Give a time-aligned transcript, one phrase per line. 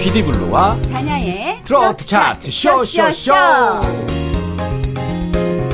[0.00, 3.34] PD블루와 단야의 트로트 차트 쇼쇼쇼.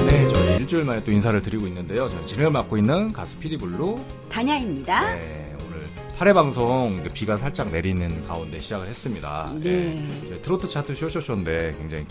[0.07, 2.09] 네, 저희 일주일 만에 또 인사를 드리고 있는데요.
[2.09, 4.01] 저는 진행을 맡고 있는 가수 PD블루.
[4.31, 5.15] 단야입니다.
[5.15, 5.87] 네, 오늘
[6.19, 9.53] 8회 방송 비가 살짝 내리는 가운데 시작을 했습니다.
[9.57, 10.03] 네.
[10.29, 12.07] 저희 트로트 차트 쇼쇼쇼인데 굉장히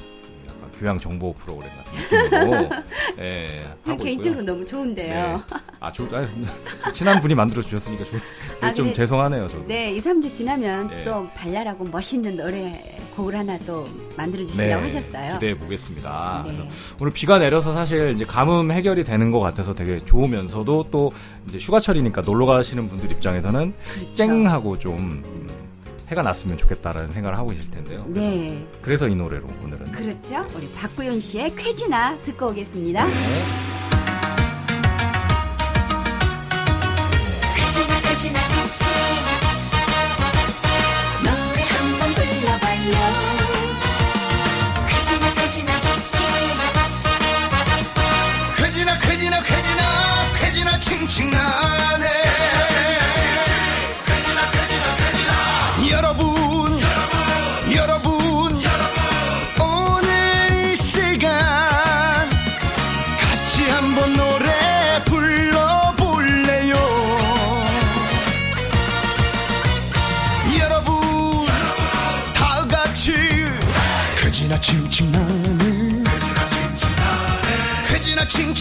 [0.80, 2.70] 교양 정보 프로그램 같은 느낌으로
[3.20, 4.54] 예, 저 개인적으로 있고요.
[4.54, 5.38] 너무 좋은데요.
[5.38, 5.58] 네.
[5.80, 6.24] 아, 조, 아,
[6.92, 8.20] 친한 분이 만들어 주셨으니까 좀,
[8.62, 9.68] 아, 좀 죄송하네요, 저도.
[9.68, 11.04] 네, 2, 3주 지나면 네.
[11.04, 13.86] 또 발랄하고 멋있는 노래 곡을 하나 또
[14.18, 15.28] 만들어 주시려고 하셨어요.
[15.28, 16.44] 네, 기대해 보겠습니다.
[16.46, 16.54] 네.
[16.54, 21.12] 그래서 오늘 비가 내려서 사실 이제 가뭄 해결이 되는 것 같아서 되게 좋으면서도 또
[21.48, 24.14] 이제 휴가철이니까 놀러 가시는 분들 입장에서는 그렇죠.
[24.14, 25.63] 쨍하고 좀 음,
[26.10, 28.06] 해가 났으면 좋겠다라는 생각을 하고 계실 텐데요.
[28.08, 30.46] 네, 그래서 이 노래로 오늘은 그렇죠.
[30.56, 33.06] 우리 박구윤 씨의 쾌지나 듣고 오겠습니다.
[33.06, 33.83] 네.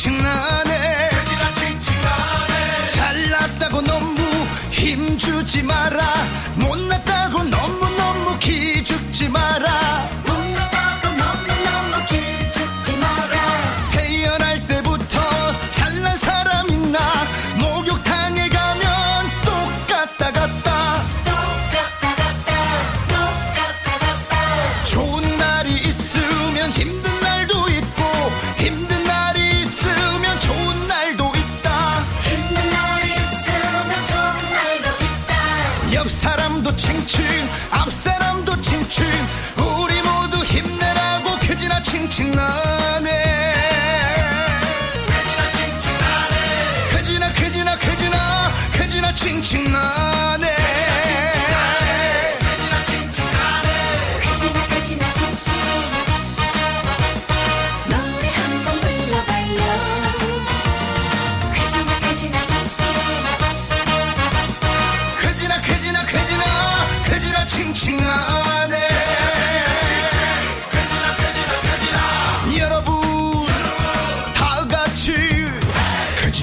[0.03, 1.11] 칭칭나네
[2.93, 4.19] 잘났다고 너무
[4.73, 6.03] 힘주지 마라.
[6.57, 10.09] 못났다고 너무너무 기죽지 마라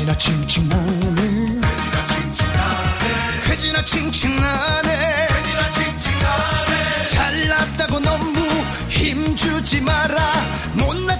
[0.09, 1.59] 쾌지나 칭칭 나네.
[3.45, 5.27] 쾌지나 칭칭 나네.
[7.11, 8.39] 잘났다고 너무
[8.89, 10.17] 힘주지 마라.
[10.73, 11.18] 못났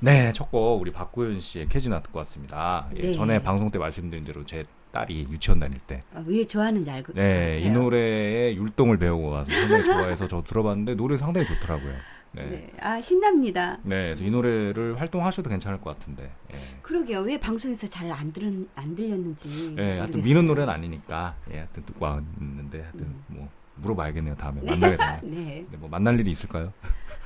[0.00, 2.88] 네 네, 첫 곡 우리 박구윤 씨의 캐지나 듣고 왔습니다.
[2.96, 3.12] 예, 네.
[3.14, 7.60] 전에 방송 때 말씀드린 대로 제 딸이 유치원 다닐 때, 아, 왜 좋아하는지 알고 네,
[7.62, 7.70] 이.
[7.70, 11.94] 노래의 율동을 배우고 와서 상당히 좋아해서 저 들어봤는데 노래 상당히 좋더라고요.
[12.34, 12.42] 네.
[12.44, 12.50] 네.
[12.50, 12.72] 네.
[12.80, 13.78] 아 신납니다.
[13.84, 16.30] 그래서 이 노래를 활동하셔도 괜찮을 것 같은데.
[16.52, 16.56] 예.
[16.82, 17.20] 그러게요.
[17.20, 19.74] 왜 방송에서 잘 안 들은 안 들렸는지.
[19.78, 20.20] 예, 하여튼.
[20.22, 24.60] 미는 노래는 아니니까, 예, 하여튼 듣고 왔는데, 하여튼 뭐, 물어봐야겠네요, 다음에.
[24.62, 25.20] 만나게 되면.
[25.24, 25.66] 네.
[25.70, 26.72] 네, 뭐, 만날 일이 있을까요?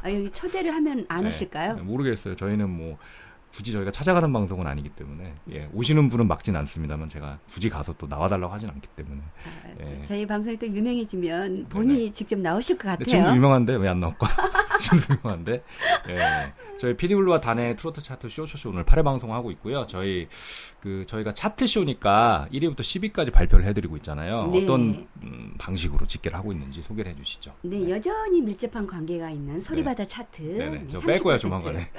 [0.02, 1.28] 아 여기 초대를 하면 안 네.
[1.28, 1.74] 오실까요?
[1.74, 2.36] 네, 모르겠어요.
[2.36, 2.98] 저희는 뭐,
[3.56, 8.06] 굳이 저희가 찾아가는 방송은 아니기 때문에, 예, 오시는 분은 막진 않습니다만, 제가 굳이 가서 또
[8.06, 9.22] 나와달라고 하진 않기 때문에.
[9.22, 10.04] 아, 예.
[10.04, 13.04] 저희 방송이 또 유명해지면 본인이 직접 나오실 것 같아요.
[13.06, 14.26] 지금도 유명한데 왜 안 나올까?
[14.78, 15.62] 지금 유명한데.
[16.10, 16.52] 예.
[16.78, 19.86] 저희 피디블루와 단의 트로트 차트 쇼쇼쇼 오늘 8회 방송하고 있고요.
[19.86, 20.28] 저희
[20.80, 24.48] 그 저희가 차트 쇼니까 1위부터 10위까지 발표를 해드리고 있잖아요.
[24.52, 24.62] 네.
[24.64, 27.54] 어떤 음, 방식으로 집계를 하고 있는지 소개를 해주시죠.
[27.62, 30.42] 네, 여전히 밀접한 관계가 있는 소리바다 차트.
[30.42, 30.78] 네네.
[30.84, 31.40] 네, 저 뺄 거야 30%.
[31.40, 31.90] 조만간에.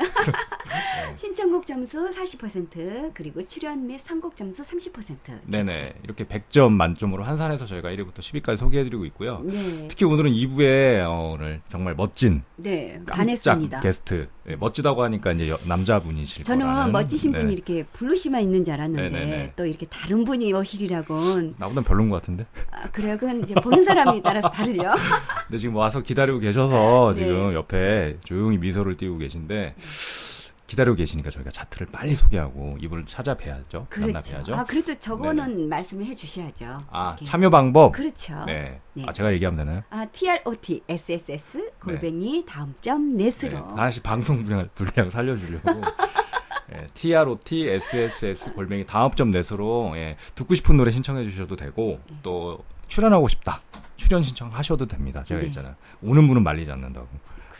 [1.15, 5.39] 신청 곡 점수 40% 그리고 출연 및 선곡 점수 30%.
[5.45, 5.93] 네네.
[6.03, 9.41] 이렇게 100점 만점으로 한산해서 저희가 1위부터 10위까지 소개해드리고 있고요.
[9.45, 13.79] 네, 특히 오늘은 2부에 어, 오늘 정말 멋진 네, 반했습니다.
[13.81, 17.39] 게스트 네, 멋지다고 하니까 이제 여- 남자분이실 저는 거라는 멋지신 네.
[17.39, 19.53] 분이 이렇게 블루씨만 있는 줄 알았는데 네네네.
[19.55, 22.45] 또 이렇게 다른 분이 오시리라고는 나보단 별론 것 같은데.
[22.71, 23.17] 아, 그래요.
[23.17, 24.83] 그건 이제 보는 사람에 따라서 다르죠.
[25.47, 27.25] 근데 지금 와서 기다리고 계셔서 네.
[27.25, 29.75] 지금 옆에 조용히 미소를 띄우고 계신데
[30.67, 33.87] 기다리고 계시니까 저희가 차트를 빨리 소개하고 이분을 찾아뵈야죠.
[33.89, 34.11] 그렇죠.
[34.11, 34.55] 만나뵈야죠.
[34.55, 36.77] 아, 그래도 저거는 말씀을 해 주셔야죠.
[36.91, 37.25] 아, 이렇게.
[37.25, 37.93] 참여 방법.
[37.93, 38.43] 그렇죠.
[38.45, 38.81] 네.
[38.93, 39.05] 네.
[39.07, 39.83] 아 제가 얘기하면 되나요?
[39.89, 43.57] 아, trot sss 골뱅이 다음 점 넷으로.
[43.57, 43.65] 네.
[43.69, 45.69] 하나씩 방송 분량, 분량 살려 주려고.
[46.73, 52.61] 예, trot sss 골뱅이 다음 점 넷으로 예, 듣고 싶은 노래 신청해 주셔도 되고 또
[52.89, 53.61] 출연하고 싶다
[53.95, 55.23] 출연 신청하셔도 됩니다.
[55.23, 55.47] 제가 네.
[55.47, 55.75] 있잖아요.
[56.01, 57.07] 오는 분은 말리지 않는다고.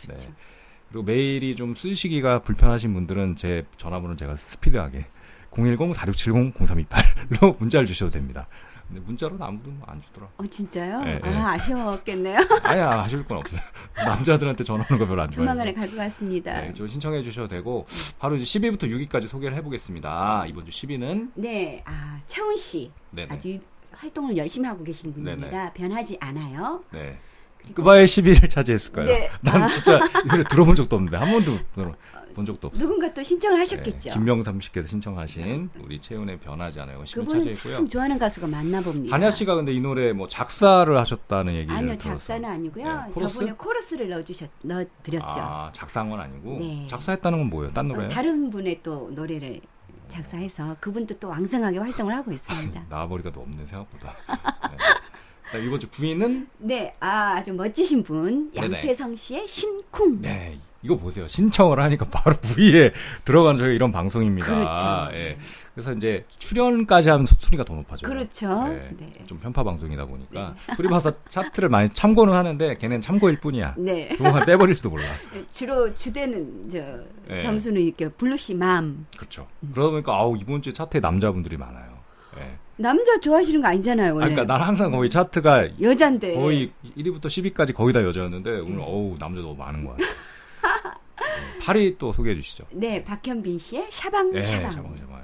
[0.02, 0.28] 그렇죠.
[0.28, 0.34] 네.
[0.88, 5.06] 그리고 메일이 좀 쓰시기가 불편하신 분들은 제 전화번호 제가 스피드하게
[5.50, 8.46] 010-4670-0328로 문자를 주셔도 됩니다.
[8.86, 10.28] 근데 문자로는 아무도 안 주더라.
[10.38, 11.02] 어, 진짜요?
[11.02, 11.34] 네, 네.
[11.36, 12.38] 아, 아쉬웠겠네요.
[12.64, 13.60] 아야 하실 건 없어요.
[13.96, 15.46] 남자들한테 전화하는 거 별로 안 좋아해요.
[15.46, 16.60] 조만간에 갈 것 같습니다.
[16.62, 17.86] 네, 저 신청해 주셔도 되고
[18.18, 20.46] 바로 이제 10위부터 6위까지 소개를 해보겠습니다.
[20.48, 22.90] 이번 주 10위는 네, 아, 차훈 씨.
[23.10, 23.34] 네네.
[23.34, 23.58] 아주
[23.92, 25.50] 활동을 열심히 하고 계신 분입니다.
[25.50, 25.72] 네네.
[25.74, 26.82] 변하지 않아요.
[26.90, 27.18] 네.
[27.74, 29.06] 그바의 10위를 차지했을까요?
[29.06, 29.30] 네.
[29.42, 29.68] 난 아.
[29.68, 31.94] 진짜 이 노래 들어본 적도 없는데 한 번도 들어-
[32.34, 32.80] 본 적도 없어.
[32.80, 34.10] 누군가 또 신청을 하셨겠죠.
[34.10, 37.02] 네, 김명삼 씨께서 신청하신 우리 채운의 변하지 않아요.
[37.02, 37.74] 10위 그분은 차지했고요.
[37.78, 39.16] 참 좋아하는 가수가 많나 봅니다.
[39.16, 42.18] 한야 씨가 근데 이 노래 뭐 작사를 하셨다는 얘기를 아니요, 들었어요.
[42.18, 42.84] 작사는 아니고요.
[43.06, 43.34] 네, 코러스?
[43.34, 45.40] 저번에 코러스를 넣어주셨, 넣어드렸죠.
[45.40, 46.86] 아, 작사한 건 아니고 네.
[46.88, 47.72] 작사했다는 건 뭐예요?
[47.72, 48.06] 딴 어, 노래?
[48.06, 49.60] 다른 분의 또 노래를
[50.06, 52.82] 작사해서 그분도 또 왕성하게 활동을 하고 있습니다.
[52.88, 54.14] 나와버리가 없네 생각보다.
[55.52, 55.64] 네.
[55.64, 58.76] 이번 주 9위는 네, 아, 아주 멋지신 분 네네.
[58.76, 60.20] 양태성 씨의 신쿵.
[60.20, 61.26] 네, 이거 보세요.
[61.26, 62.92] 신청을 하니까 바로 위에
[63.24, 64.46] 들어가는 저희가 이런 방송입니다.
[64.46, 65.16] 그렇죠.
[65.16, 65.38] 예.
[65.74, 68.08] 그래서 이제 출연까지 하면 순위가 더 높아져요.
[68.10, 68.68] 그렇죠.
[68.68, 68.90] 네.
[68.98, 69.24] 네.
[69.26, 73.74] 좀 편파 방송이다 보니까 소리바사 차트를 많이 참고는 하는데 걔는 참고일 뿐이야.
[73.78, 74.14] 네.
[74.16, 75.04] 조만간 떼버릴지도 몰라.
[75.52, 76.78] 주로 주되는 저
[77.32, 77.40] 네.
[77.40, 79.06] 점수는 이렇게 블루씨 맘.
[79.16, 79.46] 그렇죠.
[79.72, 81.97] 그러다 보니까 아우 이번 주에 차트에 남자분들이 많아요.
[82.78, 82.82] 예.
[82.82, 84.30] 남자 좋아하시는 거 아니잖아요, 아, 원래.
[84.34, 86.34] 그러니까 난 항상 거의 차트가 여잔데.
[86.34, 88.58] 거의 1위부터 10위까지 거의 다 여자였는데 네.
[88.60, 89.96] 오늘 어우 남자 너무 많은 거야.
[91.62, 92.64] 8위 또 소개해 주시죠.
[92.70, 94.72] 네, 박현빈 씨의 샤방 예, 샤방.
[94.72, 95.18] 샤방 샤방.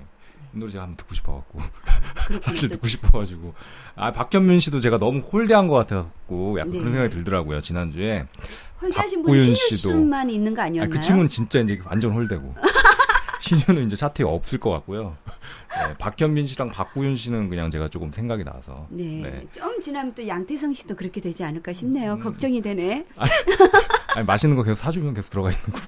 [0.54, 1.58] 이 노래 제가 한번 듣고 싶어갖고
[2.28, 2.40] 그렇군요.
[2.42, 3.54] 사실 또 듣고 싶어가지고
[3.96, 6.78] 아 박현민 씨도 제가 너무 홀대한 것 같아갖고 약간 네.
[6.78, 8.24] 그런 생각이 들더라고요 지난주에
[8.80, 10.94] 홀대하신 분이 박구윤 신유수만 있는 거 아, 아니었나요?
[10.94, 12.54] 그 친구는 진짜 이제 완전 홀대고
[13.40, 18.44] 신유는 이제 차트에 없을 것 같고요 네, 박현민 씨랑 박구윤 씨는 그냥 제가 조금 생각이
[18.44, 19.20] 나서 네.
[19.22, 19.46] 네.
[19.52, 22.12] 좀 지나면 또 양태성 씨도 그렇게 되지 않을까 싶네요.
[22.14, 22.20] 음.
[22.20, 23.04] 걱정이 되네.
[24.14, 25.78] 아니, 맛있는 거 계속 사주면 계속 들어가 있는 거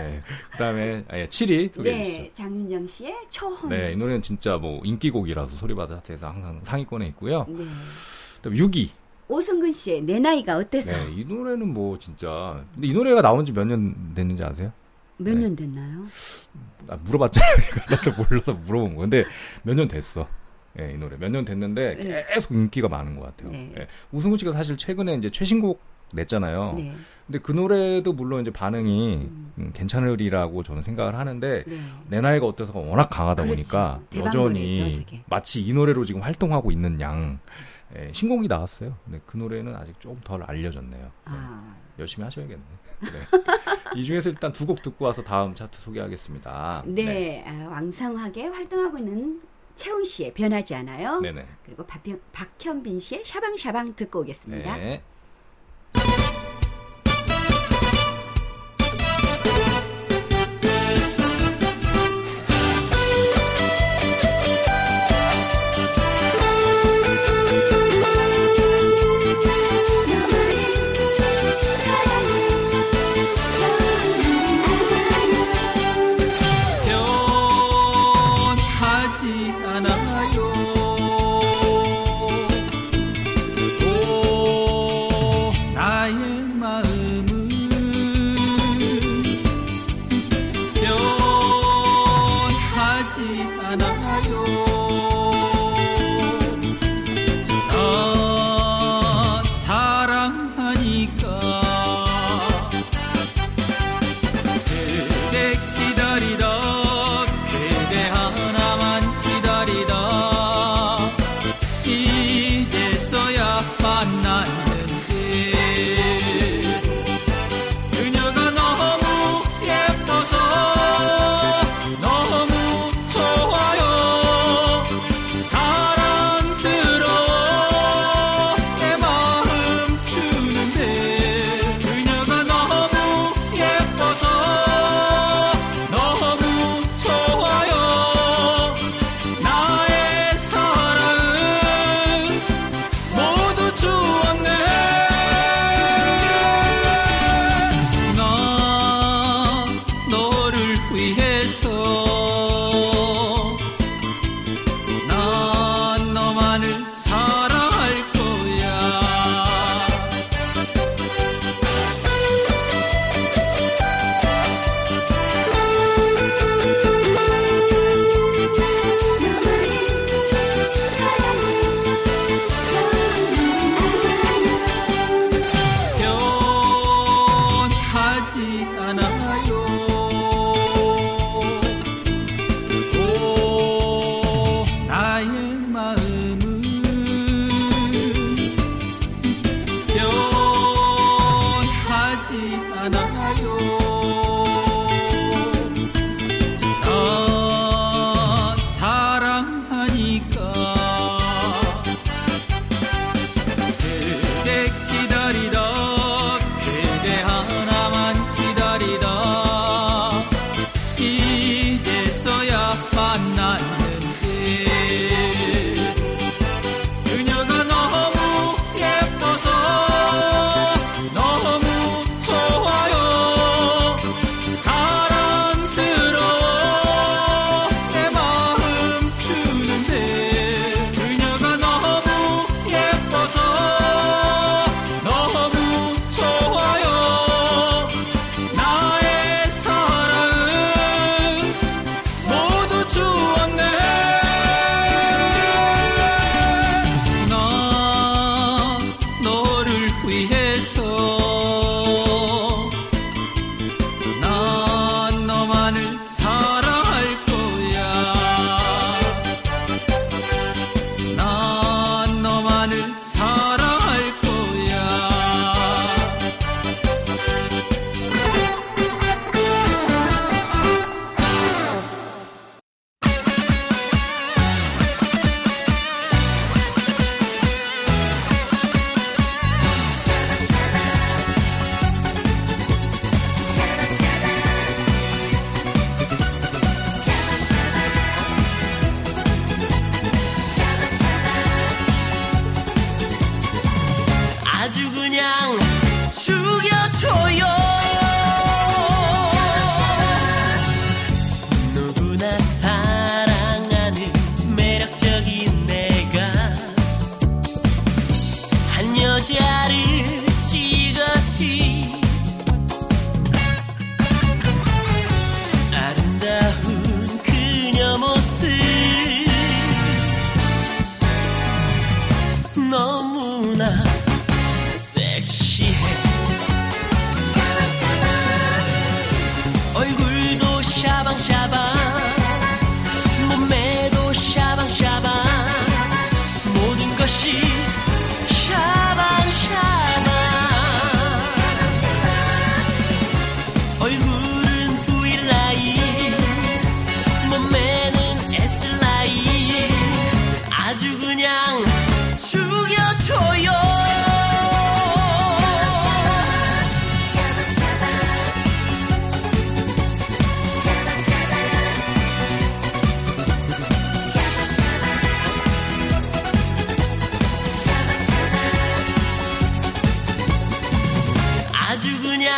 [0.00, 0.22] 네.
[0.52, 3.70] 그다음에 아, 예, 7위 소개해 주시죠 네, 장윤정 씨의 초혼.
[3.70, 7.44] 네, 이 노래는 진짜 뭐 인기곡이라서 소리바다 차트에서 항상 상위권에 있고요.
[7.48, 7.64] 네.
[8.36, 8.88] 그다음에 6위.
[9.28, 10.96] 오승근 씨의 내 나이가 어때서?
[10.96, 14.72] 네, 이 노래는 뭐 진짜 근데 이 노래가 나온 지 몇 년 됐는지 아세요?
[15.18, 15.40] 몇 네.
[15.40, 16.06] 년 됐나요?
[16.88, 17.56] 아, 물어봤잖아요.
[17.90, 19.00] 나도 몰라서 물어본 거.
[19.02, 19.24] 근데
[19.62, 20.28] 몇 년 됐어.
[20.78, 22.26] 예, 이 노래 몇 년 됐는데 네.
[22.34, 23.50] 계속 인기가 많은 것 같아요.
[23.50, 23.72] 네.
[23.78, 23.86] 예.
[24.12, 25.80] 우승우 씨가 사실 최근에 이제 최신곡
[26.12, 26.74] 냈잖아요.
[26.76, 26.94] 네.
[27.26, 29.52] 근데 그 노래도 물론 이제 반응이 음.
[29.58, 31.78] 음, 괜찮으리라고 저는 생각을 하는데 네.
[32.08, 33.54] 내 나이가 어때서가 워낙 강하다 그렇죠.
[33.56, 35.02] 보니까 여전히 노래죠.
[35.26, 37.40] 마치 이 노래로 지금 활동하고 있는 양
[37.94, 38.96] 예, 신곡이 나왔어요.
[39.04, 41.02] 근데 그 노래는 아직 좀덜 알려졌네요.
[41.04, 42.62] 네, 아, 열심히 하셔야겠네.
[43.00, 43.08] 네.
[43.94, 46.82] 이 중에서 일단 두 곡 듣고 와서 다음 차트 소개하겠습니다.
[46.86, 49.40] 네, 아, 왕성하게 활동하고 있는
[49.76, 51.20] 채훈 씨의 변하지 않아요.
[51.20, 51.32] 네.
[51.32, 51.46] 네.
[51.64, 54.76] 그리고 박현, 박현빈 씨의 샤방샤방 듣고 오겠습니다.
[54.76, 55.02] 네.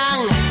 [0.01, 0.48] 아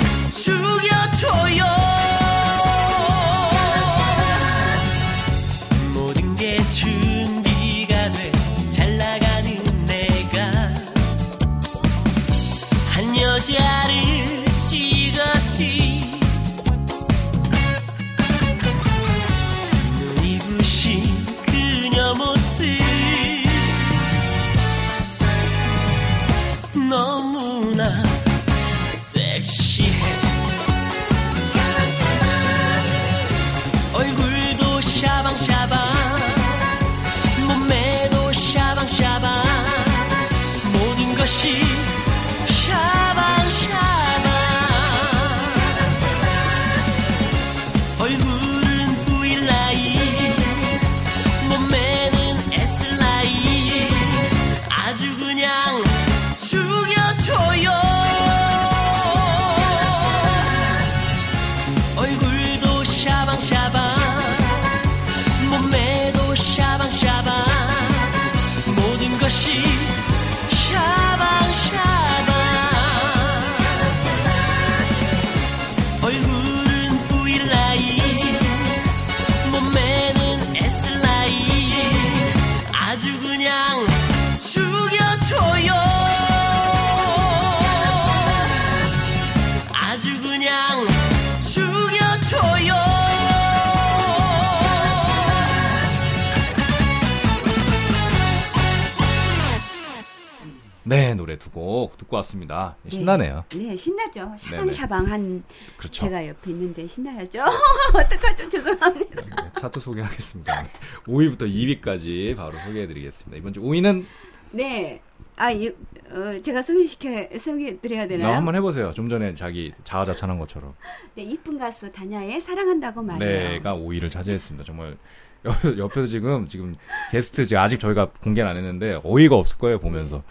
[101.37, 102.75] 노래 두 곡 듣고 왔습니다.
[102.87, 103.45] 신나네요.
[103.55, 104.33] 네, 신나죠.
[104.37, 105.43] 샤방샤방한
[105.77, 106.05] 그렇죠.
[106.05, 107.39] 제가 옆에 있는데 신나야죠.
[107.93, 108.49] 어떡하죠?
[108.49, 109.21] 죄송합니다.
[109.21, 110.63] 네, 차트 소개하겠습니다.
[111.05, 111.41] 5위부터
[111.81, 113.37] 2위까지 바로 소개해드리겠습니다.
[113.37, 114.05] 이번 주 5위는
[114.51, 115.01] 네.
[115.39, 118.31] 아, 이, 어, 제가 소개시켜, 소개해드려야 되나요?
[118.31, 118.91] 나 한번 해보세요.
[118.93, 120.73] 좀 전에 자기 자아자찬한 것처럼.
[121.13, 123.49] 네, 이쁜 가수 다냐의 사랑한다고 말해요.
[123.51, 124.65] 네가 5위를 차지했습니다.
[124.65, 124.97] 정말
[125.45, 126.75] 옆에서, 옆에서 지금 지금
[127.11, 130.23] 게스트 지금 아직 저희가 공개는 안 했는데 어이가 없을 거예요 보면서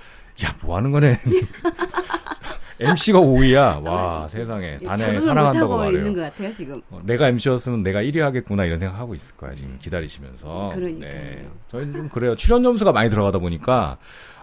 [0.45, 1.19] 야 뭐 하는 거네.
[2.79, 3.83] MC가 5위야.
[3.87, 5.97] 와 세상에 예, 다냐에 적응을 사랑한다고 말해요.
[5.97, 6.83] 있는 것 같아요, 지금.
[6.91, 10.73] 어, 내가 MC였으면 내가 1위 하겠구나 이런 생각하고 있을 거야 지금 기다리시면서.
[10.75, 11.11] 그러니까요.
[11.11, 11.49] 네.
[11.69, 12.35] 저희는 좀 그래요.
[12.35, 13.97] 출연 점수가 많이 들어가다 보니까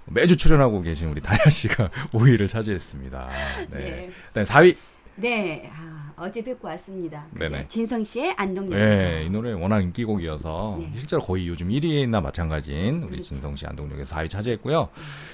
[0.06, 3.30] 매주 출연하고 계신 우리 다냐 씨가 5위를 차지했습니다.
[3.70, 3.80] 네.
[3.80, 4.10] 네.
[4.34, 4.76] 그다음에 4위.
[5.16, 5.93] 네, 아,
[6.24, 7.28] 어제 뵙고 왔습니다.
[7.32, 7.66] 네네.
[7.68, 9.02] 진성 씨의 안동역에서.
[9.02, 10.92] 네, 이 노래 워낙 인기곡이어서 네.
[10.96, 13.24] 실제로 거의 요즘 1위나 마찬가지인 우리 그렇죠.
[13.24, 14.90] 진성 씨 안동역에서 4위 차지했고요.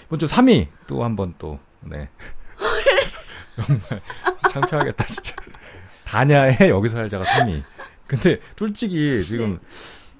[0.07, 2.09] 이번 주 3위 또 한 번 또 네.
[3.55, 3.81] 정말
[4.51, 5.35] 창피하겠다 진짜.
[6.05, 7.61] 다냐의 여기서 살자가 3위.
[8.07, 9.59] 근데 솔직히 지금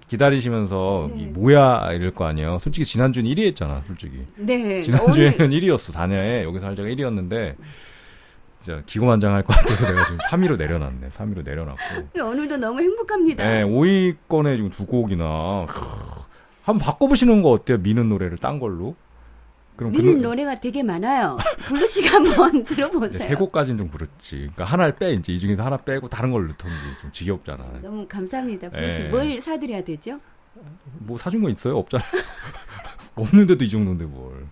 [0.08, 1.22] 기다리시면서 네.
[1.24, 2.60] 이 뭐야 이럴 거 아니에요.
[2.62, 4.26] 솔직히 지난주는 1위 했잖아, 솔직히.
[4.36, 5.94] 네, 지난주에는 오늘 1위였어.
[5.94, 7.56] 다냐의 여기서 살자가 1위였는데
[8.62, 11.10] 진짜 기고만장할 것 같아서 내가 지금 3위로 내려놨네.
[11.10, 12.19] 3위로 내려놨고.
[12.22, 13.43] 오늘도 너무 행복합니다.
[13.43, 15.80] 네, 5위권에 지금 두 곡이나 크,
[16.63, 17.78] 한번 바꿔보시는 거 어때요?
[17.78, 18.95] 미는 노래를 딴 걸로?
[19.78, 21.38] 그럼 그 미는 노- 노래가 되게 많아요.
[21.67, 23.30] 블루씨가 한번 네, 들어보세요.
[23.30, 24.36] 세 곡까지는 좀 그렇지.
[24.38, 27.65] 그러니까 하나를 빼 이제 이 중에서 하나 빼고 다른 걸 넣던지 좀 지겹잖아.
[27.82, 28.69] 너무 감사합니다.
[28.69, 29.10] 블루씨 네.
[29.10, 30.19] 뭘 사드려야 되죠?
[31.06, 31.78] 뭐 사준 거 있어요?
[31.78, 32.04] 없잖아.
[33.15, 34.48] 없는데도 이 정도인데 뭘.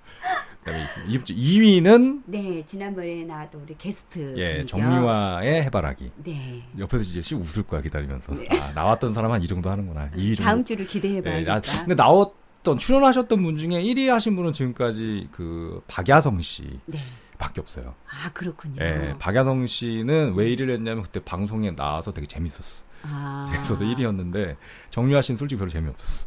[0.72, 4.36] 그다음에 2위는 네, 지난번에 나왔던 우리 게스트.
[4.38, 4.66] 예.
[4.66, 6.12] 정유아의 해바라기.
[6.24, 6.64] 네.
[6.78, 8.34] 옆에서 이제 씩 웃을 거야 기다리면서.
[8.34, 10.10] 아, 나왔던 사람 한 이 정도 하는구나.
[10.12, 10.44] 2위 정도.
[10.44, 11.54] 다음 주를 네, 기대해봐야겠다.
[11.62, 16.80] 나, 근데 나왔던 출연하셨던 분 중에 1위 하신 분은 지금까지 그 박야성 씨.
[16.86, 17.00] 네.
[17.38, 17.94] 밖에 없어요.
[18.10, 18.76] 아, 그렇군요.
[18.82, 22.84] 예, 박야성 씨는 왜 1위를 했냐면 그때 방송에 나와서 되게 재밌었어.
[23.04, 23.48] 아.
[23.52, 24.56] 재밌어서 1위였는데
[24.90, 26.27] 정유아 씨는 솔직히 별로 재미없었어.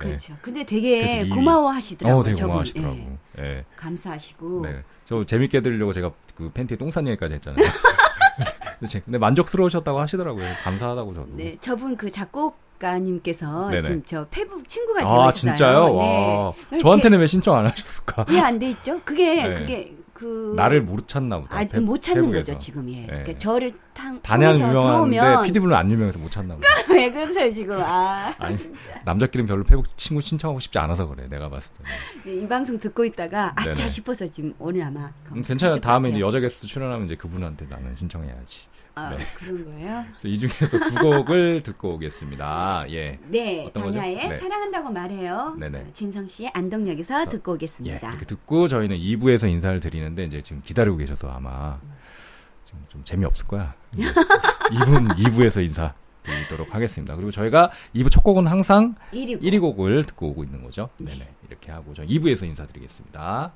[0.00, 0.04] 예.
[0.04, 0.34] 그렇죠.
[0.42, 0.68] 근데 그래서
[1.14, 1.28] 되게.
[1.28, 2.20] 고마워하시더라고요.
[2.20, 2.48] 어, 되게 저분.
[2.48, 2.96] 고마워하시더라고.
[3.38, 3.64] 예, 예.
[3.76, 4.60] 감사하시고.
[4.66, 4.82] 네.
[5.04, 7.64] 저 재밌게 해드리려고 제가 그 팬티에 똥싼 얘기까지 했잖아요.
[8.78, 10.44] 근데, 제- 근데 만족스러우셨다고 하시더라고요.
[10.64, 11.28] 감사하다고 저도.
[11.36, 13.80] 네, 저분 그 작곡가님께서 네네.
[13.82, 15.30] 지금 저 페북 친구가 아, 되어있어요.
[15.32, 15.94] 진짜요?
[15.94, 16.04] 와.
[16.04, 16.54] 네.
[16.72, 18.26] 왜 저한테는 왜 신청 안 하셨을까?
[18.28, 19.00] 왜 안 돼 있죠?
[19.04, 19.54] 그게 네.
[19.54, 21.58] 그게 그 나를 못 찾나 보다.
[21.58, 22.46] 아, 페- 못 찾는 페북에서.
[22.52, 23.00] 거죠 지금 예.
[23.00, 23.06] 네.
[23.06, 26.66] 그러니까 저를 탕 단양 유명한데 피디분은 안 유명해서 못 찾나 보다.
[26.90, 27.78] 왜 그러세요 지금?
[27.82, 28.56] 아 아니.
[29.04, 31.26] 남자끼리는 별로 페북 친구 신청하고 싶지 않아서 그래.
[31.28, 32.30] 내가 봤을 때.
[32.30, 33.88] 네, 이 방송 듣고 있다가 아차.
[33.90, 35.80] 싶어서 지금 오늘 아마 음, 괜찮아요.
[35.80, 36.20] 다음에 것 이제.
[36.24, 38.60] 여자 게스트 출연하면 이제 그분한테 나는 신청해야지.
[38.98, 39.18] 아, 네.
[39.38, 40.06] 그런 거예요?
[40.24, 42.86] 이 중에서 두 곡을 듣고 오겠습니다.
[42.88, 43.18] 예.
[43.28, 43.70] 네?
[43.74, 44.34] 다냐의 네.
[44.34, 45.54] 사랑한다고 말해요.
[45.58, 45.78] 네네.
[45.80, 47.54] 어, 진성 씨의 안동역에서 듣고 예.
[47.56, 48.08] 오겠습니다.
[48.08, 51.78] 이렇게 듣고 저희는 2부에서 인사를 드리는데 이제 지금 기다리고 계셔서 아마
[52.64, 53.74] 지금 좀 재미없을 거야.
[53.92, 57.14] 2분 2부에서 인사 드리도록 하겠습니다.
[57.16, 60.88] 그리고 저희가 2부 첫 곡은 항상 1위 1위 곡을 듣고 오고 있는 거죠.
[60.96, 61.28] 네네.
[61.46, 63.52] 이렇게 하고 저 2부에서 인사드리겠습니다.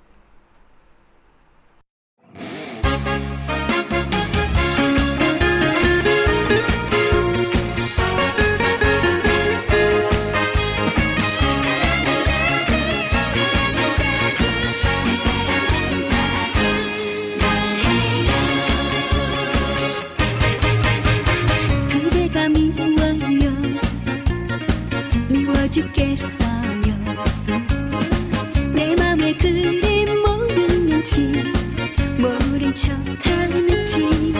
[33.90, 34.32] 하는지.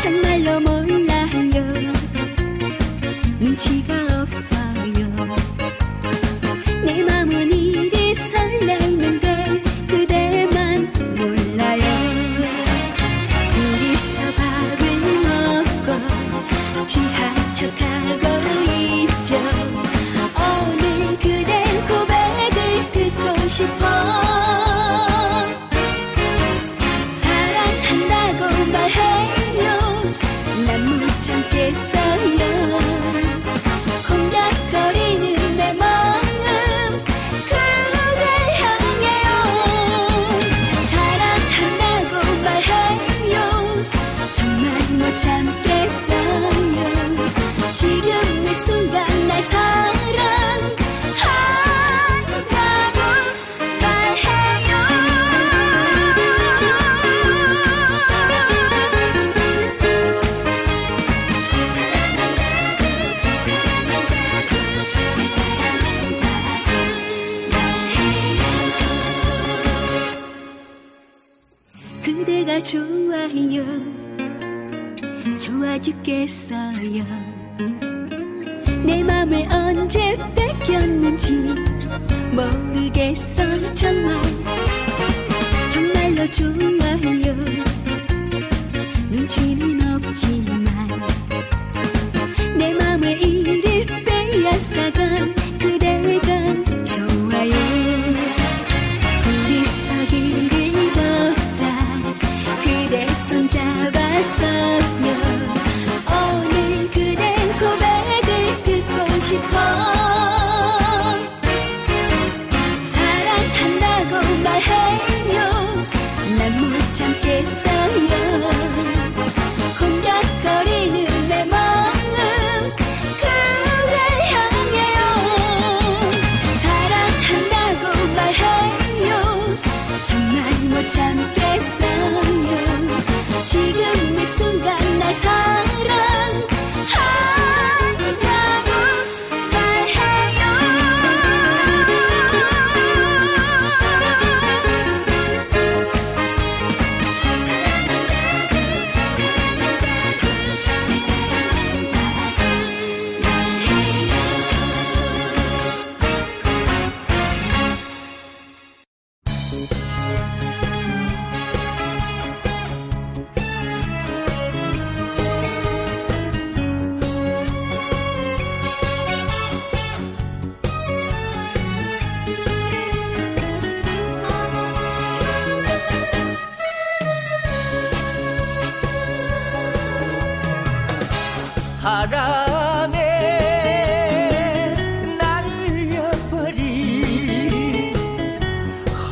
[0.00, 1.92] 정말로 몰라요.
[3.40, 4.49] 눈치가 없어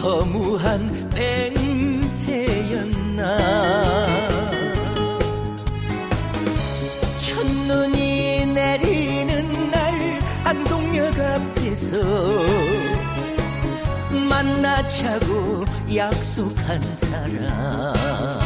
[0.03, 1.99] 허무한 맹세였나?
[7.21, 11.97] 첫눈이 내리는 날 안동역 앞에서
[14.29, 18.38] 만나자고 약속한 사람.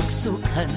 [0.00, 0.70] ากสุขัน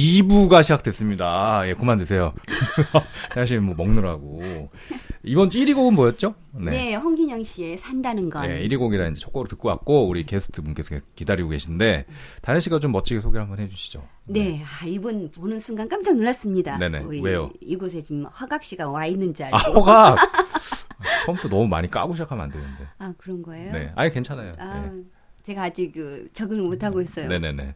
[0.00, 1.68] 2부가 시작됐습니다.
[1.68, 2.32] 예, 그만 드세요.
[3.34, 4.70] 사실 뭐 먹느라고.
[5.22, 6.34] 이번 주 1위 곡은 뭐였죠?
[6.52, 8.48] 네, 홍진영 씨의 산다는 건.
[8.48, 12.06] 네, 1위 곡이라 이제 첫 곡으로 듣고 왔고 우리 게스트 분께서 기다리고 계신데
[12.40, 14.02] 다현 씨가 좀 멋지게 소개 한번 해주시죠.
[14.24, 16.78] 네, 아, 이분 보는 순간 깜짝 놀랐습니다.
[16.78, 17.50] 네네, 우리 왜요?
[17.60, 19.56] 이곳에 지금 허각 씨가 와 있는 줄 알고.
[19.56, 20.16] 아 허가
[21.26, 22.86] 처음부터 너무 많이 까고 시작하면 안 되는데.
[22.98, 23.72] 아, 그런 거예요?
[23.72, 24.52] 네, 아니 괜찮아요.
[24.58, 24.90] 아,
[25.50, 27.28] 제가 아직 그 적응을 못 하고 있어요.
[27.28, 27.74] 네, 네, 네,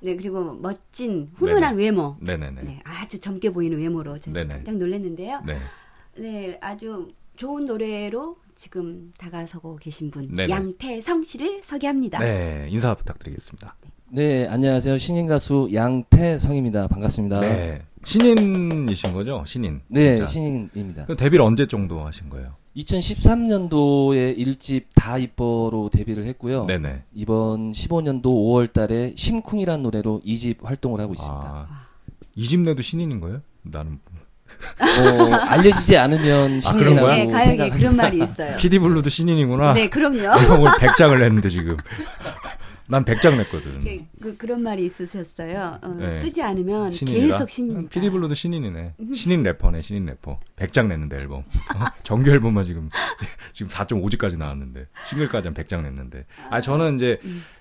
[0.00, 2.16] 네, 그리고 멋진 훈훈한 외모.
[2.20, 4.54] 네, 네, 네, 네, 아주 젊게 보이는 외모로 제가 네네.
[4.54, 5.42] 깜짝 놀랐는데요.
[5.44, 5.56] 네.
[6.16, 10.48] 네, 아주 좋은 노래로 지금 다가서고 계신 분 네네.
[10.48, 12.20] 양태성 씨를 소개합니다.
[12.20, 13.76] 네, 인사 부탁드리겠습니다.
[14.12, 14.96] 네, 안녕하세요.
[14.96, 16.86] 신인 가수 양태성입니다.
[16.86, 17.40] 반갑습니다.
[17.40, 19.42] 네, 네, 신인이신 거죠?
[19.44, 19.80] 신인.
[19.92, 20.26] 진짜.
[20.26, 21.04] 신인입니다.
[21.06, 22.54] 그럼 데뷔를 언제 정도 하신 거예요?
[22.76, 26.62] 2013년도에 1집 다 이뻐로 데뷔를 했고요.
[26.62, 27.04] 네네.
[27.14, 31.44] 이번 15년도 5월 달에 심쿵이라는 노래로 2집 활동을 하고 있습니다.
[31.44, 31.86] 아,
[32.34, 33.40] 이집 내도 신인인 거예요?
[33.62, 33.98] 나는
[34.78, 36.60] 어, 알려지지 않으면 아?
[36.60, 37.76] 신인이라고 네, 가요계 생각합니다.
[37.76, 38.56] 그런 말이 있어요.
[38.56, 39.72] PD 블루도 신인이구나.
[39.72, 40.36] 네, 그럼요.
[40.60, 41.76] 오늘 100장을 냈는데 지금.
[42.88, 43.80] 난 100장 냈거든.
[43.80, 45.78] 그, 그, 그 런 말이 있으셨어요.
[45.82, 46.18] 어, 네.
[46.20, 47.26] 뜨지 않으면 신인이라?
[47.26, 47.88] 계속 신인.
[47.88, 48.94] PD 블루도 신인이네.
[49.14, 50.38] 신인 래퍼네, 신인 래퍼.
[50.56, 51.40] 100장 냈는데 앨범.
[51.40, 51.44] 어?
[52.04, 52.88] 정규 앨범만 지금
[53.52, 56.26] 지금 4.5집까지 나왔는데 싱글까지 한 100장 냈는데.
[56.50, 57.18] 아 저는 이제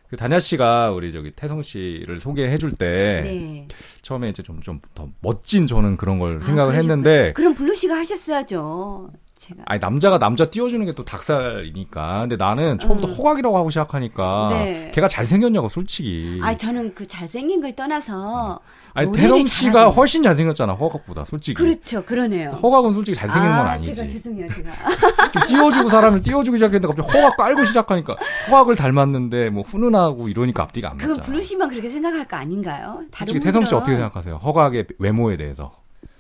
[0.10, 3.68] 그 단야 씨가 우리 저기 태성 씨를 소개해 줄때 네.
[4.04, 6.78] 처음에 이제 좀 좀 더 멋진 저는 그런 걸 아, 생각을 그러셨구나.
[6.78, 9.10] 했는데 그럼 블루 씨가 하셨어야죠.
[9.48, 9.62] 제가.
[9.66, 12.22] 아니 남자가 남자 띄워주는 게 또 닭살이니까.
[12.22, 13.14] 근데 나는 처음부터 음.
[13.14, 14.92] 허각이라고 하고 시작하니까 네.
[14.94, 16.40] 걔가 잘생겼냐고 솔직히.
[16.42, 18.60] 아, 저는 그 잘생긴 걸 떠나서
[18.94, 19.90] 아니 노래를 태성 씨가.
[19.90, 21.56] 훨씬 잘생겼잖아 허각보다 솔직히.
[21.56, 22.52] 그렇죠, 그러네요.
[22.52, 23.94] 허각은 솔직히 잘생긴 건 아, 아니지.
[23.94, 24.72] 제가 죄송해요, 제가.
[25.34, 28.16] 좀 띄워주고 사람을 띄워주기 시작했는데 갑자기 허각 깔고 시작하니까
[28.50, 31.22] 허각을 닮았는데 뭐 훈훈하고 이러니까 앞뒤가 안 맞잖아.
[31.24, 33.02] 블루 씨만 그렇게 생각할 거 아닌가요?
[33.18, 34.38] 솔직히 태성 씨 어떻게 생각하세요?
[34.38, 35.74] 허각의 외모에 대해서.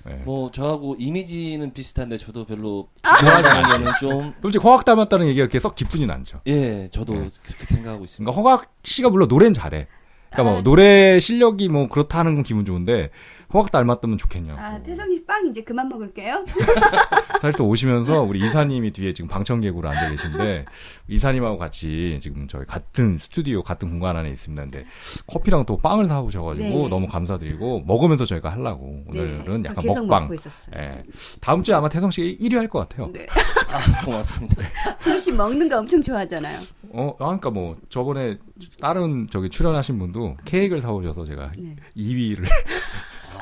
[0.05, 0.21] 네.
[0.23, 3.17] 뭐 저하고 이미지는 비슷한데 저도 별로 아.
[3.17, 6.41] 좋아하는 거는 좀 솔직히 허각 닮았다는 얘기가 그렇게 썩 기쁘진 않죠.
[6.47, 7.29] 예, 저도 네.
[7.43, 8.31] 그렇게 생각하고 있습니다.
[8.31, 9.87] 그러니까 허각 씨가 물론 노래는 잘해.
[10.29, 13.09] 그러니까 뭐 아, 노래 실력이 뭐 그렇다는 건 기분 좋은데
[13.55, 14.59] 허각 닮았다면 좋겠냐고.
[14.59, 16.45] 아, 태성이 빵 이제 그만 먹을게요.
[17.41, 20.65] 사실 또 오시면서 우리 이사님이 뒤에 지금 방청객으로 앉아 계신데
[21.07, 24.61] 이사님하고 같이 지금 저희 같은 스튜디오 같은 공간 안에 있습니다.
[24.63, 24.85] 근데
[25.27, 26.89] 커피랑 또 빵을 사 오셔가지고 네.
[26.89, 30.29] 너무 감사드리고 먹으면서 저희가 하려고 오늘은 네, 저 약간 계속 먹방.
[30.77, 31.03] 예.
[31.41, 33.11] 다음 주에 아마 태성 씨가 1위 할 것 같아요.
[33.13, 33.25] 네.
[33.71, 34.63] 아, 고맙습니다.
[34.99, 36.57] 블루 씨 먹는 거 엄청 좋아하잖아요.
[36.89, 38.37] 어, 아, 그러니까 뭐 저번에
[38.81, 41.75] 다른 저기 출연하신 분도 케이크를 사 오셔서 제가 네.
[41.95, 42.45] 2위를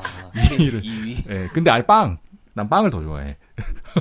[0.04, 1.30] 아, 2위를 2위.
[1.30, 1.48] 예.
[1.52, 2.18] 근데 아니 빵.
[2.56, 3.36] 난 빵을 더 좋아해.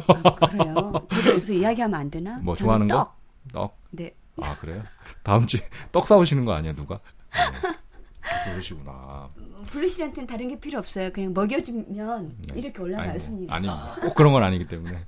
[0.07, 0.93] 아, 그래요.
[1.09, 2.37] 저도 여기서 이야기하면 안 되나?
[2.39, 3.05] 뭐 좋아하는 떡.
[3.05, 3.15] 거?
[3.51, 3.77] 떡.
[3.91, 4.13] 네.
[4.41, 4.83] 아 그래요?
[5.23, 5.61] 다음 주에
[5.91, 6.99] 떡 사오시는 거 아니야 누가?
[7.33, 8.51] 네.
[8.51, 9.29] 그러시구나.
[9.67, 11.11] 블루 씨한테는 다른 게 필요 없어요.
[11.11, 12.59] 그냥 먹여주면 네.
[12.59, 13.47] 이렇게 올라가요 아니, 순위.
[13.49, 13.67] 아니
[14.01, 15.05] 꼭 그런 건 아니기 때문에 네.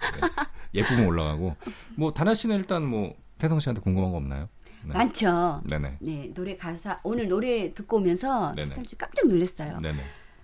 [0.73, 1.55] 예쁘면 올라가고
[1.95, 4.49] 뭐 다나 씨는 일단 뭐 태성 씨한테 궁금한 거 없나요?
[4.84, 4.93] 네.
[4.93, 5.62] 많죠.
[5.65, 5.97] 네네.
[5.99, 8.69] 네 노래 가사 오늘 노래 듣고 오면서 네네.
[8.69, 9.77] 사실 깜짝 놀랐어요.
[9.79, 9.97] 네네.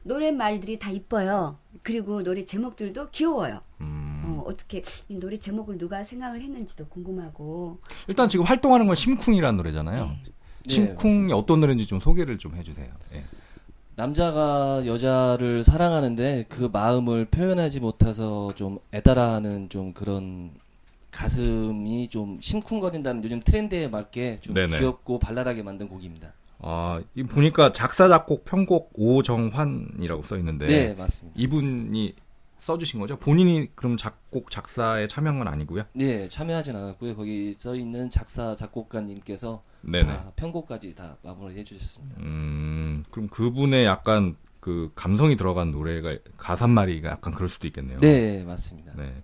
[0.04, 1.58] 노래 말들이 다 이뻐요.
[1.84, 3.62] 그리고 노래 제목들도 귀여워요.
[3.82, 7.80] 음, 어, 어떻게 이 노래 제목을 누가 생각을 했는지도 궁금하고.
[8.08, 10.06] 일단 지금 활동하는 건 심쿵이라는 노래잖아요.
[10.06, 10.24] 네.
[10.64, 12.92] 네, 심쿵이 어떤 노래인지 좀 소개를 좀 해주세요.
[13.14, 13.24] 예.
[13.96, 20.52] 남자가 여자를 사랑하는데 그 마음을 표현하지 못해서 좀 애달아하는 좀 그런
[21.12, 24.80] 가슴이 좀 심쿵거린다는 요즘 트렌드에 맞게 좀 네네.
[24.80, 26.34] 귀엽고 발랄하게 만든 곡입니다.
[26.64, 31.40] 아, 이 보니까 작사 작곡 편곡 오정환이라고 써 있는데 네, 맞습니다.
[31.40, 32.16] 이분이
[32.60, 33.18] 써주신 거죠?
[33.18, 35.84] 본인이 그럼 작곡 작사에 참여한 건 아니고요?
[35.94, 37.16] 네, 참여하진 않았고요.
[37.16, 40.06] 거기 써 있는 작사 작곡가님께서 네네.
[40.06, 42.18] 다 편곡까지 다 마무리 해 주셨습니다.
[42.22, 47.98] 음, 그럼 그분의 약간 그 감성이 들어간 노래가 가사말이가 약간 그럴 수도 있겠네요.
[47.98, 48.94] 네, 맞습니다.
[48.96, 49.24] 네.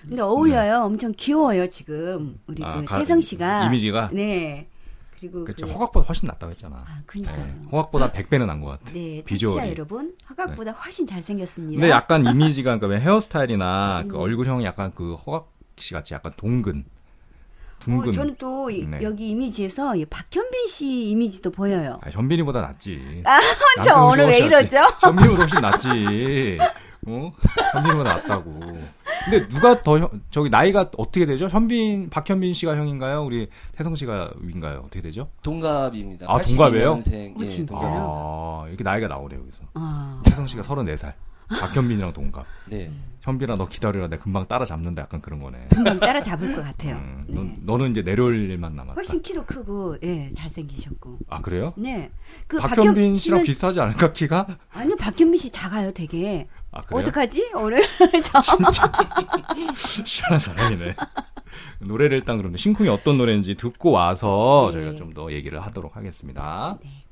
[0.00, 0.76] 근데 어울려요.
[0.84, 4.69] 엄청 귀여워요 지금 우리 아, 그 가- 태성 씨가 이미지가 네
[5.20, 5.66] 그리고 그렇죠.
[5.66, 6.76] 그- 허각보다 훨씬 낫다고 했잖아.
[6.86, 7.44] 아 그니까요.
[7.44, 7.54] 네.
[7.72, 8.92] 허각보다 100배는 난 것 같아.
[8.92, 9.70] 네, 비주얼이.
[9.70, 11.78] 여러분 허각보다 훨씬 잘생겼습니다.
[11.80, 14.20] 근데 약간 이미지가 그러니까 왜 헤어스타일이나 그 음.
[14.20, 16.84] 얼굴형이 약간 그 허각 씨 같이 약간 동근.
[17.80, 18.10] 둥근.
[18.10, 18.98] 어, 저는 또 이- 네.
[19.02, 21.98] 여기 이미지에서 이 박현빈 씨 이미지도 보여요.
[22.02, 23.22] 아, 현빈이보다 낫지.
[23.24, 23.38] 아,
[23.84, 24.38] 저 오늘 왜.
[24.38, 24.76] 이러죠?
[25.00, 26.58] 현빈이보다 훨씬 낫지.
[27.06, 27.32] 어?
[27.72, 28.60] 현빈이보다 낫다고.
[29.24, 31.46] 근데 누가 더 형- 저기 나이가 어떻게 되죠?
[31.48, 33.22] 현빈 박현빈 씨가 형인가요?
[33.24, 34.82] 우리 태성 씨가 위인가요?
[34.84, 35.28] 어떻게 되죠?
[35.42, 36.26] 동갑입니다.
[36.28, 36.96] 아, 동갑이에요?
[36.98, 37.36] 82년생.
[37.38, 37.78] 어, 예, 진짜요?
[37.82, 39.64] 아, 이렇게 나이가 나오네 여기서.
[39.74, 41.12] 아, 태성 씨가 34살.
[41.48, 42.46] 박현빈이랑 동갑.
[42.66, 42.90] 네.
[43.22, 44.08] 현빈아 너 기다려라.
[44.08, 45.02] 내가 금방 따라잡는다.
[45.02, 45.58] 약간 그런 거네.
[45.70, 46.94] 금방 따라잡을 것 같아요.
[46.96, 47.34] 음, 네.
[47.66, 48.94] 너, 너는 이제 내려올 일만 남았다.
[48.94, 51.18] 훨씬 키도 크고 예 잘생기셨고.
[51.28, 51.74] 아 그래요?
[51.76, 52.10] 네.
[52.46, 54.46] 그 박현빈 씨랑 씨는- 비슷하지 않을까 키가?
[54.72, 56.46] 아니요 박현빈 씨 작아요 되게.
[56.72, 57.00] 아 그래요?
[57.02, 57.82] 어떡하지 오늘
[58.22, 58.40] 저
[60.04, 60.94] 희한한 사람이네.
[61.80, 64.78] 노래를 일단 그러면 심쿵이 어떤 노래인지 듣고 와서 네.
[64.80, 66.78] 저희가 좀 더 얘기를 하도록 하겠습니다.
[66.82, 67.04] 네.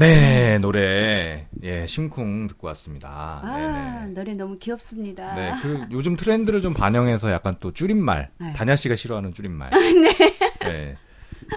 [0.00, 3.42] 네 노래 예 심쿵 듣고 왔습니다.
[3.44, 4.14] 아 네네.
[4.14, 5.34] 노래 너무 귀엽습니다.
[5.34, 8.54] 네, 그 요즘 트렌드를 좀 반영해서 약간 또 줄임말, 네.
[8.54, 9.68] 다냐 씨가 싫어하는 줄임말.
[10.64, 10.94] 네.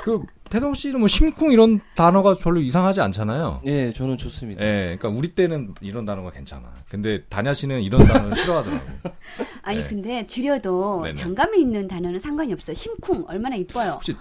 [0.03, 3.61] 그 태성 씨는 뭐 심쿵 이런 단어가 별로 이상하지 않잖아요.
[3.65, 4.61] 예, 저는 좋습니다.
[4.61, 6.73] 예, 그러니까 우리 때는 이런 단어가 괜찮아.
[6.89, 8.85] 근데 다냐 씨는 이런 단어를 싫어하더라고.
[9.63, 9.87] 아니 네.
[9.87, 11.15] 근데 줄여도 네네.
[11.15, 12.73] 장감에 있는 단어는 상관이 없어.
[12.73, 13.91] 심쿵 얼마나 이뻐요.
[13.91, 14.13] 혹시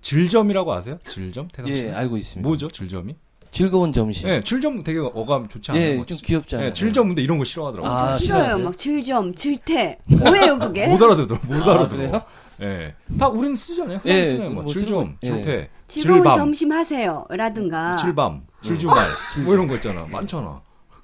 [0.00, 0.98] 질점이라고 아세요?
[1.06, 1.46] 질점?
[1.52, 1.84] 태성 씨.
[1.84, 2.44] 예, 알고 있습니다.
[2.44, 2.66] 뭐죠?
[2.66, 3.14] 질점이?
[3.50, 4.28] 즐거운 점심.
[4.28, 5.84] 예, 질점 되게 어감 좋지 않아요?
[5.84, 6.68] 예, 좀 귀엽지 않아요?
[6.68, 7.92] 예, 질점 근데 이런 거 싫어하더라고 요.
[7.92, 8.42] 아, 저 싫어요.
[8.42, 8.64] 싫어하세요?
[8.64, 9.98] 막 질점, 질태.
[10.04, 10.86] 뭐예요 그게?
[10.86, 11.40] 못 알아듣더라.
[11.46, 11.88] 못 아, 알아들어.
[11.98, 12.22] 그래요?
[12.62, 12.94] 예.
[13.18, 14.00] 다 우리는 쓰잖아요.
[14.06, 14.50] 예, 예, 쓰잖아요.
[14.50, 15.42] 뭐뭐 질점, 쓰고, 예.
[15.42, 17.26] 질태, 즐거운 질밤, 점심 하세요.
[17.30, 17.96] 라든가.
[17.96, 18.96] 질밤, 질주말
[19.44, 20.06] 뭐 이런 거 있잖아.
[20.10, 20.60] 많잖아.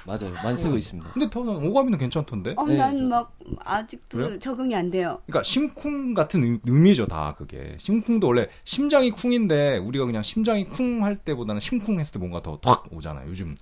[0.06, 0.32] 맞아요.
[0.44, 1.10] 많이 쓰고 있습니다.
[1.10, 2.54] 근데 저는 오감이는 괜찮던데.
[2.56, 2.76] 어, 네.
[2.76, 4.38] 난막 아직도 그래요?
[4.38, 5.20] 적응이 안 돼요.
[5.26, 7.76] 그러니까 심쿵 같은 의- 의미죠 다 그게.
[7.78, 12.86] 심쿵도 원래 심장이 쿵인데 우리가 그냥 심장이 쿵 할 때보다는 심쿵 했을 때 뭔가 더확
[12.92, 13.28] 오잖아요.
[13.28, 13.56] 요즘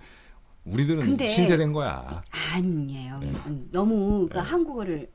[0.67, 2.23] 우리들은 근데- 신세된 거야.
[2.55, 3.19] 아니에요.
[3.19, 3.31] 네.
[3.47, 5.11] 음, 너무 그 한국어를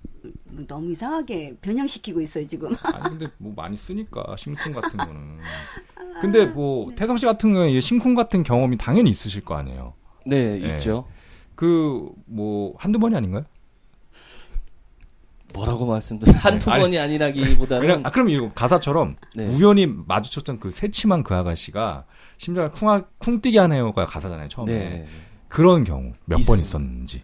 [0.68, 2.70] 너무 이상하게 변형시키고 있어요 지금.
[2.84, 5.40] 아니 근데 뭐 많이 쓰니까 심쿵 같은 거는.
[6.22, 9.94] 근데 뭐 태성 씨 같은 경우에 이 심쿵 같은 경험이 당연히 있으실 거 아니에요.
[10.26, 10.68] 네, 예.
[10.76, 11.08] 있죠.
[11.60, 13.44] 그 뭐 한두 번이 아닌가요?
[15.54, 19.48] 뭐라고 말씀드려 한두 아니, 번이 아니라기보다는 그냥 아 그럼 이거 가사처럼 네.
[19.48, 22.06] 우연히 마주쳤던 그 새침한 그 아가씨가
[22.38, 24.72] 심장을 쿵 쿵뛰게 하네요가 가사잖아요 처음에.
[24.72, 25.08] 네.
[25.50, 26.60] 그런 경우 몇 번.
[26.60, 27.24] 있었는지.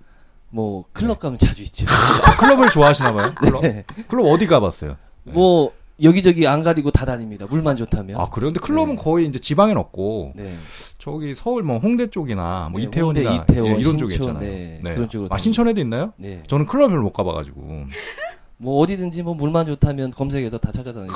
[0.49, 1.85] 뭐 클럽 가면 자주 있죠.
[2.25, 3.33] 아, 클럽을 좋아하시나 봐요?
[3.35, 3.61] 클럽?
[3.61, 3.85] 네.
[4.07, 4.97] 클럽 어디 가봤어요?
[5.23, 5.33] 네.
[5.33, 5.71] 뭐
[6.01, 7.45] 여기저기 안 가리고 다 다닙니다.
[7.49, 8.19] 물만 좋다면.
[8.19, 8.49] 아 그래요?
[8.51, 9.01] 근데 클럽은 네.
[9.01, 10.57] 거의 이제 지방엔 없고 네.
[11.05, 14.79] 저기 서울 뭐 홍대 쪽이나 뭐 네, 이태원이나 홍대, 이태원, 예, 이런 쪽에 신촌, 있잖아요.
[14.81, 16.13] 네, 그런 쪽으로 아 신천에도 있나요?
[16.17, 16.41] 네.
[16.47, 17.61] 저는 클럽 별로 못 가봐가지고.
[18.57, 21.13] 뭐 어디든지 뭐 물만 좋다면 검색해서 다 찾아다니고.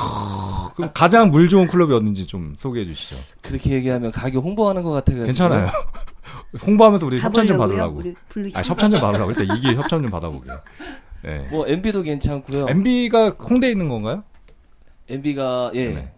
[0.75, 3.15] 그럼 가장 물 좋은 클럽이 어딘지 좀 소개해 주시죠.
[3.41, 5.25] 그렇게 얘기하면 가격 홍보하는 것 같아요.
[5.25, 5.69] 괜찮아요.
[6.63, 7.57] 홍보하면서 우리 협찬 좀?
[7.57, 8.03] 받으라고.
[8.53, 9.31] 아 협찬 좀 받으라고.
[9.31, 10.51] 일단 이게 협찬 좀 받아보게.
[11.23, 11.47] 네.
[11.49, 12.67] 뭐 MB도 괜찮고요.
[12.69, 14.23] MB가 홍대에 있는 건가요?
[15.07, 16.11] MB가 예.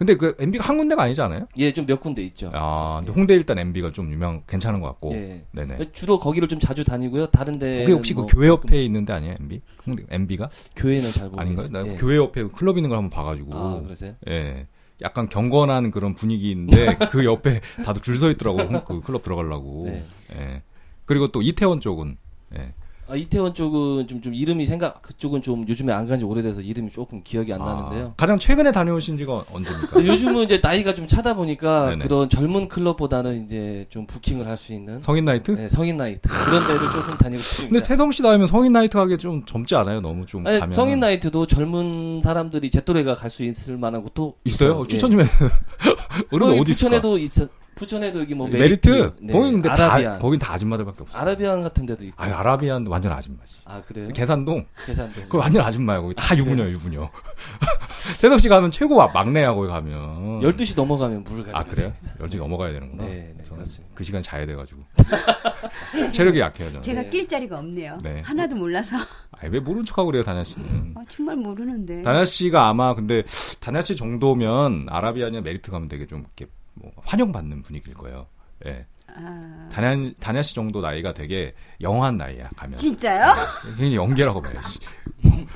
[0.00, 0.06] 네.
[0.06, 1.46] 근데 그 MB가 한 군데가 아니지 않아요?
[1.58, 2.50] 예, 좀 몇 군데 있죠.
[2.54, 5.12] 아, 근데 홍대 일단 MB가 좀 유명, 괜찮은 것 같고.
[5.14, 5.44] 예.
[5.52, 5.92] 네네.
[5.92, 7.26] 주로 거기를 좀 자주 다니고요.
[7.28, 9.60] 다른 데 그게 혹시 그 교회 옆에 있는데 아니에요, MB?
[9.86, 11.40] 홍대 MB가 교회는 잘 모르겠어요.
[11.66, 11.84] 아닌가요?
[11.84, 11.96] 나 예.
[11.96, 13.54] 교회 옆에 클럽 있는 걸 한번 봐 가지고.
[13.54, 14.14] 아, 그러세요?
[14.28, 14.66] 예.
[15.00, 19.84] 약간 경건한 그런 분위기인데 그 옆에 다들 줄 서 있더라고 홍- 그 클럽 들어가려고.
[19.86, 20.04] 네.
[20.36, 20.62] 예.
[21.06, 22.16] 그리고 또 이태원 쪽은
[22.56, 22.74] 예.
[23.10, 26.90] 아, 이태원 쪽은 좀, 좀 이름이 생각, 그쪽은 좀 요즘에 안 간 지 오래돼서 이름이
[26.90, 28.12] 조금 기억이 안 아, 나는데요.
[28.16, 30.04] 가장 최근에 다녀오신 지가 언제입니까?
[30.06, 32.04] 요즘은 이제 나이가 좀 차다 보니까 네네.
[32.04, 35.52] 그런 젊은 클럽보다는 이제 좀 부킹을 할 수 있는 성인 나이트?
[35.52, 37.72] 네, 성인 나이트 그런 데를 조금 다니고 있습니다.
[37.72, 40.00] 근데 태성 씨 나오면 성인 나이트 가기 좀 젊지 않아요?
[40.00, 44.34] 너무 좀 아니, 가면 성인 나이트도 젊은 사람들이 제 또래가 갈 수 있을 만한 곳도
[44.44, 44.72] 있어요?
[44.78, 44.88] 어, 예.
[44.88, 45.26] 추천 좀 해.
[46.32, 46.96] 어른 거기 어디 있을까?
[46.96, 47.46] 부천에도 있어.
[47.78, 48.88] 부천에도 여기 뭐 메리트?
[48.88, 51.18] 메리트, 네, 거기 근데 아라비안, 다 거긴 다 아줌마들밖에 없어.
[51.18, 52.20] 아라비안 같은 데도 있고.
[52.22, 53.58] 아니 아라비안 완전 아줌마지.
[53.64, 54.08] 아 그래요?
[54.08, 55.22] 계산동 계산도.
[55.22, 56.44] 그거 완전 아줌마야 거기 다 그래요?
[56.44, 57.10] 유부녀야 유부녀.
[58.20, 60.40] 태성 씨 가면 최고 막내야 거기 가면.
[60.40, 61.92] 12시 넘어가면 물을 가야 아 그래요?
[62.20, 63.04] 열두 넘어가야 되는구나.
[63.04, 63.94] 네, 네, 그렇습니다.
[63.94, 64.82] 그 시간 자야 돼가지고
[66.12, 66.82] 체력이 약해요 저는.
[66.82, 67.10] 제가 네.
[67.10, 67.98] 낄 자리가 없네요.
[68.02, 68.22] 네.
[68.24, 68.96] 하나도 몰라서
[69.38, 70.94] 아니, 왜 모른 척하고 그래요 다냐 씨는.
[70.96, 72.02] 어, 정말 모르는데.
[72.02, 73.22] 다냐 씨가 아마 근데
[73.60, 76.50] 다냐 씨 정도면 아라비아냐 메리트 가면 되게 좀 이렇게
[76.80, 78.26] 뭐 환영받는 분위기일 거예요.
[78.66, 78.86] 예.
[79.14, 82.76] 아, 다냐 다냐 씨 정도 나이가 되게 영한 나이야 가면.
[82.76, 83.34] 진짜요?
[83.64, 84.78] 굉장히 연계라고 봐야지.
[85.22, 85.46] 네.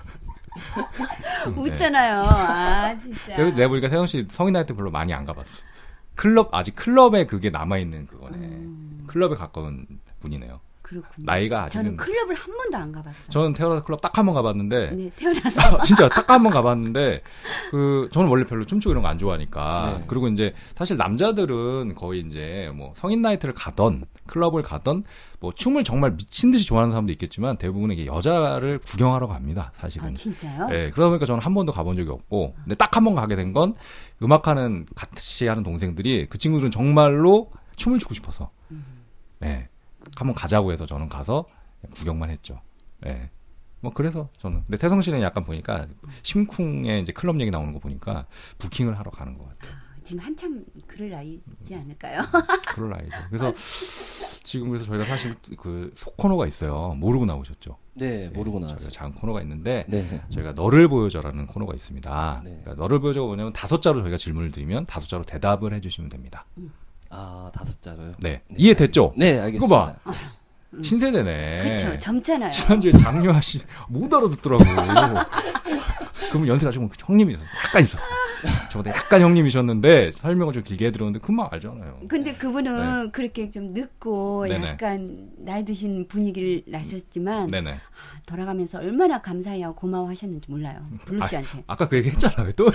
[1.56, 2.22] 웃잖아요.
[2.22, 3.36] 아 진짜.
[3.36, 5.62] 그래서 내가 보니까 태영 씨 성인 나이 때 별로 많이 안 가봤어.
[6.14, 8.36] 클럽 아직 클럽에 그게 남아 있는 그거네.
[8.36, 9.04] 음.
[9.06, 9.86] 클럽에 가까운
[10.20, 10.60] 분이네요.
[10.92, 11.24] 그렇군요.
[11.26, 13.28] 나이가 저는 아직은 클럽을 한 번도 안 가봤어요.
[13.30, 17.22] 저는 태어나서 클럽 딱 한 번 가봤는데 네, 태어나서 진짜 딱 한 번 가봤는데
[17.70, 20.04] 그 저는 원래 별로 춤추고 이런 거 안 좋아하니까 네.
[20.06, 25.04] 그리고 이제 사실 남자들은 거의 이제 뭐 성인 나이트를 가던 클럽을 가던
[25.40, 30.14] 뭐 춤을 정말 미친 듯이 좋아하는 사람도 있겠지만 대부분은 이게 여자를 구경하러 갑니다 사실은 아
[30.14, 30.68] 진짜요?
[30.70, 33.52] 예, 그러다 보니까 저는 한 번도 가본 적이 없고, 근데 딱 한 번 가게 된
[33.52, 33.74] 건
[34.22, 38.50] 음악하는 같이 하는 동생들이 그 친구들은 정말로 춤을 추고 싶어서,
[39.42, 39.68] 예,
[40.16, 41.46] 한번 가자고 해서 저는 가서
[41.94, 42.60] 구경만 했죠.
[43.06, 43.30] 예.
[43.80, 45.86] 뭐 그래서 저는 근데 태성 씨는 약간 보니까
[46.22, 48.26] 심쿵에 이제 클럽 얘기 나오는 거 보니까
[48.58, 49.82] 부킹을 하러 가는 것 같아요.
[50.04, 52.22] 지금 한참 그럴 나이지 않을까요?
[52.74, 53.16] 그럴 나이죠.
[53.28, 53.52] 그래서
[54.44, 56.94] 지금 그래서 저희가 사실 그속 코너가 있어요.
[56.96, 57.78] 모르고 나오셨죠.
[57.94, 58.90] 네, 모르고 예, 나왔어요.
[58.90, 60.22] 작은 코너가 있는데 네.
[60.30, 62.42] 저희가 너를 보여줘라는 코너가 있습니다.
[62.44, 62.50] 네.
[62.62, 66.46] 그러니까 너를 보여줘가 뭐냐면 다섯 자로 저희가 질문을 드리면 다섯 자로 대답을 해주시면 됩니다.
[67.14, 68.14] 아, 다섯 자로요?
[68.20, 68.56] 네, 네.
[68.56, 69.12] 이해됐죠?
[69.16, 69.66] 네, 알겠습니다.
[69.66, 69.94] 이거 봐.
[70.82, 71.64] 신세대네.
[71.64, 71.98] 그렇죠.
[71.98, 72.50] 젊잖아요.
[72.50, 72.92] 지난주에
[73.42, 74.64] 씨못 알아듣더라고.
[76.30, 77.46] 그러면 연세가 조금 형님이 있었어.
[77.66, 78.02] 약간 있었어.
[78.70, 82.00] 저보다 약간 형님이셨는데 설명을 좀 길게 해드렸는데 금방 알잖아요.
[82.08, 84.54] 근데 그분은 그렇게 좀 늦고 네.
[84.58, 84.68] 네네.
[84.70, 87.72] 약간 나이 드신 분위기를 나셨지만 네네.
[87.72, 87.76] 아,
[88.24, 90.86] 돌아가면서 얼마나 감사해하고 고마워하셨는지 몰라요.
[91.04, 91.64] 블루 씨한테.
[91.66, 92.44] 아까 그 얘기 했잖아.
[92.44, 92.68] 왜 또?
[92.68, 92.70] 해?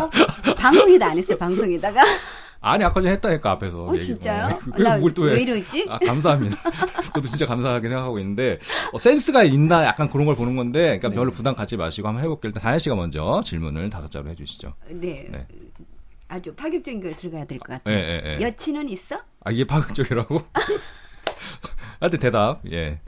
[0.00, 1.36] 어, 방송에도 안 했어요.
[1.36, 2.02] 방송에다가
[2.62, 3.84] 아니 아까 전에 했다니까 앞에서.
[3.84, 4.60] 어, 진짜요?
[4.78, 5.42] 나또왜 해?
[5.42, 5.86] 이러지?
[5.88, 6.56] 아, 감사합니다.
[7.12, 8.60] 저도 진짜 감사하게 생각하고 있는데
[8.92, 11.14] 어, 센스가 있나 약간 그런 걸 보는 건데, 그러니까 네.
[11.16, 12.50] 별로 부담 갖지 마시고 한번 해볼게요.
[12.50, 14.74] 일단 다현 씨가 먼저 질문을 다섯 자로 해주시죠.
[14.90, 15.26] 네.
[15.28, 15.46] 네.
[16.28, 17.94] 아주 파격적인 걸 들어가야 될것 예, 같아요.
[17.94, 18.40] 예, 예.
[18.40, 19.20] 여친은 있어?
[19.44, 20.38] 아 이게 파격적이라고?
[22.00, 22.60] 하여튼 대답.
[22.70, 23.00] 예.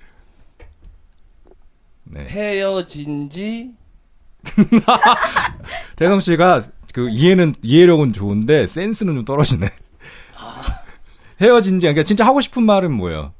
[2.02, 2.26] 네.
[2.26, 3.72] 헤어진 지
[5.96, 6.62] 대성 씨가
[6.94, 9.68] 그 이해는 이해력은 좋은데 센스는 좀 떨어지네.
[11.40, 13.32] 헤어진 지 그러니까 진짜 하고 싶은 말은 뭐예요?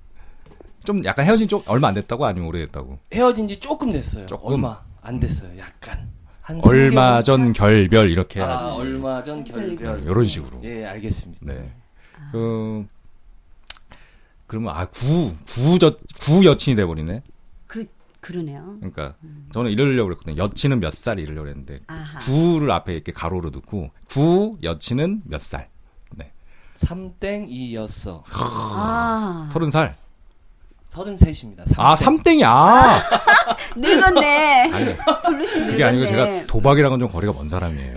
[0.84, 2.98] 좀 약간 헤어진 지좀 얼마 안 됐다고 아니면 오래됐다고?
[3.14, 4.26] 헤어진 지 조금 됐어요.
[4.26, 4.54] 조금?
[4.54, 5.56] 얼마 안 됐어요.
[5.56, 7.24] 약간 한 얼마 3개월?
[7.24, 8.64] 전 결별 이렇게 아, 해야지.
[8.64, 10.02] 얼마 전 결별.
[10.02, 10.60] 이런 식으로.
[10.64, 11.40] 예, 알겠습니다.
[11.46, 11.72] 네.
[12.32, 12.84] 그
[14.48, 17.22] 그러면 아 구 구 저 구 여친이 돼 버리네.
[18.24, 18.76] 그 그러네요.
[18.78, 19.14] 그러니까
[19.52, 20.36] 저는 이러려고 그랬거든요.
[20.42, 22.18] 여친은 몇 살 이러려고 했는데 아하.
[22.20, 25.68] 구를 앞에 이렇게 가로로 넣고 구 여친은 몇 살?
[26.16, 26.32] 네.
[26.76, 28.24] 삼땡이였어.
[28.32, 29.94] 아, 서른 살.
[30.86, 31.64] 서른 셋입니다.
[31.76, 33.00] 아 삼땡이 아.
[33.76, 34.70] 늙었네.
[34.72, 35.66] 아니 늙었네.
[35.72, 37.96] 그게 아니고 제가 도박이랑은 좀 거리가 먼 사람이에요.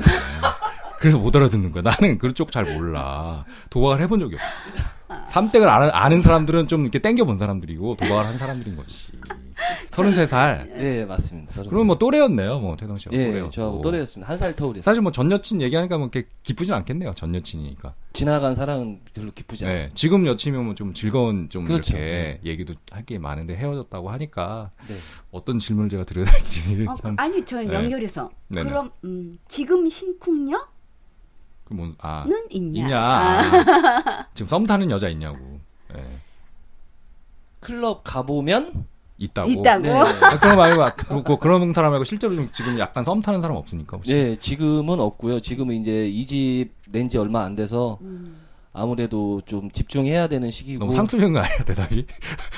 [1.00, 1.84] 그래서 못 알아듣는 거야.
[1.84, 3.46] 나는 그쪽 잘 몰라.
[3.70, 5.28] 도박을 해본 적이 없어.
[5.30, 9.12] 삼땡을 아는, 아는 사람들은 좀 이렇게 땡겨본 사람들이고 도박을 한 사람들인 거지.
[9.92, 10.68] 33살.
[10.78, 11.54] 네, 맞습니다.
[11.54, 12.60] 서른- 그러면 뭐 또래였네요.
[12.60, 13.50] 뭐 태동 씨가 예, 또래였고.
[13.52, 14.30] 저하고 또래였습니다.
[14.32, 14.84] 한 살 터울이었어요.
[14.84, 17.14] 사실 뭐 전 여친 얘기하니까 뭐 이렇게 기쁘진 않겠네요.
[17.16, 17.94] 전 여친이니까.
[18.14, 19.72] 지나간 사랑은 별로 기쁘지 네.
[19.72, 19.96] 않습니다.
[19.96, 21.98] 지금 여친이면 뭐 좀 즐거운 좀 그렇죠.
[21.98, 24.96] 이렇게 얘기도 할 게 많은데 헤어졌다고 하니까 네.
[25.32, 27.16] 어떤 질문을 제가 드려야 될지 어, 참.
[27.18, 27.74] 아니 저 네.
[27.74, 28.30] 연결해서.
[28.52, 30.60] 그럼 음, 지금 심쿵녀는
[31.64, 32.84] 그 뭐, 아, 있냐?
[32.86, 32.98] 있냐?
[33.00, 35.60] 아, 아, 지금 썸 타는 여자 있냐고.
[35.98, 36.04] 예.
[37.60, 38.86] 클럽 가보면
[39.18, 39.50] 있다고.
[39.50, 39.84] 있다고.
[39.84, 39.92] 네.
[39.92, 40.06] 아,
[40.40, 43.58] 그런 말고 아, 그, 그, 그런 사람 말고 실제로 좀 지금 약간 썸 타는 사람
[43.58, 44.14] 없으니까 혹시.
[44.14, 45.40] 네, 지금은 없고요.
[45.40, 48.00] 지금은 이제 이 집 낸 지 얼마 안 돼서
[48.72, 52.06] 아무래도 좀 집중해야 되는 시기고 너무 상투적인 거 아니야 대답이?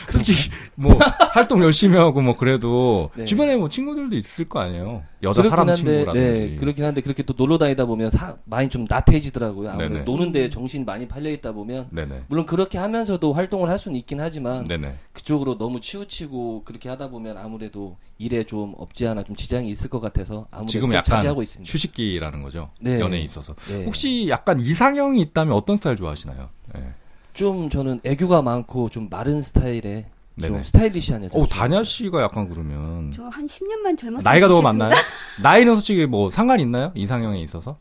[0.09, 0.99] 솔직히 뭐
[1.31, 3.25] 활동 열심히 하고 뭐 그래도 네.
[3.25, 5.01] 주변에 뭐 친구들도 있을 거 아니에요.
[5.21, 6.19] 여자 사람 친구라든지.
[6.19, 9.69] 네, 그렇긴 한데 그렇게 또 놀러 다니다 보면 사- 많이 좀 나태해지더라고요.
[9.69, 10.05] 아무래도 네네.
[10.05, 12.23] 노는데 정신 많이 팔려 있다 보면 네네.
[12.27, 14.93] 물론 그렇게 하면서도 활동을 할 수는 있긴 하지만 네네.
[15.13, 19.99] 그쪽으로 너무 치우치고 그렇게 하다 보면 아무래도 일에 좀 없지 않아 좀 지장이 있을 것
[19.99, 21.69] 같아서 아무래도 지금 좀 약간 자제하고 있습니다.
[21.71, 22.69] 휴식기라는 거죠.
[22.79, 22.99] 네.
[22.99, 23.55] 연애에 있어서.
[23.67, 23.83] 네.
[23.85, 26.49] 혹시 약간 이상형이 있다면 어떤 스타일 좋아하시나요?
[26.75, 26.93] 네.
[27.33, 30.05] 좀 저는 애교가 많고 좀 마른 스타일의.
[30.47, 31.37] 좀 스타일리시한 여자.
[31.37, 34.61] 오 다냐 씨가 약간 그러면 저 한 10년만 젊었으면 나이가 더 좋겠습니다.
[34.85, 34.95] 많나요?
[35.43, 36.91] 나이는 솔직히 뭐 상관 있나요?
[36.95, 37.77] 이상형에 있어서?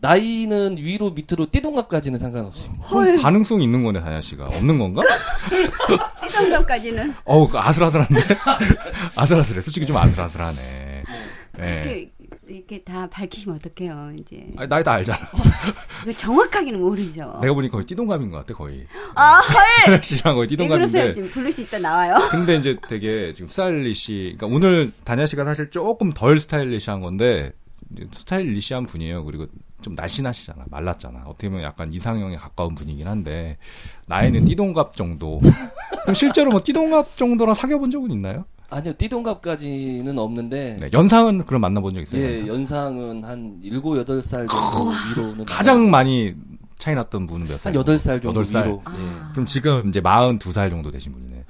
[0.00, 2.86] 나이는 위로 밑으로 띠동갑까지는 상관없습니다.
[2.88, 5.02] 그럼 가능성이 있는 거네 다냐 씨가 없는 건가?
[6.20, 8.20] 띠동갑까지는 어우 그 아슬아슬한데
[9.16, 11.04] 아슬아슬해 솔직히 좀 아슬아슬하네.
[11.58, 11.82] 네.
[11.84, 12.10] 이렇게
[12.48, 15.18] 이렇게 다 밝히시면 어떡해요 이제 아니, 나이 다 알잖아.
[16.04, 17.38] 이거 정확하게는 모르죠.
[17.40, 18.86] 내가 보니까 거의 띠동갑인 것 같아 거의.
[19.14, 19.64] 아 헐.
[19.86, 21.12] 다냐 씨랑 거의 왜 그러세요?
[21.12, 21.14] 띠동갑인데.
[21.14, 22.16] 지금 블루씨 이따 나와요.
[22.30, 27.52] 근데 이제 되게 지금 스타일리시, 그러니까 오늘 다냐 씨가 사실 조금 덜 스타일리시한 건데
[28.14, 29.24] 스타일리시한 분이에요.
[29.24, 29.46] 그리고
[29.82, 31.24] 좀 날씬하시잖아, 말랐잖아.
[31.26, 33.58] 어떻게 보면 약간 이상형에 가까운 분이긴 한데
[34.06, 35.40] 나이는 띠동갑 정도.
[36.02, 38.46] 그럼 실제로 뭐 띠동갑 정도랑 사귀어 본 적은 있나요?
[38.70, 42.20] 아니요, 띠동갑까지는 없는데 네, 연상은 그럼 만나본 적 있어요?
[42.22, 42.48] 예, 연상?
[42.48, 46.34] 연상은 한 7, 8살 정도 위로는 가장 많이
[46.78, 47.74] 차이 났던 분은 몇 살?
[47.76, 48.64] 한 8살 정도 8살.
[48.64, 48.82] 위로.
[48.84, 49.28] 아.
[49.32, 51.36] 그럼 지금 이제 42살 정도 되신 분이네.
[51.36, 51.44] 예.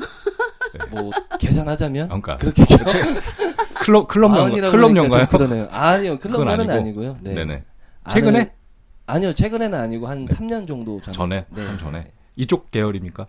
[0.90, 2.78] 뭐 계산하자면 그러니까 그렇겠죠.
[3.76, 5.26] 클럽 클럽 연 마흔이라고 클럽 연가요?
[5.28, 5.68] 좀 그러네요.
[5.70, 6.72] 아니요, 클럽 연은 아니고.
[6.72, 7.16] 아니고요.
[7.22, 7.34] 네.
[7.34, 7.62] 네네.
[8.04, 8.52] 아는- 최근에?
[9.06, 11.14] 아니요, 최근에는 아니고 한 3년 정도 전.
[11.14, 11.64] 전에 네.
[11.64, 13.26] 한 전에 이쪽 계열입니까?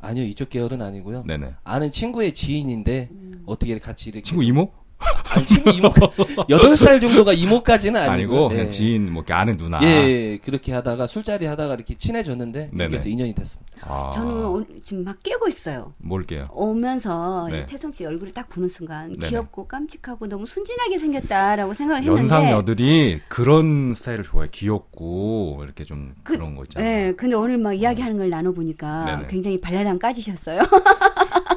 [0.00, 1.24] 아니요, 이쪽 계열은 아니고요.
[1.26, 1.54] 네네.
[1.64, 3.10] 아는 친구의 지인인데
[3.46, 4.70] 어떻게 같이 이렇게 친구 이모?
[5.30, 5.90] 아니, 친구 이모
[6.48, 9.80] 8살 정도가 이모까지는 아니고 아니고 그냥 지인 뭐 이렇게 아는 누나.
[9.82, 12.70] 예, 예, 그렇게 하다가 술자리 하다가 이렇게 친해졌는데.
[12.72, 13.77] 그래서 인연이 됐습니다.
[13.82, 15.92] 아, 저는 지금 막 깨고 있어요.
[15.98, 16.44] 뭘게요.
[16.52, 17.60] 오면서 네.
[17.60, 19.28] 이 태성 씨 얼굴을 딱 보는 순간 네네.
[19.28, 24.48] 귀엽고 깜찍하고 너무 순진하게 생겼다라고 생각을 했는데 연상 여들이 그런 스타일을 좋아해.
[24.50, 26.88] 귀엽고 이렇게 좀 그- 그, 런거 있잖아요.
[27.08, 29.24] 네, 근데 오늘 막 이야기하는 걸 나눠 보니까.
[29.28, 30.60] 굉장히 발라당 까지셨어요.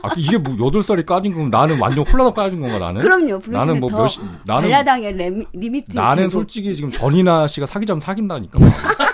[0.04, 3.02] 아, 이게 뭐 여덟 살이 까진 거면 나는 완전 홀라당 까진 건가 나는?
[3.02, 6.32] 그럼요, 나는 뭐더 몇, 시- 나는 발라당의 레미, limit 나는 제곱.
[6.32, 8.58] 솔직히 지금 전인화 씨가 사귀자면 사귄다니까.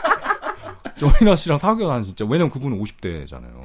[0.97, 3.61] 전인화 씨랑 사귀어 난 진짜 왜냐면 그분은 50대잖아요.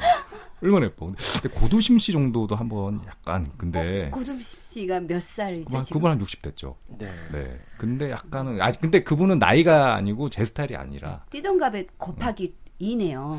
[0.63, 1.07] 얼마나 예뻐.
[1.07, 5.95] 근데, 고두심 씨 정도도 한번 약간 근데 고두심 씨가 몇 살이죠 그분, 지금?
[6.01, 6.77] 그분 한 60대죠.
[6.99, 7.07] 네.
[7.33, 7.59] 네.
[7.79, 11.25] 근데 약간은 아 근데 그분은 나이가 아니고 제 스타일이 아니라.
[11.31, 13.39] 띠동갑에 곱하기 2네요.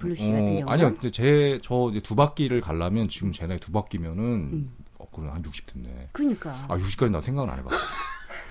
[0.00, 0.68] 블루 씨 같은 경우는.
[0.68, 0.92] 아니요.
[0.94, 4.72] 근데 제저 두 바퀴를 가려면 지금 제 나이 두 바퀴면은 음.
[4.98, 6.08] 어 그럼 한 60대네.
[6.12, 6.66] 그러니까.
[6.68, 7.76] 아 60까지 나 생각은 안 해봤어.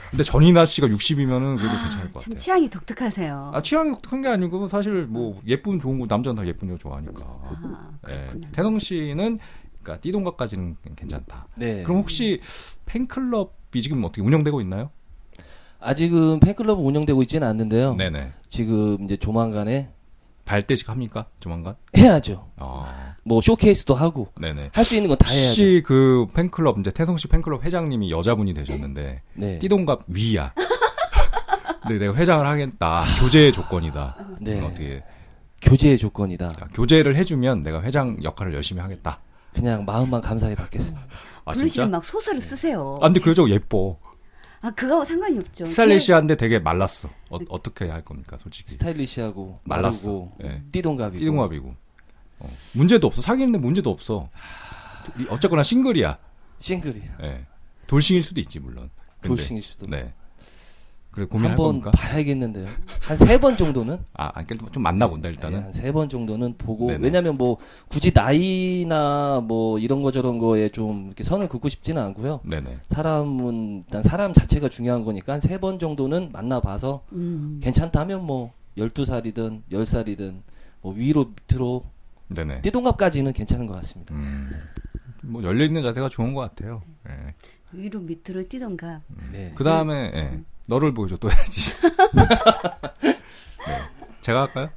[0.10, 2.40] 근데 전인화 씨가 60이면은 그래도 괜찮을 것참 같아요.
[2.40, 3.52] 취향이 독특하세요.
[3.54, 7.24] 아 취향이 독특한 게 아니고 사실 뭐 예쁜 좋은 거 남자는 다 예쁜 여 좋아하니까.
[7.24, 8.30] 아, 예.
[8.52, 9.40] 태성 씨는
[9.82, 11.48] 그러니까 띠동갑까지는 괜찮다.
[11.56, 11.84] 네.
[11.84, 12.42] 그럼 혹시
[12.86, 14.90] 팬클럽이 지금 어떻게 운영되고 있나요?
[15.80, 17.96] 아직은 팬클럽 운영되고 있지는 않는데요.
[17.96, 18.34] 네네.
[18.48, 19.92] 지금 이제 조만간에
[20.46, 21.28] 발대식 합니까?
[21.40, 21.76] 조만간?
[21.96, 22.50] 해야죠.
[22.56, 24.30] 아, 뭐 쇼케이스도 하고.
[24.74, 25.48] 할 수 있는 건 다 해야죠.
[25.50, 29.60] 혹시 그 팬클럽 이제 태성 씨 팬클럽 회장님이 여자분이 되셨는데 네.
[29.60, 30.54] 띠동갑 위야.
[31.84, 33.04] 근데 내가 회장을 하겠다.
[33.20, 34.18] 교제의 조건이다.
[34.42, 34.62] 네.
[34.62, 35.04] 어떻게
[35.62, 36.48] 교제의 조건이다.
[36.50, 39.20] 그러니까 교제를 해주면 내가 회장 역할을 열심히 하겠다.
[39.54, 41.06] 그냥 마음만 감사히 받겠습니다.
[41.46, 41.88] 아 진짜?
[41.88, 42.98] 막 소설을 쓰세요.
[43.02, 43.98] 아 근데 그 여자가 예뻐.
[44.60, 45.66] 아, 그거하고 상관이 없죠.
[45.66, 47.08] 스타일리시한데 되게 말랐어.
[47.30, 48.72] 어, 어떻게 할 겁니까, 솔직히?
[48.72, 50.10] 스타일리시하고 말랐어.
[50.10, 50.62] 마르고 예.
[50.72, 51.76] 띠동갑이고 띠동갑이고.
[52.40, 52.50] 어.
[52.74, 53.22] 문제도 없어.
[53.22, 54.30] 사귀는데 문제도 없어.
[55.20, 56.18] 이- 어쨌거나 싱글이야.
[56.60, 57.18] 싱글이야.
[57.24, 57.46] 예.
[57.88, 58.90] 돌싱일 수도 있지 물론.
[59.22, 59.88] 근데, 돌싱일 수도.
[59.88, 60.14] 네.
[61.12, 61.90] 그래 고민할 한번 겁니까?
[61.92, 62.68] 봐야겠는데요.
[63.02, 65.64] 한 세 번 정도는 아, 안 그래도 좀 만나 본다 일단은.
[65.64, 67.00] 한세 번 정도는 보고 네네.
[67.04, 67.58] 왜냐면 뭐
[67.88, 72.42] 굳이 나이나 뭐 이런 거 저런 거에 좀 이렇게 선을 긋고 싶지는 않고요.
[72.44, 72.82] 네네.
[72.90, 77.60] 사람은 일단 사람 자체가 중요한 거니까 한 세 번 정도는 만나 봐서 음.
[77.64, 80.42] 괜찮다면 뭐 12살이든 10살이든
[80.82, 81.84] 뭐 위로 밑으로
[82.30, 82.62] 네네.
[82.62, 84.14] 띠동갑까지는 괜찮은 것 같습니다.
[84.16, 84.50] 음.
[85.24, 86.84] 뭐 열려 있는 자세가 좋은 것 같아요.
[87.10, 87.34] 예.
[87.74, 89.02] 위로 밑으로 뛰던가.
[89.32, 89.52] 네.
[89.56, 90.40] 그 다음에 예.
[90.68, 91.72] 너를 보여줘 또 해야지.
[93.68, 93.82] 네.
[94.22, 94.70] 제가 할까요?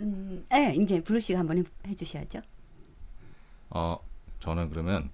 [0.00, 2.40] 음, 예, 이제 블루 씨가 한번 해, 해주셔야죠.
[3.70, 3.98] 어,
[4.40, 5.10] 저는 그러면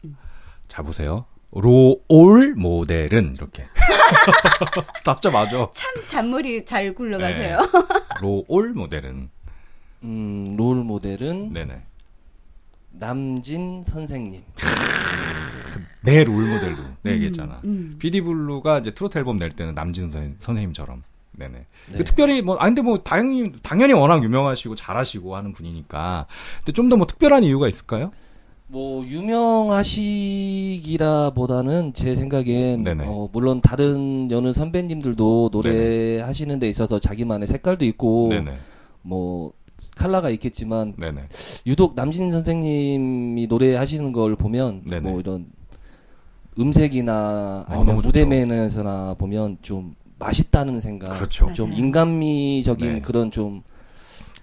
[0.69, 1.27] 자 보세요.
[1.51, 3.67] 로올 모델은 이렇게.
[5.05, 5.71] 답자 맞아.
[5.73, 7.61] 참 잔머리 잘 굴러가세요.
[7.61, 7.67] 네.
[8.21, 9.31] 로올 모델은
[10.05, 11.83] 음, 롤 모델은 네네.
[12.93, 14.43] 남진 선생님.
[16.03, 17.61] 내롤 모델도 내 얘기했잖아.
[17.65, 17.97] 음.
[17.99, 21.03] 피디 블루가 이제 트로트 앨범 낼 때는 남진 선, 선생님처럼.
[21.33, 21.53] 네네.
[21.91, 21.97] 네.
[21.99, 26.27] 그 특별히 뭐, 아, 근데 뭐, 당연히, 당연히 워낙 유명하시고 잘하시고 하는 분이니까.
[26.59, 28.11] 근데 좀 더 뭐 특별한 이유가 있을까요?
[28.67, 29.05] 뭐
[29.99, 33.05] 유명하시기라 보다는 제 생각엔 네네.
[33.07, 38.53] 어, 물론 다른 여느 선배님들도 노래 하시는 데 있어서 자기만의 색깔도 있고 네네.
[39.03, 39.53] 뭐
[39.97, 41.29] 칼라가 있겠지만 네네.
[41.67, 45.09] 유독 남진 선생님이 노래하시는 걸 보면 네네.
[45.09, 45.47] 뭐 이런
[46.59, 48.25] 음색이나 아, 아니면 너무 무대.
[48.25, 51.53] 매너에서나 보면 좀 맛있다는 생각, 그렇죠.
[51.55, 51.81] 좀 맞아요.
[51.85, 53.01] 인간미적인 네.
[53.01, 53.63] 그런 좀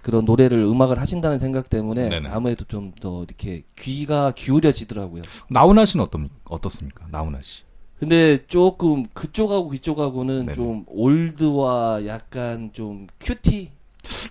[0.01, 2.29] 그런 노래를 음악을 하신다는 생각 때문에 네네.
[2.29, 5.23] 아무래도 좀 더 이렇게 귀가 기울여지더라고요.
[5.49, 7.07] 나훈아 씨는 어떻, 어떻습니까?
[7.11, 7.63] 나훈아 씨.
[7.99, 10.51] 근데 조금 그쪽하고 그쪽하고는 네네.
[10.53, 13.71] 좀 올드와 약간 좀 큐티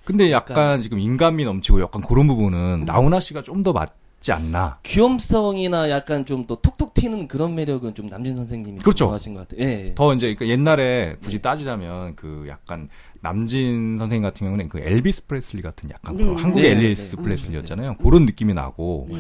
[0.05, 4.79] 근데 약간, 약간- 지금 인간미 넘치고 약간 그런 부분은 나훈아 씨가 좀 더 맞지 않나.
[4.83, 9.05] 귀염성이나 약간 좀 더 톡톡 튀는 그런 매력은 좀 남진 선생님이 좀 그렇죠.
[9.07, 9.67] 좋아하신 것 같아요.
[9.69, 9.93] 예.
[9.95, 12.89] 더 이제 그 옛날에 굳이 따지자면 그 약간
[13.21, 17.23] 남진 선생님 같은 경우는 그 엘비스 프레슬리 같은 약간 네, 그 한국의 네, 엘비스 네.
[17.23, 17.95] 프레슬리였잖아요.
[17.95, 19.07] 그런 느낌이 나고.
[19.11, 19.19] 네.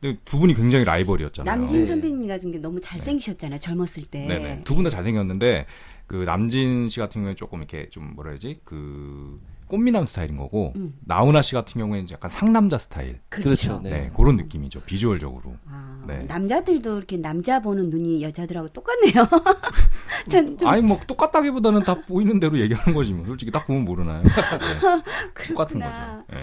[0.00, 1.56] 근데 두 분이 굉장히 라이벌이었잖아요.
[1.56, 1.86] 남진 네.
[1.86, 3.58] 선배님 같은 게 너무 잘생기셨잖아요.
[3.58, 4.26] 젊었을 때.
[4.26, 4.62] 네네.
[4.64, 5.66] 두 분 다 잘생겼는데
[6.06, 10.94] 그 남진 씨 같은 경우에 조금 이렇게 좀 뭐라 해야지 그 꽃미남 스타일인 거고 음.
[11.04, 13.20] 나훈아 씨 같은 경우에는 약간 상남자 스타일.
[13.28, 13.80] 그렇죠.
[13.82, 13.90] 네.
[13.90, 14.10] 네.
[14.16, 14.80] 그런 느낌이죠.
[14.82, 15.56] 비주얼적으로.
[15.68, 16.22] 아, 네.
[16.24, 19.26] 남자들도 이렇게 남자 보는 눈이 여자들하고 똑같네요.
[20.30, 23.24] 전 좀 아니 뭐 똑같다기보다는 다 보이는 대로 얘기하는 거지 뭐.
[23.26, 24.22] 솔직히 딱 보면 모르나요?
[24.22, 24.28] 네.
[25.48, 25.80] 똑같은.
[25.80, 26.24] 거죠.
[26.30, 26.42] 네.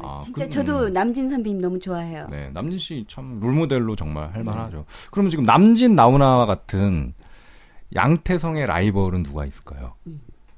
[0.00, 0.92] 어, 아, 진짜 그- 저도 음.
[0.92, 2.26] 남진 선배님 너무 좋아해요.
[2.30, 4.84] 네, 남진 씨 참 롤모델로 정말 할만하죠.
[5.12, 7.14] 그러면 지금 남진 나훈아와 같은
[7.94, 9.94] 양태성의 라이벌은 누가 있을까요?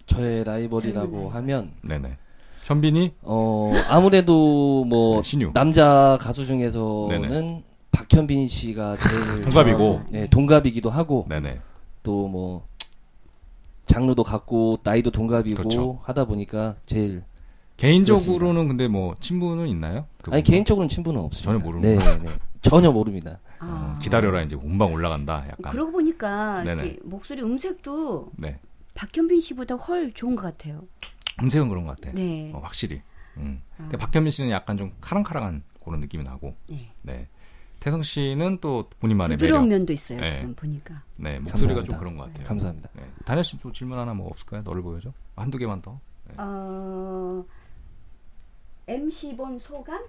[0.09, 2.17] 저의 라이벌이라고 젊은 하면 네네.
[2.65, 5.53] 현빈이 어 아무래도 뭐 네, 신유.
[5.55, 7.65] 남자 가수 중에서는 네네.
[7.93, 10.01] 박현빈 씨가 제일 동갑이고.
[10.11, 11.61] 네, 동갑이기도 하고 네네.
[12.03, 12.67] 또뭐
[13.87, 16.01] 장르도 같고 나이도 동갑이고 그렇죠.
[16.03, 17.23] 하다 보니까 제일
[17.77, 19.99] 개인적으로는 근데 뭐 친분은 있나요?
[19.99, 20.41] 아니 그분과?
[20.43, 21.53] 개인적으로는 친분은 없습니다.
[21.53, 22.17] 전혀 모르는구나.
[22.19, 22.31] 네, 네.
[22.61, 23.39] 전혀 모릅니다.
[23.61, 23.95] 아.
[23.97, 25.45] 어, 기다려라 이제 본방 올라간다.
[25.49, 25.73] 약간.
[25.73, 26.65] 그러고 보니까
[27.05, 28.59] 목소리 음색도 네.
[28.99, 30.83] 박현빈 씨보다 훨 좋은 것 같아요.
[31.41, 32.13] 음색은 그런 것 같아.
[32.13, 32.51] 네.
[32.53, 33.01] 어, 확실히.
[33.37, 33.63] 음.
[33.75, 33.83] 아.
[33.83, 36.57] 근데 박현민 씨는 약간 좀 카랑카랑한 그런 느낌이 나고.
[36.69, 36.93] 네.
[37.03, 37.29] 네.
[37.79, 39.79] 태성 씨는 또 본인만의 부드러운 매력.
[39.79, 40.21] 면도 있어요.
[40.21, 40.31] 네.
[40.31, 41.01] 지금 보니까.
[41.15, 41.91] 네, 목소리가 감사합니다.
[41.93, 42.45] 좀 그런 것 같아요.
[42.45, 42.91] 감사합니다.
[42.95, 43.09] 네.
[43.25, 44.63] 다니엘 씨또 질문 하나 뭐 없을까요?
[44.63, 45.13] 너를 보여줘.
[45.37, 46.01] 한두 개만 더.
[46.37, 47.45] 어,
[48.89, 50.05] MC 본 소감?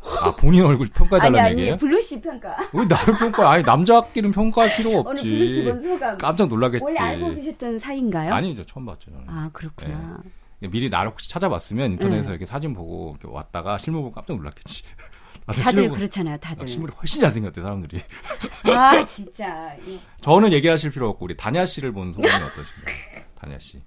[0.00, 1.76] 아 본인 얼굴 아니 평가해달라는 아니 얘기예요?
[1.76, 2.56] 블루 씨 평가.
[2.72, 3.50] 왜 나를 평가?
[3.50, 5.88] 아니 남자끼리는 평가할 필요가 오늘 블루 씨본 없지.
[5.88, 6.18] 소감.
[6.18, 6.84] 깜짝 놀라겠지.
[6.84, 8.32] 원래 알고 계셨던 사이인가요?
[8.32, 9.10] 아니죠, 처음 봤죠.
[9.10, 9.24] 저는.
[9.28, 10.18] 아 그렇구나.
[10.60, 12.30] 미리 나를 혹시 찾아봤으면 인터넷에서 네.
[12.30, 14.84] 이렇게 사진 보고 이렇게 왔다가 실물 보고 깜짝 놀랐겠지.
[15.46, 16.66] 다들 다들 실물- 그렇잖아요, 아, 다들.
[16.66, 18.00] 실물이 훨씬 잘생겼대 사람들이.
[18.74, 19.74] 아, 진짜.
[19.86, 22.96] 이- 저는 얘기하실 필요 없고 우리 단야 씨를 본 소감이 어떠신가요?
[23.38, 23.80] 단야 씨.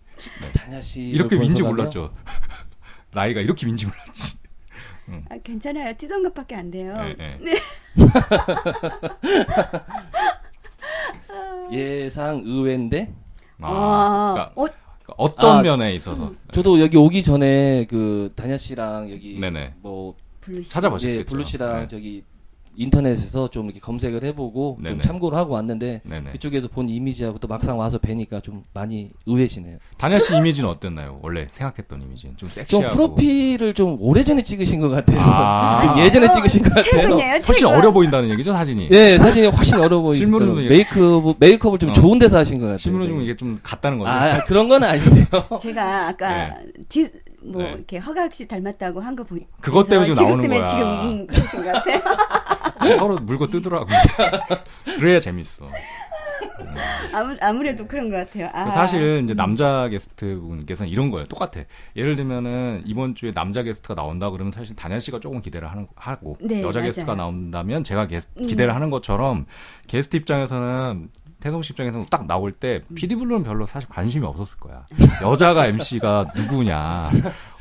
[0.55, 2.13] 단야 씨 이렇게 윈지 몰랐죠.
[3.11, 4.38] 나이가 이렇게 윈지 몰랐지.
[5.29, 5.93] 아, 괜찮아요.
[5.97, 6.93] 띠동갑밖에 안 돼요.
[6.97, 7.37] 예, 예.
[7.41, 7.57] 네.
[11.71, 13.13] 예상 의외인데
[13.61, 14.65] 아, 그러니까 어,
[15.17, 19.75] 어떤 아, 면에 있어서 저도 여기 오기 전에 그 단야 씨랑 여기 네네.
[19.81, 20.69] 뭐 블루 씨.
[20.69, 21.19] 찾아보셨겠죠.
[21.19, 21.87] 예, 블루 씨랑 네.
[21.87, 22.23] 저기
[22.75, 24.95] 인터넷에서 좀 이렇게 검색을 해보고 네네.
[24.95, 26.31] 좀 참고를 하고 왔는데 네네.
[26.31, 29.77] 그쪽에서 본 이미지하고 또 막상 와서 뵈니까 좀 많이 의외시네요.
[29.97, 31.19] 단야 씨 이미지는 어땠나요?
[31.21, 35.19] 원래 생각했던 이미지는 좀좀 섹시하고 프로필을 좀 오래전에 찍으신 것 같아요.
[35.19, 35.81] 아.
[35.93, 36.83] 좀 예전에 찍으신 것 같아요.
[36.83, 37.67] 최근이에요, 훨씬 최근.
[37.75, 38.89] 어려 보인다는 얘기죠 사진이.
[38.91, 40.25] 예, 사진이 훨씬 어려 보이시죠.
[40.25, 41.93] 실물은 메이크업 메이크업을 좀 어.
[41.93, 42.77] 좋은 데서 하신 것 같아요.
[42.77, 43.23] 실물은 좀 네.
[43.25, 44.09] 이게 좀 같다는 거죠.
[44.11, 45.25] 아 그런 건 아닌데요.
[45.61, 46.55] 제가 아까
[46.87, 47.09] 디,
[47.41, 47.71] 뭐 네.
[47.71, 50.65] 이렇게 허각 씨 닮았다고 한 거 보니 그것 때문에 지금 나오는 때문에 거야.
[50.71, 51.99] 지금 음, 그러신 것 같아요.
[52.99, 53.87] 서로 물고 뜨더라고.
[54.99, 55.65] 그래야 재밌어.
[57.13, 58.49] 아무 아무래도 그런 것 같아요.
[58.53, 61.25] 아, 사실 이제 남자 게스트 분께서는 이런 거예요.
[61.27, 61.61] 똑같아.
[61.95, 66.37] 예를 들면은 이번 주에 남자 게스트가 나온다 그러면 사실 단야 씨가 조금 기대를 하는 하고
[66.39, 66.89] 네, 여자 맞아요.
[66.91, 68.43] 게스트가 나온다면 제가 게스, 음.
[68.47, 69.45] 기대를 하는 것처럼
[69.87, 71.09] 게스트 입장에서는
[71.39, 72.95] 태성 씨 입장에서는 딱 나올 때 음.
[72.95, 74.85] 피디블루는 별로 사실 관심이 없었을 거야.
[75.21, 77.09] 여자가 MC가 누구냐?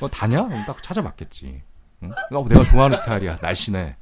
[0.00, 0.46] 어 단야?
[0.46, 1.62] 그럼 딱 찾아봤겠지.
[2.02, 2.10] 응?
[2.32, 3.38] 어, 내가 좋아하는 스타일이야.
[3.40, 3.96] 날씬해.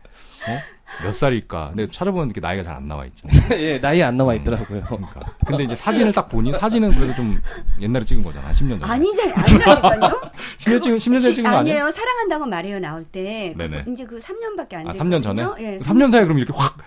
[0.48, 1.02] 어?
[1.02, 1.68] 몇 살일까?
[1.74, 3.34] 근데 찾아보면 이렇게 나이가 잘 안 나와 있잖아.
[3.58, 4.82] 예, 나이 안 나와 있더라고요.
[4.84, 5.20] 그러니까.
[5.44, 7.38] 근데 이제 사진을 딱 보니 사진은 그래도 좀
[7.80, 8.50] 옛날에 찍은 거잖아.
[8.52, 8.84] 10년 전에.
[8.92, 9.34] 아니잖아요.
[9.36, 10.20] 아니라니까요.
[10.58, 11.74] 10년 찍은 10년 전에 찍은 거 아니야?
[11.74, 11.90] 아니에요.
[11.90, 13.52] 사랑한다고 말해요 나올 때.
[13.56, 13.84] 네네.
[13.84, 15.18] 그, 이제 그 3년밖에 안 아, 됐거든요.
[15.18, 15.42] 3년 전에?
[15.58, 16.78] 예, 3년 사이에 그럼 이렇게 확.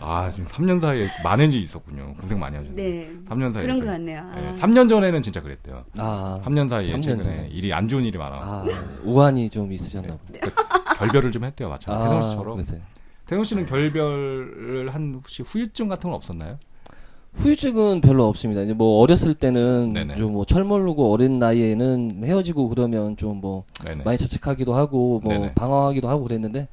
[0.00, 2.14] 아, 지금 3년 사이에 많은 일이 있었군요.
[2.20, 2.74] 고생 많이 하셨네.
[2.82, 3.10] 네.
[3.28, 3.62] 3년 사이에.
[3.66, 3.80] 그런.
[3.80, 4.20] 것 같네요.
[4.20, 4.34] 아.
[4.38, 5.84] 예, 3년 전에는 진짜 그랬대요.
[5.98, 7.48] 아, 3년 사이에 3년 최근에 전에.
[7.50, 8.36] 일이 안 좋은 일이 많아.
[8.36, 8.64] 아
[9.02, 10.40] 우환이 좀 있으셨나 보네.
[10.40, 11.68] 그러니까 결별을 좀 했대요.
[11.68, 12.04] 마찬가지.
[12.08, 12.54] 태성 씨처럼.
[12.56, 12.76] 그래서
[13.26, 16.58] 태성 씨는 결별을 한 혹시 후유증 같은 건 없었나요?
[17.34, 18.62] 후유증은 별로 없습니다.
[18.62, 19.92] 이제 뭐 어렸을 때는.
[20.16, 23.64] 좀 뭐 철모르고 어린 나이에는 헤어지고 그러면 좀 뭐.
[24.04, 25.54] 많이 자책하기도 하고 뭐 네네.
[25.54, 26.68] 방황하기도 하고 그랬는데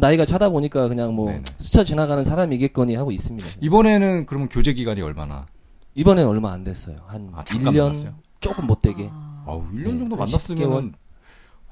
[0.00, 1.44] 나이가 차다 보니까 그냥 뭐 네네.
[1.58, 3.48] 스쳐 지나가는 사람이겠거니 하고 있습니다.
[3.60, 5.46] 이번에는 그러면 교제 기간이 얼마나?
[5.94, 6.96] 이번엔 얼마 안 됐어요.
[7.06, 8.14] 한 아, 잠깐 1년 만났어요?
[8.40, 9.08] 조금 못 되게.
[9.46, 10.94] 아우, 1년 네, 정도 한 만났으면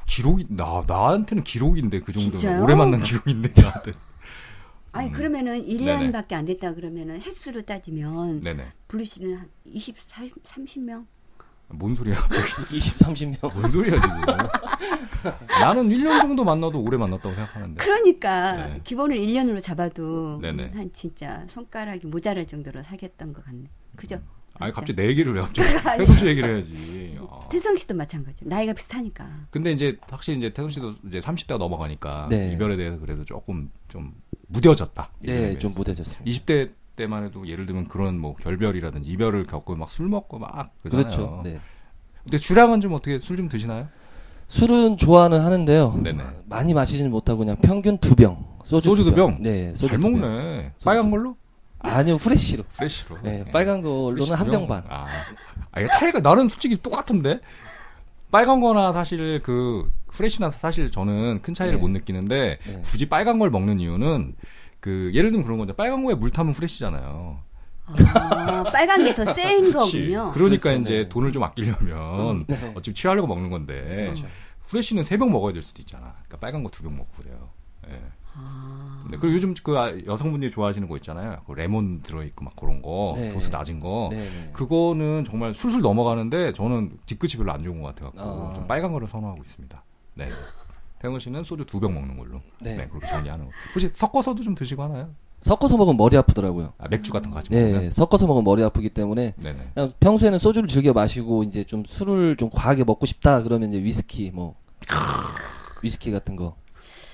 [0.06, 2.62] 기록이 나 나한테는 기록인데 그 정도면 진짜요?
[2.62, 3.92] 오래 만난 기록인데 나한테.
[4.92, 5.12] 아니 음.
[5.12, 6.12] 그러면은 네네.
[6.12, 8.64] 1년밖에 안 됐다 그러면은 횟수로 따지면 네네.
[8.88, 11.06] 블루 씨는 한 20, 40, 30명?
[11.70, 12.76] 뭔 소리야 갑자기?
[12.76, 13.52] 20, 30명.
[13.54, 14.16] 뭔 소리야 지금?
[15.60, 17.82] 나는 1년 정도 만나도 오래 만났다고 생각하는데.
[17.82, 18.80] 그러니까 네.
[18.84, 20.72] 기본을 1년으로 잡아도 네네.
[20.74, 23.64] 한 진짜 손가락이 모자랄 정도로 사귀었던 것 같네.
[23.96, 24.16] 그죠?
[24.54, 24.74] 아니 맞죠?
[24.80, 25.68] 갑자기 내 얘기를 해 갑자기.
[25.88, 25.98] 아니.
[26.00, 27.18] 태성 씨 얘기를 해야지.
[27.30, 27.48] 아.
[27.48, 28.48] 태성 씨도 마찬가지죠.
[28.48, 29.46] 나이가 비슷하니까.
[29.50, 32.52] 근데 이제 확실히 이제 태성 씨도 이제 30대가 넘어가니까 네.
[32.52, 34.12] 이별에 대해서 그래도 조금 좀
[34.48, 35.10] 무뎌졌다.
[35.20, 35.58] 네.
[35.58, 36.24] 좀 무뎌졌습니다.
[36.24, 41.06] 20대 때만 해도 예를 들면 그런 뭐 결별이라든지 이별을 겪고 막 술 먹고 막 그러잖아요.
[41.06, 41.40] 그렇죠.
[41.42, 41.58] 네.
[42.22, 43.88] 근데 주량은 좀 어떻게 술 좀 드시나요?
[44.56, 45.98] 술은 좋아는 하는데요.
[46.04, 46.22] 네네.
[46.44, 48.36] 많이 마시지는 못하고 그냥 평균 두 병.
[48.64, 49.38] 소주, 소주 두두 병?
[49.40, 50.20] 네, 소주 잘 두 병.
[50.20, 50.72] 먹네.
[50.84, 51.36] 빨간 걸로?
[51.78, 52.64] 아니요, 후레쉬로.
[52.76, 53.16] 프레시로.
[53.22, 54.84] 네, 빨간 걸로는 한두병 반.
[54.90, 55.06] 아,
[55.72, 57.40] 아 이게 차이가 나는 솔직히 똑같은데
[58.30, 61.80] 빨간 거나 사실 그 프레시나 사실 저는 큰 차이를 네.
[61.80, 62.80] 못 느끼는데 네.
[62.84, 64.34] 굳이 빨간 걸 먹는 이유는
[64.80, 65.72] 그 예를 들면 그런 거죠.
[65.72, 67.38] 빨간 거에 물 타면 프레시잖아요.
[67.86, 69.70] 아, 빨간 게 더 센.
[69.72, 70.30] 거군요.
[70.32, 71.08] 그러니까 그렇죠, 이제 네.
[71.08, 72.72] 돈을 좀 아끼려면 네.
[72.76, 74.26] 어차피 취하려고 먹는 건데 그렇죠.
[74.72, 76.14] 후레쉬는 세 병 먹어야 될 수도 있잖아.
[76.26, 77.50] 그러니까 빨간 거 두 병 먹고 그래요.
[77.90, 78.00] 예.
[78.34, 81.40] 아, 네, 그리고 요즘 그 아- 여성분들이 좋아하시는 거 있잖아요.
[81.46, 83.28] 그 레몬 들어있고 막 그런 거, 네.
[83.28, 84.08] 도수 낮은 거.
[84.10, 84.50] 네, 네.
[84.54, 88.12] 그거는 정말 술술 넘어가는데 저는 뒤끝이 별로 안 좋은 것 같아요.
[88.16, 88.52] 아.
[88.54, 89.82] 좀 빨간 거를 선호하고 있습니다.
[90.14, 90.30] 네.
[91.00, 92.40] 태훈 씨는 소주 두 병 먹는 걸로.
[92.60, 92.76] 네.
[92.76, 92.88] 네.
[92.88, 93.50] 그렇게 정리하는 거.
[93.74, 95.10] 혹시 섞어서도 좀 드시고 하나요?
[95.42, 96.72] 섞어서 먹으면 머리 아프더라고요.
[96.78, 97.90] 아, 맥주 같은 거 같이 네, 먹으면?
[97.90, 99.34] 섞어서 먹으면 머리 아프기 때문에
[100.00, 104.54] 평소에는 소주를 즐겨 마시고 이제 좀 술을 좀 과하게 먹고 싶다 그러면 이제 위스키 뭐
[105.82, 106.56] 위스키 같은 거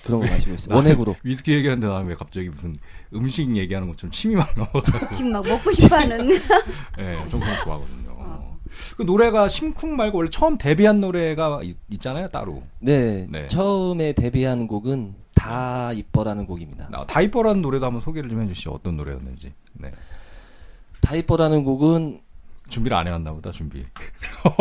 [0.05, 0.75] 그런 거 마시고 있어요.
[0.75, 1.17] 원액으로.
[1.23, 2.75] 위스키 얘기하는데 나는 왜 갑자기 무슨
[3.15, 5.09] 음식 얘기하는 것처럼 침이 막 나와가지고.
[5.15, 6.29] 지금 막 먹고 싶어하는
[6.97, 8.09] 네, 좀 그런 거 좋아하거든요.
[8.97, 12.63] 그 노래가 심쿵 말고 원래 처음 데뷔한 노래가 있, 있잖아요, 따로.
[12.79, 13.47] 네, 네.
[13.49, 16.89] 처음에 데뷔한 곡은 다 이뻐라는 곡입니다.
[16.91, 18.71] 나 다이퍼라는 노래도 한번 소개를 좀 해주시죠.
[18.73, 19.53] 어떤 노래였는지.
[19.75, 19.91] 네.
[21.01, 22.21] 다 이뻐라는 곡은
[22.69, 23.85] 준비를 안 해왔나 보다, 준비.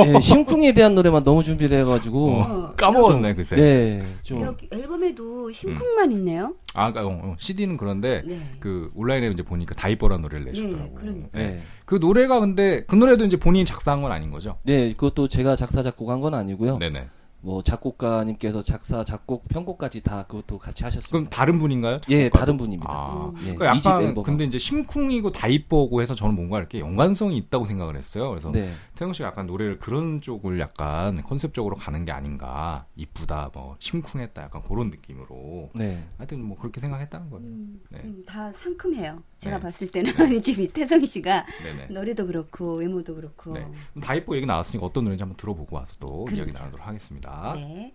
[0.05, 3.55] 예, 심쿵에 대한 노래만 너무 준비를 해가지고 어, 까먹었네, 그새.
[3.55, 6.55] 네, 좀 여기 앨범에도 심쿵만 있네요.
[6.74, 8.39] 아, 어, 어, CD는 그런데 네.
[8.60, 10.95] 그 온라인에 이제 보니까 다이퍼라는 노래를 내셨더라고요.
[10.95, 11.38] 그러니까.
[11.38, 11.62] 네.
[11.86, 14.58] 그 노래가 근데 그 노래도 이제 본인이 작사한 건 아닌 거죠?
[14.64, 16.76] 네, 그것도 제가 작사 작곡한 건 아니고요.
[16.76, 17.08] 네네.
[17.48, 21.12] 뭐 작곡가님께서 작사, 작곡, 편곡까지 다 그것도 같이 하셨습니다.
[21.14, 22.02] 그럼 다른 분인가요?
[22.10, 22.39] 예, 작곡가도?
[22.41, 22.91] 다른 분입니다.
[22.91, 24.22] 아, 예, 그러니까 약간.
[24.22, 28.28] 근데 이제 심쿵이고 다 이뻐고 해서 저는 뭔가 이렇게 연관성이 있다고 생각을 했어요.
[28.32, 28.74] 그래서 네.
[28.98, 32.88] 태영 씨가 약간 노래를 그런 쪽을 약간 컨셉적으로 가는 게 아닌가.
[32.95, 35.70] 이쁘다, 뭐 심쿵했다, 약간 그런 느낌으로.
[35.76, 36.04] 네.
[36.18, 37.48] 하여튼 뭐 그렇게 생각했다는 거예요.
[37.89, 38.00] 네.
[38.04, 39.22] 음, 다 상큼해요.
[39.38, 39.62] 제가 네.
[39.62, 41.88] 봤을 때는 이 집이 태성 씨가 네네.
[41.93, 43.54] 노래도 그렇고 외모도 그렇고.
[43.54, 43.72] 네.
[44.02, 46.41] 다 이뻐 얘기 나왔으니까 어떤 노래인지 한번 들어보고 와서 또 그렇죠.
[46.41, 47.54] 이야기 나누도록 하겠습니다.
[47.56, 47.93] 네.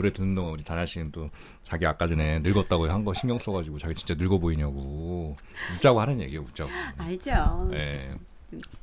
[0.00, 1.28] 노래 듣는 동안 우리 단야 씨는 또
[1.62, 5.36] 자기 아까 전에 늙었다고 한 거 신경 써가지고 자기 진짜 늙어 보이냐고
[5.74, 6.70] 웃자고 하는 얘기예요, 웃자고.
[6.96, 7.68] 알죠.
[7.70, 8.08] 네.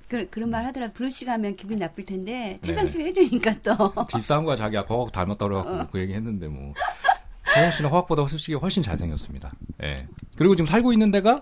[0.08, 0.92] 그, 그런 말 하더라.
[0.92, 2.92] 블루 씨가 하면 기분이 나쁠 텐데 태성 네.
[2.92, 3.94] 씨가 해주니까 또.
[4.08, 6.74] 뒷싸움과 자기 아까 허각 닮았다고 그래갖고 그 얘기 했는데 뭐.
[7.56, 9.52] 태성 씨는 허각보다 솔직히 훨씬 잘생겼습니다.
[9.84, 10.08] 예.
[10.36, 11.42] 그리고 지금 살고 있는 데가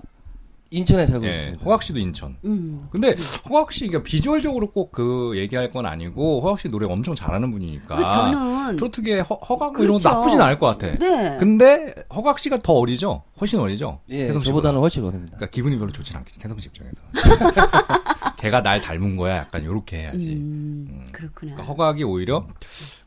[0.76, 1.64] 인천에 살고 예, 있습니다.
[1.64, 2.38] 허각 씨도 인천.
[2.46, 2.88] 음.
[2.92, 3.16] 근데
[3.50, 7.96] 허각 씨 그러니까 비주얼적으로 꼭 그 얘기할 건 아니고 허각 씨 노래 엄청 잘하는 분이니까.
[7.96, 10.10] 그 저는 트로트계 허, 허각 뭐 이런 거 그렇죠.
[10.10, 10.98] 나쁘진 않을 것 같아.
[10.98, 11.38] 네.
[11.38, 13.24] 근데 허각 씨가 더 어리죠?
[13.42, 14.00] 훨씬 어리죠?
[14.10, 14.46] 예, 태성 씨보다.
[14.46, 15.38] 저보다는 훨씬 어립니다.
[15.38, 16.96] 그러니까 기분이 별로 좋진 않겠지 태성 씨 입장에서.
[18.38, 19.38] 걔가 날 닮은 거야.
[19.38, 20.34] 약간 요렇게 해야지.
[20.34, 21.08] 음, 음.
[21.12, 21.56] 그렇구나.
[21.56, 22.48] 그러니까 허각이 오히려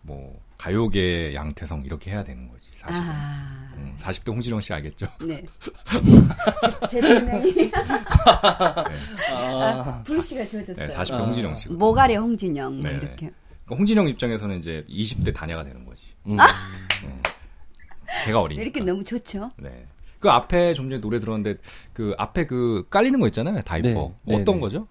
[0.02, 2.70] 뭐 가요계 양태성 이렇게 해야 되는 거지.
[2.78, 3.00] 사실.
[3.02, 5.06] 아, 음, 40대 홍진영 씨 알겠죠?
[5.24, 5.44] 네.
[6.90, 7.70] 제, 제 별명이
[9.32, 10.88] 아, 브루 씨가 지어줬어요.
[10.88, 11.18] 네, 40대 아.
[11.18, 11.68] 홍진영 씨.
[11.70, 12.96] 모가래 홍진영 뭐 네.
[12.96, 13.16] 이렇게.
[13.16, 13.36] 그러니까
[13.70, 16.06] 홍진영 입장에서는 이제 20대 다녀가 되는 거지.
[16.26, 16.32] 음.
[16.32, 17.22] 음.
[18.24, 18.62] 제가 어리니까.
[18.62, 19.50] 이렇게 너무 좋죠.
[19.56, 19.86] 네.
[20.18, 21.60] 그 앞에 좀 전에 노래 들었는데
[21.92, 23.60] 그 앞에 그 깔리는 거 있잖아요.
[23.62, 23.88] 다이퍼.
[23.88, 24.60] 네, 네, 어떤 네.
[24.60, 24.88] 거죠?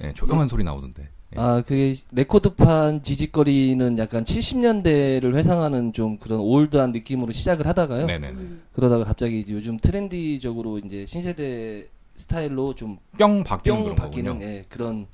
[0.00, 1.08] 네, 조용한 소리 나오던데.
[1.34, 1.40] 예.
[1.40, 8.06] 아, 그게 레코드판 지직거리는 약간 70년대를 회상하는 좀 그런 올드한 느낌으로 시작을 하다가요.
[8.06, 8.38] 네네네.
[8.72, 14.42] 그러다가 갑자기 요즘 트렌디적으로 이제 신세대 스타일로 좀 뿅 바뀌는 뿅 바뀌는.
[14.42, 15.06] 예, 그런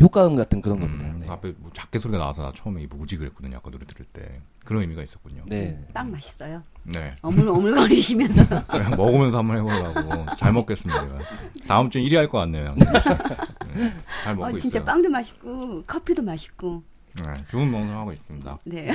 [0.00, 1.04] 효과음 같은 그런 겁니다.
[1.06, 1.26] 음, 네.
[1.26, 3.56] 그 앞에 뭐 작게 소리가 나와서 나 처음에 뭐지 그랬거든요.
[3.56, 5.42] 아까 노래 들을 때 그런 의미가 있었군요.
[5.46, 5.84] 네.
[5.94, 6.62] 빵 맛있어요.
[6.84, 7.14] 네.
[7.22, 8.66] 어물 어물거리시면서.
[8.68, 11.00] 그냥 먹으면서 한번 해보려고 잘 먹겠습니다.
[11.02, 11.18] 제가.
[11.66, 12.74] 다음 주에 1위 할 것 같네요.
[12.74, 12.84] 네,
[14.24, 14.84] 잘 먹고 어, 진짜 있어요.
[14.84, 16.82] 빵도 맛있고 커피도 맛있고.
[17.14, 18.58] 네, 좋은 방송 하고 있습니다.
[18.64, 18.92] 네.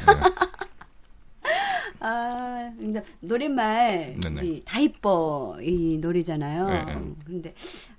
[2.03, 2.09] 네.
[2.09, 4.45] 아, 근데 노랫말 네네.
[4.45, 6.67] 이 다이뻐 이 노래잖아요.
[6.67, 7.13] 네, 네.
[7.25, 7.53] 근데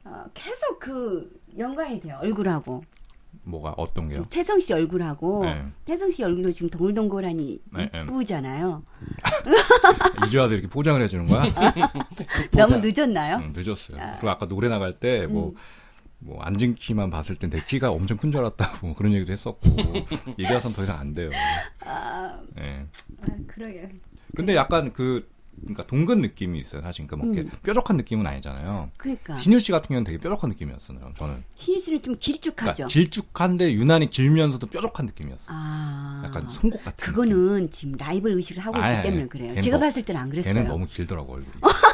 [0.04, 2.18] 어, 계속 그 연관이 돼요.
[2.20, 2.82] 얼굴하고.
[3.46, 4.24] 뭐가 어떤 게요?
[4.30, 5.66] 태성 씨 얼굴하고 네.
[5.84, 8.02] 태성 씨 얼굴도 지금 동글동글하니 네, 네.
[8.02, 8.82] 이쁘잖아요.
[10.26, 11.44] 이주아도 이렇게 포장을 해주는 거야?
[12.52, 13.38] 너무 늦었나요?
[13.42, 14.00] 응, 늦었어요.
[14.00, 14.12] 아.
[14.12, 15.54] 그리고 아까 노래 나갈 때뭐 음.
[16.18, 19.68] 뭐 앉은 키만 봤을 땐 내 키가 엄청 큰 줄 알았다고 뭐 그런 얘기도 했었고
[20.38, 21.30] 이제와선 더 이상 안 돼요.
[21.80, 22.86] 아, 예.
[23.22, 23.88] 아 그러게요.
[24.34, 25.28] 근데 약간 그
[25.60, 26.82] 그러니까 동근 느낌이 있어요.
[26.82, 27.60] 사실 그러니까 뭐 이렇게 음.
[27.62, 28.90] 뾰족한 느낌은 아니잖아요.
[28.96, 31.12] 그러니까 신유 씨 같은 경우는 되게 뾰족한 느낌이었어요.
[31.16, 31.44] 저는.
[31.54, 32.72] 신유 씨는 좀 길쭉하죠.
[32.74, 35.42] 그러니까 길쭉한데 유난히 길면서도 뾰족한 느낌이었어.
[35.52, 36.96] 요 아, 약간 송곳 같은.
[36.96, 37.12] 느낌.
[37.14, 39.60] 그거는 지금 라이벌 의식을 하고 있기 아니, 아니, 때문에 그래요.
[39.60, 40.54] 제가 너- 봤을 때는 안 그랬어요.
[40.54, 41.52] 걔는 너무 길더라고 얼굴이.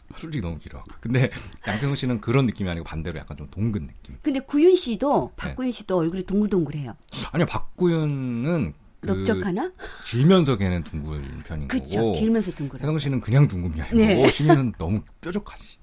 [0.16, 0.84] 솔직히 너무 길어.
[1.00, 1.30] 근데
[1.66, 4.16] 양평우 씨는 그런 느낌이 아니고 반대로 약간 좀 동근 느낌.
[4.22, 5.48] 근데 구윤 씨도 네.
[5.48, 6.92] 박구윤 씨도 얼굴이 동글동글해요.
[7.32, 9.70] 아니요 박구윤은 그 넓적하나?
[10.06, 12.00] 길면서 걔는 둥근 편인 그쵸.
[12.00, 12.80] 거고 길면서 둥글어.
[12.80, 14.28] 혜성 씨는 그냥 둥근 편이고 네.
[14.30, 15.78] 신유는 너무 뾰족하지.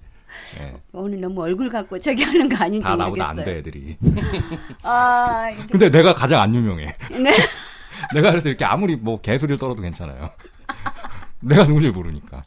[0.61, 0.81] 예.
[0.93, 3.39] 오늘 너무 얼굴 갖고 저기 하는 거 아닌지 다 나보다 모르겠어요.
[3.39, 3.97] 안돼 애들이.
[4.83, 6.95] 아, 근데 내가 가장 안 유명해.
[7.11, 7.33] 네.
[8.13, 10.31] 내가 그래서 이렇게 아무리 뭐 개소리를 떨어도 괜찮아요.
[11.41, 12.43] 내가 누군지 모르니까.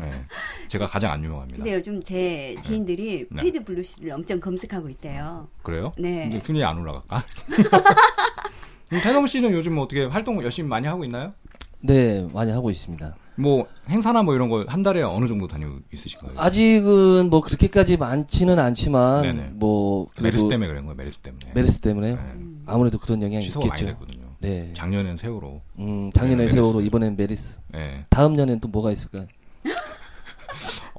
[0.00, 0.12] 예.
[0.68, 1.56] 제가 가장 안 유명합니다.
[1.56, 3.42] 근데 요즘 제 지인들이 네.
[3.42, 5.48] 피드 블루시를 엄청 검색하고 있대요.
[5.62, 5.92] 그래요?
[5.98, 6.22] 네.
[6.22, 7.24] 근데 순위 안 올라갈까?
[9.02, 11.32] 태성 씨는 요즘 뭐 어떻게 활동 열심히 많이 하고 있나요?
[11.80, 13.16] 네, 많이 하고 있습니다.
[13.38, 16.32] 뭐 행사나 뭐 이런 거 한 달에 어느 정도 다니고 있으신가요?
[16.36, 19.50] 아직은 뭐 그렇게까지 많지는 않지만 네네.
[19.54, 20.96] 뭐 메르스 때문에 그런 거예요.
[20.96, 21.52] 메르스 때문에.
[21.54, 22.14] 메르스 때문에요.
[22.14, 22.22] 네.
[22.64, 23.98] 아무래도 그런 영향이 취소가 많이 있겠죠.
[23.98, 24.26] 됐거든요.
[24.40, 24.70] 네.
[24.74, 25.60] 작년엔 세월호.
[25.80, 26.86] 음, 작년에 네, 세월호 메르스.
[26.86, 27.60] 이번엔 메르스.
[27.74, 28.06] 예.
[28.08, 29.26] 다음 년엔 또 뭐가 있을까요?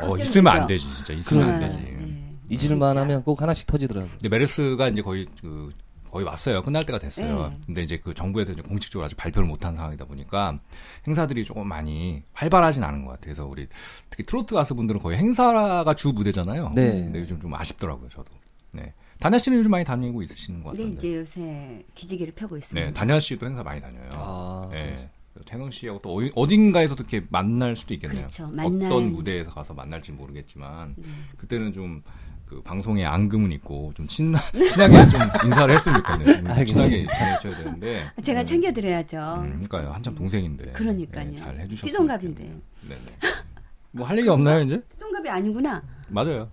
[0.01, 0.17] 어?
[0.17, 1.13] 있으면 안 되지, 진짜.
[1.13, 1.79] 있으면 안 네, 되지.
[1.79, 2.35] 네.
[2.49, 3.01] 잊을만 진짜.
[3.01, 4.11] 하면 꼭 하나씩 터지더라고요.
[4.13, 5.71] 근데 메르스가 이제 거의 그
[6.09, 6.63] 거의 왔어요.
[6.63, 7.49] 끝날 때가 됐어요.
[7.49, 7.57] 네.
[7.65, 10.57] 근데 이제 그 정부에서 이제 공식적으로 아직 발표를 못한 상황이다 보니까
[11.05, 13.23] 행사들이 조금 많이 활발하진 않은 것 같아요.
[13.25, 13.67] 그래서 우리
[14.09, 16.71] 특히 트로트 가수분들은 거의 행사가 주 무대잖아요.
[16.75, 16.91] 네.
[16.91, 18.31] 근데 요즘 좀 아쉽더라고요, 저도.
[18.71, 18.93] 네.
[19.19, 20.97] 다냐 씨는 요즘 많이 다니고 있으시는 것 근데 같은데.
[21.07, 22.87] 이제 요새 기지개를 펴고 있습니다.
[22.87, 24.07] 네, 다냐 씨도 행사 많이 다녀요.
[24.13, 25.09] 아, 네.
[25.47, 28.19] 태능 씨하고 또 어딘가에서도 이렇게 만날 수도 있겠네요.
[28.19, 28.47] 그렇죠.
[28.53, 31.07] 만날- 어떤 무대에서 가서 만날지 모르겠지만 네.
[31.37, 32.01] 그때는 좀
[32.47, 34.39] 그 방송에 앙금은 있고 좀 친하,
[34.71, 36.35] 친하게 좀 인사를 했으면 좋겠네요.
[36.37, 38.09] 친하게 지내셔야 되는데.
[38.23, 39.17] 제가 음, 챙겨드려야죠.
[39.41, 39.91] 음, 그러니까요.
[39.91, 40.71] 한참 동생인데.
[40.71, 41.29] 그러니까요.
[41.29, 42.43] 네, 잘 해주셨으면 띠동갑인데.
[42.43, 43.01] 네네.
[43.91, 44.81] 뭐 할 얘기 없나요 이제?
[44.93, 45.83] 띠동갑이 아니구나.
[46.07, 46.49] 맞아요.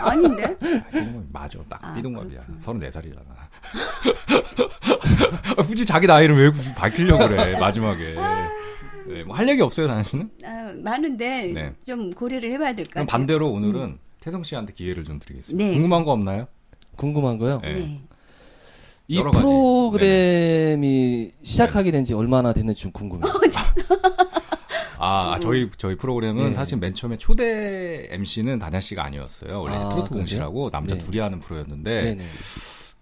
[0.00, 0.56] 아닌데?
[0.62, 1.58] 아, 맞아.
[1.68, 2.44] 딱 아, 띠동갑이야.
[2.44, 2.90] 그렇구나.
[2.90, 3.33] 34살이잖아.
[5.66, 8.14] 굳이 자기 나이를 왜 굳이 밝히려고 그래 마지막에.
[9.06, 10.30] 네, 뭐 할 얘기 없어요, 다현 씨는?
[10.44, 11.72] 아, 많은데 네.
[11.86, 13.06] 좀 고려를 해봐야 될 것 같아요.
[13.06, 15.62] 반대로 오늘은 태성 씨한테 기회를 좀 드리겠습니다.
[15.64, 15.72] 네.
[15.74, 16.46] 궁금한 거 없나요?
[16.96, 17.60] 궁금한 거요.
[17.62, 17.74] 네.
[17.74, 18.00] 네.
[19.08, 19.22] 이.
[19.22, 23.30] 프로그램이 시작하게 된 지 얼마나 됐는지 좀 궁금해요.
[24.98, 26.54] 아, 아, 저희 저희 프로그램은 네.
[26.54, 29.60] 사실 맨 처음에 초대 MC는 다냐 씨가 아니었어요.
[29.60, 30.08] 원래 아, 트로트?
[30.10, 31.00] 공시라고 남자 네.
[31.04, 32.24] 둘이 하는 프로였는데 네네.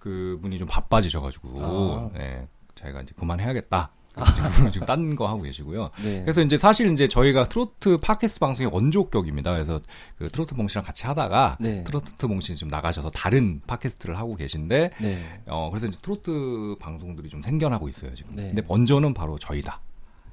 [0.02, 2.10] 그 분이 좀 바빠지셔가지고 아.
[2.12, 3.92] 네, 자기가 이제 그만해야겠다.
[4.34, 5.90] 지금 지금 딴 거 하고 계시고요.
[6.02, 6.22] 네.
[6.22, 9.52] 그래서 이제 사실 이제 저희가 트로트 팟캐스트 방송의 원조격입니다.
[9.52, 9.80] 그래서
[10.18, 11.84] 그 트로트 몽씨랑 같이 하다가 네.
[11.84, 15.40] 트로트 몽씨 지금 나가셔서 다른 팟캐스트를 하고 계신데 네.
[15.46, 18.34] 어 그래서 이제 트로트 방송들이 좀 생겨나고 있어요 지금.
[18.34, 18.48] 네.
[18.48, 19.80] 근데 원조는 바로 저희다.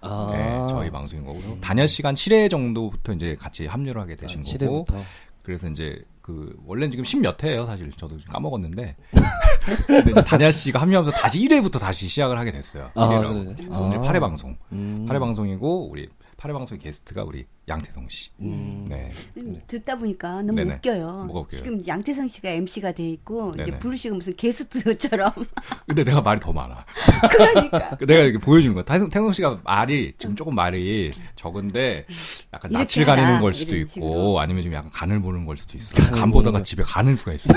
[0.02, 0.30] 아.
[0.34, 4.44] 네, 저희 방송인 거고 그래서 단열 시간 7회 정도부터 이제 같이 합류를 하게 되신 아,
[4.44, 5.04] 거고 7회부터.
[5.44, 8.96] 그래서 이제 그 원래는 지금 10몇 회예요 사실 저도 까먹었는데
[9.88, 12.92] 근데 이제 단열 씨가 합류하면서 다시 1회부터 다시 시작을 하게 됐어요.
[12.94, 13.34] 아, 1회라고.
[13.34, 13.54] 그래요?
[13.58, 14.02] 그래서 오늘 아.
[14.02, 14.56] 8회 방송.
[14.72, 15.08] 음.
[15.10, 16.08] 8회 방송이고 우리
[16.40, 18.30] 8회 방송의 게스트가 우리 양태성 씨.
[18.40, 18.86] 음.
[18.88, 19.10] 네.
[19.38, 20.76] 음, 듣다 보니까 너무 네네.
[20.76, 21.26] 웃겨요.
[21.26, 21.48] 뭐가 웃겨요?
[21.50, 23.80] 지금 양태성 씨가 MC가 돼 있고 이제 네네.
[23.80, 25.32] 브루 씨가 무슨 게스트처럼
[25.86, 26.82] 근데 내가 말이 더 많아.
[27.30, 28.86] 그러니까 내가 이렇게 보여주는 거야.
[28.86, 32.06] 태성, 태성 씨가 말이 지금 조금 말이 적은데
[32.54, 34.40] 약간 낯을 하라, 가리는 걸 수도 있고 식으로.
[34.40, 35.94] 아니면 좀 약간 간을 보는 걸 수도 있어.
[36.12, 37.54] 간 보다가 집에 가는 수가 있어.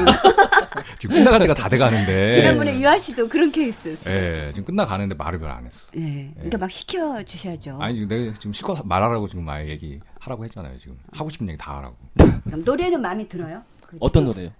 [0.99, 2.30] 지금 끝나갈 때가 다 돼가는데.
[2.33, 4.11] 지난번에 유아 씨도 그런 케이스였어.
[4.11, 5.91] 예, 지금 끝나가는데 말을 별 안 했어.
[5.95, 6.30] 네.
[6.35, 7.78] 그러니까 막 시켜 주셔야죠.
[7.80, 10.79] 아니 지금 내가 지금 실컷 말하라고 지금 말 얘기 하라고 했잖아요.
[10.79, 11.97] 지금 하고 싶은 얘기 다 하라고.
[12.45, 13.62] 그럼 노래는 마음에 들어요?
[13.87, 14.51] 그 어떤 노래요?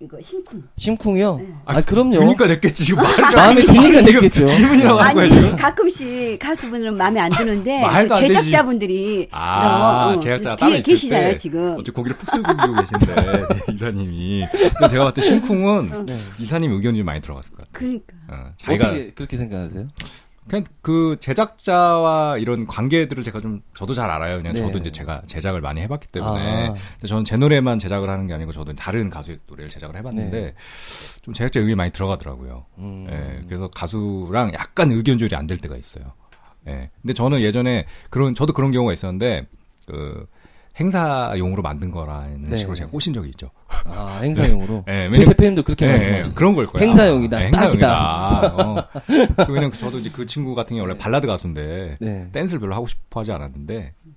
[0.00, 0.60] 이거 심쿵.
[0.76, 1.36] 심쿵이요?
[1.36, 1.54] 네.
[1.64, 2.10] 아, 그럼요.
[2.10, 3.04] 그러니까 냈겠지 지금
[3.36, 4.44] 마음에 드니까 지금 냈겠죠.
[4.46, 5.54] 질문이라고 한 아니 지금.
[5.54, 8.26] 가끔씩 가수분들은 마음에 안 드는데 그.
[8.26, 11.76] 제작자분들이 아, 너무, 어, 제작자가 뒤에 따로 있을 계시잖아요 때 지금.
[11.78, 14.46] 어째 고기를 푹 쓰고 계신데 네, 이사님이.
[14.50, 16.18] 근데 제가 봤을 때 심쿵은 네.
[16.40, 17.70] 이사님 의견이 좀 많이 들어갔을 것 같아요.
[17.72, 19.86] 그러니까 어, 자기가 어떻게 그렇게 생각하세요?
[20.52, 24.36] 그냥 그 제작자와 이런 관계들을 제가 좀 저도 잘 알아요.
[24.36, 24.60] 그냥 네.
[24.60, 27.06] 저도 이제 제가 제작을 많이 해봤기 때문에 아.
[27.06, 30.54] 저는 제 노래만 제작을 하는 게 아니고 저도 다른 가수의 노래를 제작을 해봤는데 네.
[31.22, 32.66] 좀 제작자 의견이 많이 들어가더라고요.
[32.76, 33.06] 음.
[33.10, 36.12] 예, 그래서 가수랑 약간 의견 조율이 안 될 때가 있어요.
[36.68, 36.90] 예.
[37.00, 39.46] 근데 저는 예전에 그런 저도 그런 경우가 있었는데
[39.86, 40.26] 그
[40.80, 42.56] 행사용으로 만든 거라는 네.
[42.56, 43.50] 식으로 제가 꼬신 적이 있죠.
[43.84, 44.84] 아, 행사용으로.
[44.88, 46.34] 예, 저희 왜냐면- 대표님도 그렇게 예, 예, 말씀하셨어요.
[46.34, 46.82] 그런 걸 거야.
[46.82, 47.40] 행사용이다.
[47.42, 48.40] 예, 행사용이다.
[48.56, 48.84] 어.
[49.48, 52.28] 왜냐면 저도 이제 그 친구 같은 경우 원래 발라드 가수인데 네.
[52.32, 54.11] 댄스를 별로 하고 싶어 하지 않았는데 어,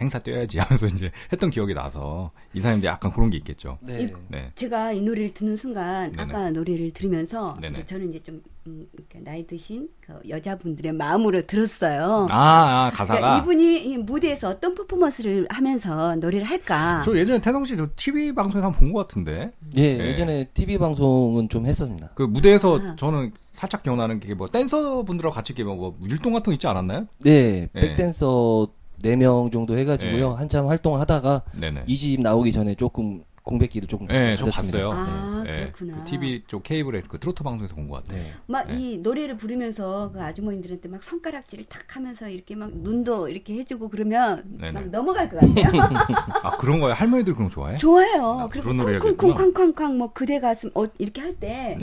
[0.00, 3.78] 행사 뛰어야지 하면서 이제 했던 기억이 나서 이사님도 약간 그런 게 있겠죠.
[3.80, 4.12] 네.
[4.28, 4.50] 네.
[4.54, 6.32] 제가 이 노래를 듣는 순간 네네.
[6.32, 7.78] 아까 노래를 들으면서 네네.
[7.78, 12.26] 이제 저는 이제 좀 음, 이렇게 나이 드신 그 여자분들의 마음으로 들었어요.
[12.30, 17.02] 아, 아 가사가 그러니까 이분이 이 무대에서 어떤 퍼포먼스를 하면서 노래를 할까?
[17.04, 20.06] 저 예전에 태성 씨저 TV 방송에서 한번 본 것 같은데 예, 네.
[20.08, 22.10] 예전에 TV 방송은 좀 했었습니다.
[22.14, 22.96] 그 무대에서 아.
[22.96, 27.06] 저는 살짝 기억나는 게 뭐 댄서 분들하고 같이 이렇게 뭐 율동 같은 거 있지 않았나요?
[27.20, 27.80] 네, 네.
[27.80, 28.68] 백댄서
[29.02, 30.30] 4명 정도 해가지고요.
[30.30, 30.34] 네.
[30.36, 31.84] 한참 활동을 하다가 네네.
[31.86, 34.50] 이집 나오기 전에 조금 공백기를 조금 네, 좀.
[34.50, 34.90] 봤어요.
[34.90, 35.70] 아, 네.
[35.70, 35.98] 그렇구나.
[35.98, 38.20] 그 TV 쪽 케이블에 그 트로트 방송에서 본 것 같아요.
[38.20, 38.26] 네.
[38.48, 38.74] 막 네.
[38.76, 44.42] 이 노래를 부르면서 그 아주머니들한테 막 손가락질을 탁 하면서 이렇게 막 눈도 이렇게 해주고 그러면
[44.58, 44.72] 네네.
[44.72, 45.80] 막 넘어갈 것 같아요.
[46.42, 46.94] 아 그런 거예요?
[46.94, 47.76] 할머니들 그런 거 좋아해?
[47.76, 48.40] 좋아요.
[48.40, 49.34] 아, 그리고 그런 노래 쿵쿵쿵 해야겠구나.
[49.36, 51.78] 쾅쾅쾅 뭐 그대 가슴 어 이렇게 할 때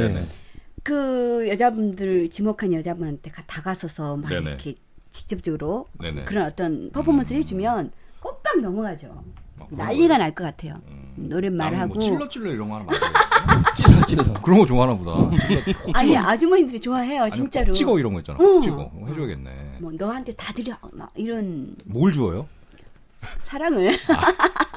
[0.83, 1.47] 그.
[1.47, 4.49] 여자분들 지목한 여자분한테 가- 다가서서 막 네네.
[4.49, 4.75] 이렇게
[5.17, 6.25] 직접적으로 네네.
[6.25, 9.23] 그런 어떤 퍼포먼스를 해주면 꽃빵 넘어가죠.
[9.59, 10.17] 아, 그런 난리가?
[10.17, 10.81] 날 것 같아요.
[11.15, 13.07] 노랫말을 나는 하고 뭐 찔러 찔러 이런 거 하나 만들어.
[13.75, 14.33] 찔러 찔러.
[14.41, 15.11] 그런 거 좋아하나 보다.
[15.47, 16.17] 찔러, 콕 아니.
[16.17, 17.67] 아주머니들이 좋아해요 진짜로.
[17.67, 18.39] 콕 찍어 이런 거 있잖아.
[18.39, 18.43] 어.
[18.43, 18.75] 콕 찍어.
[18.75, 19.77] 어, 해줘야겠네.
[19.79, 22.47] 뭐 너한테 다 드려 막 이런 뭘 주어요?
[23.39, 24.33] 사랑을 아,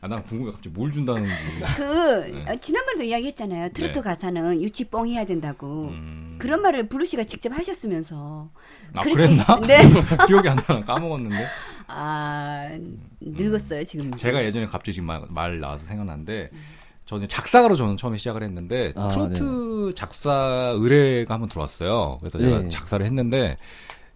[0.00, 0.52] 난 궁금해.
[0.52, 1.32] 갑자기 뭘 준다는지.
[1.76, 2.52] 그 네.
[2.52, 3.70] 어, 지난번에도 이야기했잖아요.
[3.70, 4.00] 트로트 네.
[4.00, 5.88] 가사는 유치뽕 해야 된다고.
[5.88, 6.36] 음.
[6.38, 8.48] 그런 말을 브루 씨가 직접 하셨으면서.
[8.94, 9.44] 아, 그렇게- 그랬나?
[9.66, 9.78] 네.
[10.28, 10.80] 기억이 안 나.
[10.84, 11.36] 까먹었는데.
[11.88, 12.68] 아
[13.20, 14.12] 늙었어요 지금.
[14.14, 16.50] 제가 예전에 갑자기 지금 말, 말 나와서 생각났는데
[17.06, 22.18] 저는 작사가로 저는 처음에 시작을 했는데 아, 트로트 작사 의뢰가 한번 들어왔어요.
[22.20, 22.68] 그래서 제가 네.
[22.68, 23.56] 작사를 했는데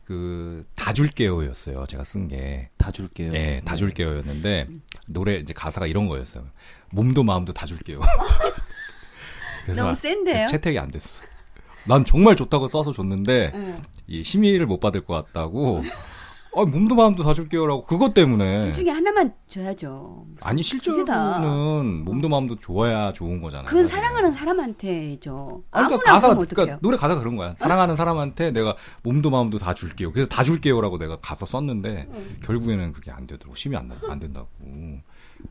[0.04, 1.86] 그 다 줄게요였어요.
[1.86, 2.68] 제가 쓴 게.
[2.76, 3.32] 다 줄게요.
[3.34, 4.66] 예, 다 줄게요였는데
[5.08, 6.44] 노래 이제 가사가 이런 거였어요.
[6.90, 8.00] 몸도 마음도 다 줄게요.
[9.64, 10.34] 그래서 너무 센데요?
[10.34, 11.22] 그래서 채택이 안 됐어.
[11.84, 13.74] 난 정말 좋다고 써서 줬는데 네.
[14.06, 15.82] 이 심의를 못 받을 것 같다고.
[16.54, 18.58] 아, 몸도 마음도 다 줄게요라고 그것 때문에.
[18.60, 20.26] 둘 중에 하나만 줘야죠.
[20.42, 20.62] 아니.
[20.62, 23.66] 실제로는 몸도 마음도 좋아야 좋은 거잖아요.
[23.66, 23.86] 그건.
[23.86, 25.62] 사랑하는 사람한테죠.
[25.70, 26.78] 아니, 아무나 그러니까 가사 그러니까?
[26.82, 27.54] 노래 가사가 그런 거야.
[27.58, 30.12] 사랑하는 사람한테 내가 몸도 마음도 다 줄게요.
[30.12, 32.08] 그래서 다 줄게요라고 내가 가서 썼는데
[32.44, 33.54] 결국에는 그게 안 되더라고.
[33.54, 34.48] 심이 안, 나- 안 된다고.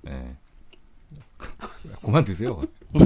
[0.07, 0.35] 예.
[2.03, 2.61] 그만 드세요.
[2.93, 3.05] 네.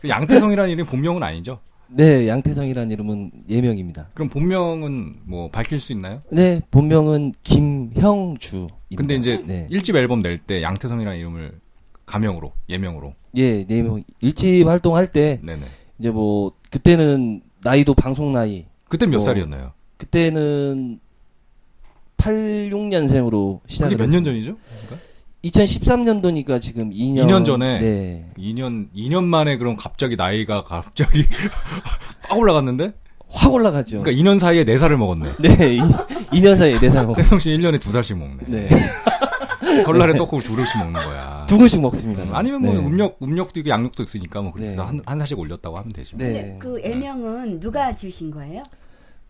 [0.00, 1.60] 그 양태성이라는 이름이 본명은 아니죠?
[1.90, 4.10] 네, 양태성이라는 이름은 예명입니다.
[4.14, 6.20] 그럼 본명은 뭐 밝힐 수 있나요?
[6.30, 8.68] 네, 본명은 김형주.
[8.96, 9.66] 근데 이제 네.
[9.70, 11.58] 일집 앨범 낼 때 양태성이라는 이름을
[12.06, 13.14] 가명으로 예명으로.
[13.36, 15.62] 예, 예명 일집 활동할 때 네네.
[15.98, 18.66] 이제 뭐 그때는 나이도 방송 나이.
[18.88, 19.72] 그때 몇 뭐, 살이었나요?
[19.96, 21.00] 그때는
[22.16, 24.24] 86년생으로 시작을 그게 몇 년.
[24.24, 24.56] 전이죠?
[24.86, 25.07] 그러니까?
[25.44, 27.78] 2013년도니까 지금 2년 2년 전에?
[27.78, 28.30] 네.
[28.36, 31.24] 2년 2년 만에 그럼 갑자기 나이가 갑자기
[32.28, 32.92] 빡 올라갔는데?
[33.30, 34.00] 확 올라가죠.
[34.00, 35.30] 그러니까 2년 사이에 4살을 먹었네.
[35.40, 35.78] 네,
[36.32, 37.14] 2, 년 사이에 4살 먹.
[37.14, 38.44] 태성 씨 1년에 2살씩 먹네.
[38.48, 38.68] 네.
[39.84, 41.44] 설날에 떡국을 두 그릇씩 먹는 거야.
[41.46, 42.24] 두 그릇씩 먹습니다.
[42.32, 42.78] 아니면 뭐 네.
[42.80, 44.86] 음력 음력도 있고 양력도 있으니까 뭐 그래서 네.
[44.86, 46.16] 한, 한 살씩 올렸다고 하면 되지.
[46.16, 46.26] 뭐.
[46.26, 46.32] 네.
[46.32, 48.62] 근데 그 애명은 누가 지으신 거예요?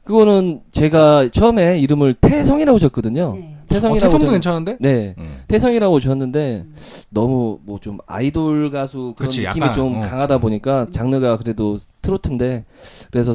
[0.04, 3.34] 그거는 제가 처음에 이름을 태성이라고 줬거든요.
[3.34, 3.57] 네.
[3.70, 4.76] 어, 태성이라고 태성도 줬- 괜찮은데?
[4.80, 5.14] 네.
[5.18, 5.42] 음.
[5.48, 6.64] 태성이라고 줬는데
[7.10, 10.00] 너무 뭐 좀 아이돌 가수 그런 그치, 느낌이 약간, 좀 어.
[10.00, 12.64] 강하다 보니까 장르가 그래도 트로트인데
[13.10, 13.34] 그래서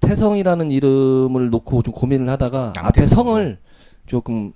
[0.00, 2.82] 태성이라는 이름을 놓고 좀 고민을 하다가 양태성.
[2.86, 3.58] 앞에 성을
[4.06, 4.52] 조금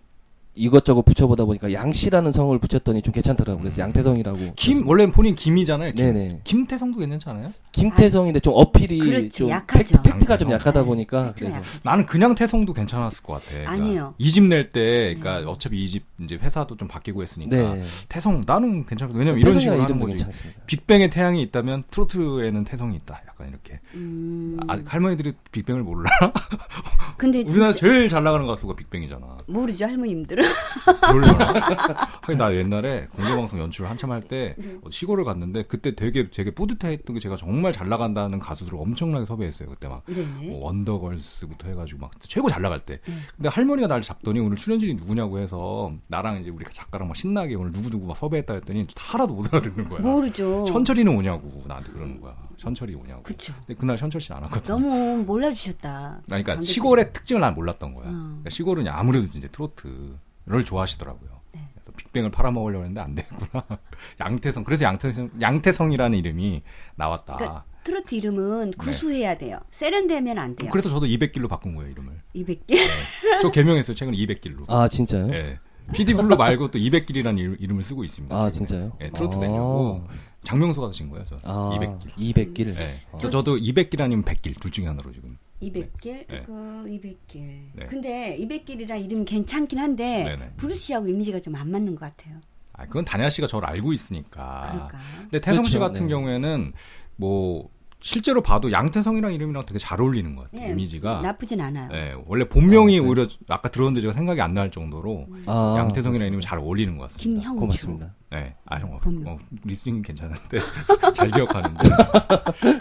[0.56, 3.62] 이것저것 붙여보다 보니까 양씨라는 성을 붙였더니 좀 괜찮더라고요.
[3.62, 4.54] 그래서 양태성이라고.
[4.56, 5.92] 김 원래 본인 김이잖아요.
[5.92, 6.04] 김.
[6.14, 6.40] 네네.
[6.44, 7.52] 김태성도 괜찮지 않아요?
[7.72, 9.96] 김태성인데 좀 어필이 그렇지, 좀 약하죠.
[9.96, 10.52] 팩트, 팩트가 좀 양태성.
[10.52, 11.80] 약하다 보니까 그래서 약하죠.
[11.84, 13.46] 나는 그냥 태성도 괜찮았을 것 같아.
[13.50, 14.14] 그러니까 아니에요.
[14.18, 17.82] 2집 낼 때, 그러니까 어차피 이 집 이제 회사도 좀 바뀌고 했으니까 네.
[18.08, 19.18] 태성 나는 괜찮거든.
[19.20, 20.16] 왜냐면 이런 식으로 하는 거지.
[20.16, 20.60] 괜찮습니다.
[20.66, 23.20] 빅뱅의 태양이 있다면 트로트에는 태성이 있다.
[23.28, 23.80] 약간 이렇게.
[23.94, 24.56] 음.
[24.68, 26.08] 아, 할머니들이 빅뱅을 몰라.
[27.18, 29.36] 근데 우리나라 진짜 제일 잘 나가는 가수가 빅뱅이잖아.
[29.48, 30.45] 모르죠 할머님들은.
[31.12, 31.46] 모르려나?
[32.22, 34.76] 하긴 나 옛날에 공개방송 연출을 한참 할때 네.
[34.88, 39.68] 시골을 갔는데 그때 되게 되게 뿌듯해했던 게 제가 정말 잘 나간다는 가수들을 엄청나게 섭외했어요.
[39.68, 40.48] 그때 막 네네.
[40.48, 43.00] 뭐 원더걸스부터 해가지고 막 최고 잘 나갈 때.
[43.06, 43.14] 네.
[43.36, 47.72] 근데 할머니가 나를 잡더니 오늘 출연진이 누구냐고 해서 나랑 이제 우리 작가랑 막 신나게 오늘
[47.72, 50.00] 누구 누구 막 섭외했다 했더니 하나도 못 알아듣는 거야.
[50.00, 50.64] 모르죠.
[50.68, 52.34] 천철이는 오냐고 나한테 그러는 거야.
[52.56, 53.22] 천철이 오냐고.
[53.22, 53.52] 그쵸.
[53.66, 54.68] 근데 그날 천철 씨는 안 왔거든.
[54.68, 56.20] 너무 몰라주셨다.
[56.26, 56.60] 그러니까.
[56.62, 58.06] 시골의 특징을 난 몰랐던 거야.
[58.08, 58.10] 어.
[58.10, 60.16] 그러니까 시골은 아무래도 이제 트로트
[60.46, 61.30] 를 좋아하시더라고요.
[61.52, 61.68] 네.
[61.74, 63.64] 그래서 빅뱅을 팔아먹으려고 했는데 안 되겠구나.
[64.20, 64.62] 양태성.
[64.64, 66.62] 그래서 양태성, 양태성이라는 이름이
[66.94, 67.36] 나왔다.
[67.36, 69.58] 그러니까 트로트 이름은 구수해야 돼요.
[69.70, 70.66] 세련되면 안 돼요.
[70.66, 70.70] 네.
[70.70, 72.20] 그래서 저도 200길로 바꾼 거예요, 이름을.
[72.36, 72.78] 200개.
[73.42, 74.64] 저 개명했어요, 최근에 200길로.
[74.68, 75.32] 아 진짜요?
[75.32, 75.58] 예.
[75.92, 78.34] PD 블루 말고 또 200길이라는 이름, 이름을 쓰고 있습니다.
[78.34, 78.52] 아 최근에.
[78.52, 78.92] 진짜요?
[79.00, 79.40] 예, 트로트 아.
[79.40, 80.06] 내려고.
[80.44, 81.36] 장명수가 쓰신 거예요, 저.
[81.42, 82.14] 아 200길.
[82.16, 82.68] 200길.
[82.68, 83.18] 예.
[83.18, 85.35] 저, 저도 200길 아니면 100길, 둘 중에 하나로 지금.
[85.62, 86.26] 200길?
[86.28, 86.42] 네.
[86.44, 87.70] 그 200길.
[87.74, 87.86] 네.
[87.86, 90.52] 근데 200길이란 이름 괜찮긴 한데 네네.
[90.56, 92.38] 블루 씨하고 이미지가 좀 안 맞는 것 같아요.
[92.74, 94.70] 아, 그건 단야 씨가 저를 알고 있으니까.
[94.72, 94.98] 그럴까?
[95.22, 95.92] 근데 태성 씨 그렇죠.
[95.92, 96.10] 같은 네.
[96.10, 96.72] 경우에는
[97.16, 97.70] 뭐
[98.06, 100.68] 실제로 봐도 양태성이랑 이름이랑 되게 잘 어울리는 것 같아요.
[100.68, 101.22] 예, 이미지가.
[101.22, 101.88] 나쁘진 않아요.
[101.92, 103.08] 예, 원래 본명이 아, 네.
[103.08, 107.40] 오히려 아까 들었는데 제가 생각이 안 날 정도로 아, 양태성이라는 이름이 잘 어울리는 것 같습니다.
[107.40, 107.60] 김형주.
[107.60, 108.14] 고맙습니다.
[108.30, 109.34] 네, 아, 형, 본명.
[109.34, 110.58] 어, listening 괜찮은데
[111.14, 111.88] 잘 기억하는데.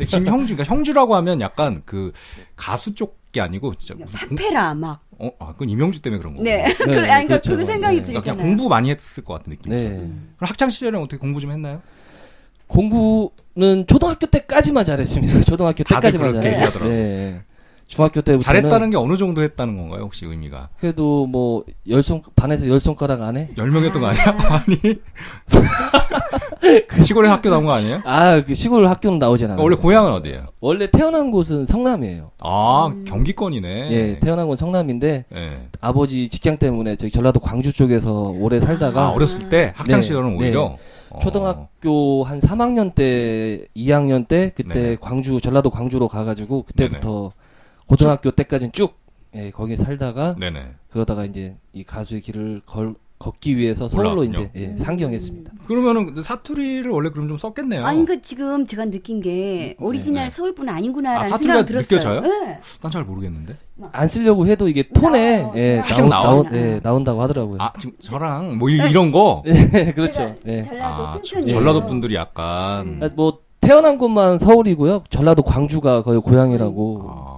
[0.06, 2.12] 김형주, 그러니까 형주라고 하면 약간 그
[2.56, 3.96] 가수 쪽이 아니고 진짜
[4.30, 5.02] 팝페라 막.
[5.18, 6.44] 어, 아, 그건 임형주 때문에 그런 거고.
[6.44, 6.66] 네.
[6.66, 7.56] 아니, 그러니까 그렇죠.
[7.58, 8.02] 그 생각이 네.
[8.04, 8.22] 그러니까 들잖아요.
[8.22, 9.72] 그냥 공부 많이 했을 것 같은 느낌.
[9.72, 9.90] 네.
[9.90, 11.82] 그럼 학창 시절에 어떻게 공부 좀 했나요?
[12.68, 15.42] 공부는 초등학교 때까지만 잘했습니다.
[15.46, 16.90] 초등학교 때까지만 잘했어요.
[16.90, 17.42] 네.
[17.88, 20.70] 중학교 때부터 잘했다는 게 어느 정도 했다는 건가요, 혹시 의미가?
[20.80, 24.24] 그래도 뭐 열손 반에서 열 손가락 안에 열 명 했던 거 아니야?
[24.66, 24.98] 아니.
[27.04, 28.02] 시골에 학교 나온 거 아니에요?
[28.04, 29.64] 아그 시골 학교는 나오진 않아요.
[29.64, 30.48] 원래 고향은 어디예요?
[30.62, 32.32] 원래 태어난 곳은 성남이에요.
[32.40, 33.92] 아, 경기권이네.
[33.92, 35.68] 예, 태어난 곳 성남인데 예.
[35.80, 40.38] 아버지 직장 때문에 저기 전라도 광주 쪽에서 오래 살다가 아, 어렸을 때 학창 네, 시절은
[40.40, 40.46] 네.
[40.46, 40.78] 오히려 어.
[41.22, 44.98] 초등학교 한 3학년 때, 2학년 때 그때 네네.
[45.02, 47.32] 광주 전라도 광주로 가가지고 그때부터
[47.88, 48.96] 고등학교 때까지는 쭉
[49.36, 50.74] 예, 거기 살다가 네네.
[50.90, 54.50] 그러다가 이제 이 가수의 길을 걸, 걷기 위해서 서울로 올라왔군요.
[54.52, 55.52] 이제 예, 상경했습니다.
[55.66, 57.84] 그러면은 사투리를 원래 그럼 좀 썼겠네요.
[57.86, 60.30] 아니, 그 지금 제가 느낀 게 오리지널 네.
[60.30, 62.20] 서울분 아, 아니구나라는 사투리가 생각이 들었어요.
[62.20, 62.22] 느껴져요?
[62.46, 62.60] 네.
[62.82, 63.56] 난 잘 모르겠는데.
[63.92, 65.54] 안 쓰려고 해도 이게 톤에 나와요.
[65.56, 66.44] 예, 살짝 나오, 나와요.
[66.44, 67.58] 나오, 예, 나온다고 하더라고요.
[67.62, 70.12] 아, 지금 저랑 뭐 이- 이런 거 예, 그렇죠.
[70.14, 70.62] 제가 예.
[70.62, 71.20] 전라도 아.
[71.48, 75.06] 전라도 분들이 약간 아, 뭐 태어난 곳만 서울이고요.
[75.10, 77.35] 전라도 광주가 거의 고향이라고 아,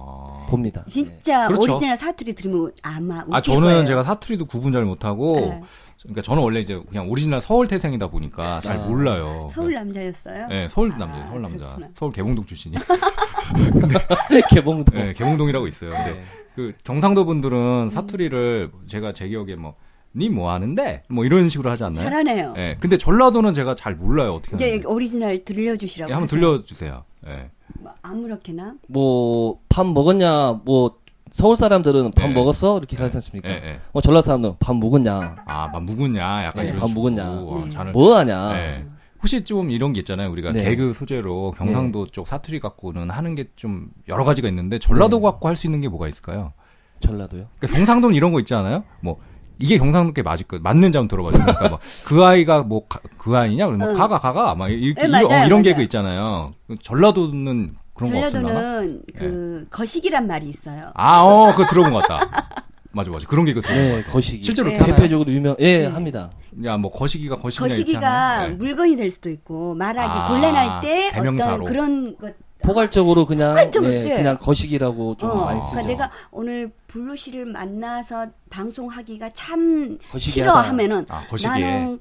[0.48, 0.84] 봅니다.
[0.88, 1.72] 진짜 그렇죠.
[1.72, 3.84] 오리지널 사투리 들으면 아마 웃길 아 저는 거예요.
[3.84, 5.62] 제가 사투리도 구분 잘 못하고 네.
[6.02, 8.86] 그러니까 저는 원래 이제 그냥 오리지널 서울 태생이다 보니까 잘 아.
[8.86, 9.48] 몰라요.
[9.52, 10.46] 서울 남자였어요.
[10.48, 11.26] 네, 서울 아, 남자예요.
[11.28, 11.58] 서울 남자.
[11.66, 11.88] 그렇구나.
[11.94, 12.76] 서울 개봉동 출신이.
[14.50, 14.92] 개봉도.
[14.96, 15.90] 네, 개봉동이라고 있어요.
[15.90, 16.22] 근데 네.
[16.54, 19.74] 그 경상도 분들은 사투리를 제가 제 기억에 뭐
[20.14, 22.02] 니 뭐 하는데 뭐 이런 식으로 하지 않나요?
[22.04, 22.52] 잘하네요.
[22.54, 24.86] 네, 근데 전라도는 제가 잘 몰라요 어떻게 이제 하는지.
[24.86, 26.08] 오리지널 들려주시라고.
[26.08, 26.40] 네, 한번 하세요.
[26.56, 27.04] 들려주세요.
[27.26, 27.50] 네.
[27.80, 28.74] 뭐 아무렇게나.
[28.88, 30.60] 뭐 밥 먹었냐?
[30.64, 30.98] 뭐
[31.30, 32.34] 서울 사람들은 밥 네.
[32.34, 32.78] 먹었어?
[32.78, 33.48] 이렇게 가지 않습니까?
[33.48, 33.78] 네, 네.
[33.92, 35.36] 어 전라 사람들은 밥 먹었냐?
[35.46, 36.44] 아, 밥 묵었냐?
[36.44, 37.02] 약간 네, 이런 밥 식으로.
[37.10, 37.24] 묵었냐?
[37.24, 37.70] 아, 네.
[37.70, 38.52] 잘뭐 하냐?
[38.54, 38.86] 네.
[39.20, 40.30] 혹시 좀 이런 게 있잖아요.
[40.30, 40.64] 우리가 네.
[40.64, 45.22] 개그 소재로 경상도 쪽 사투리 갖고는 하는 게 좀 여러 가지가 있는데 전라도 네.
[45.24, 46.52] 갖고 할 수 있는 게 뭐가 있을까요?
[47.00, 47.46] 전라도요?
[47.58, 48.84] 그러니까 경상도는 이런 거 있지 않아요?
[49.00, 49.18] 뭐
[49.60, 51.32] 이게 경상도께 맞을 거 맞는지 한번 들어봐요.
[51.32, 52.82] 그러니까 뭐 그 아이가 뭐
[53.18, 53.66] 그 아이냐?
[53.66, 53.98] 그러면 뭐 응.
[53.98, 55.62] 가가 가가 막 이렇게 네, 이런, 맞아요, 어, 이런.
[55.62, 56.54] 개그 있잖아요.
[56.82, 58.48] 전라도는 그런 거 없었나?
[58.48, 60.92] 전라도는 그 거시기란 말이 있어요.
[60.94, 62.64] 아, 어, 그거 들어본 것 같다.
[62.92, 63.26] 맞아, 맞아.
[63.26, 64.12] 그런 개그 들어본 것 네, 같다.
[64.12, 64.42] 거시기.
[64.42, 64.78] 실제로 네.
[64.78, 65.54] 대표적으로 유명.
[65.58, 65.86] 예, 네.
[65.86, 66.30] 합니다.
[66.64, 68.48] 야, 뭐 거시기가 거시기가?
[68.48, 68.54] 네.
[68.54, 71.54] 물건이 될 수도 있고 말하기 아, 곤란할 때 대명사로.
[71.56, 72.34] 어떤 그런 것
[72.68, 74.16] 포괄적으로 그냥 예, 쓰여요.
[74.16, 75.72] 그냥 거시기라고 좀 어, 많이 쓰죠.
[75.76, 80.50] 그러니까 내가 오늘 블루 씨를 만나서 방송하기가 참 거시기하다.
[80.52, 81.50] 싫어하면은 아, 거시기에.
[81.50, 81.98] 나는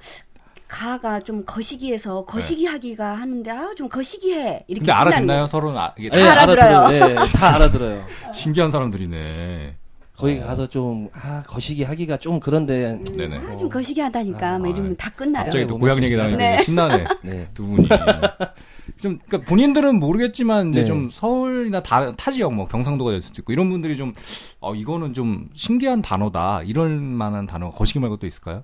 [0.67, 5.47] 가가 좀 거시기해서 거시기하기가 하는데 아 좀 거시기해 이렇게 근데 알아듣나요?
[5.47, 6.77] 서로는 아, 이게 예, 다 알아들어요.
[6.79, 7.11] 알아들어요.
[7.11, 8.05] 예, 다 알아들어요.
[8.33, 9.75] 신기한 사람들이네.
[10.17, 10.45] 거기 어.
[10.47, 13.37] 가서 좀 아 거시기 하기가 좀 그런데 네네.
[13.37, 15.45] 아, 좀 거시기 하다니까 아, 막 이러면 다 끝나요.
[15.45, 16.61] 갑자기 또 네, 고향 얘기 나니까 네.
[16.61, 17.05] 신나네.
[17.21, 17.47] 네.
[17.53, 17.87] 두 분이.
[18.99, 20.85] 좀, 그러니까 본인들은 모르겠지만, 이제 네.
[20.85, 24.13] 좀 서울이나 다, 타 지역, 뭐 경상도가 될 수도 있고, 이런 분들이 좀,
[24.59, 26.63] 어, 이거는 좀 신기한 단어다.
[26.63, 28.63] 이럴 만한 단어, 거시기 말고 또 있을까요?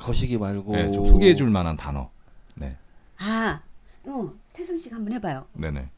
[0.00, 2.10] 거시기 말고 네, 좀 소개해 줄 만한 단어.
[2.56, 2.76] 네.
[3.18, 3.60] 아,
[4.04, 5.44] 어, 태승 씨가 한번 해봐요.
[5.52, 5.88] 네네.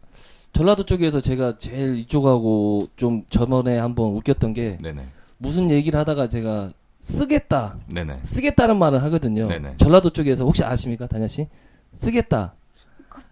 [0.52, 5.06] 전라도 쪽에서 제가 제일 이쪽하고 좀 저번에 한번 웃겼던 게 네네.
[5.38, 8.20] 무슨 얘기를 하다가 제가 쓰겠다 네네.
[8.24, 9.48] 쓰겠다는 말을 하거든요.
[9.48, 9.76] 네네.
[9.78, 11.48] 전라도 쪽에서 혹시 아십니까, 다냐 씨?
[11.94, 12.54] 쓰겠다.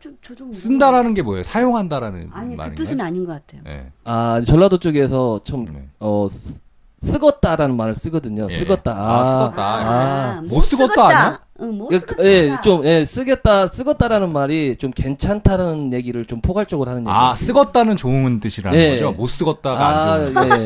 [0.00, 0.52] 갑자기 저도.
[0.52, 1.42] 쓴다라는 게 뭐예요?
[1.42, 2.74] 사용한다라는 아니 그 말인가요?
[2.74, 3.62] 뜻은 아닌 것 같아요.
[3.64, 3.92] 네.
[4.04, 5.88] 아 전라도 쪽에서 좀 네.
[6.00, 6.58] 어, 쓰,
[7.02, 8.46] 쓰겄다라는 말을 쓰거든요.
[8.50, 8.58] 예.
[8.60, 8.88] 쓰겄다.
[8.88, 9.58] 아, 쓰겄다.
[9.58, 10.42] 아.
[10.48, 11.40] 못 쓰겄다 아니야?
[11.62, 12.24] 응, 못 예, 쓰겄다.
[12.24, 17.10] 예, 좀, 예, 쓰겠다, 쓰겄다라는 말이 좀 괜찮다는 얘기를 좀 포괄적으로 하는 얘기.
[17.10, 18.90] 아, 쓰겄다는 좋은 뜻이라는 네.
[18.92, 19.12] 거죠?
[19.12, 20.44] 못 쓰겄다가 아, 안 예, 좋은.
[20.50, 20.64] 예.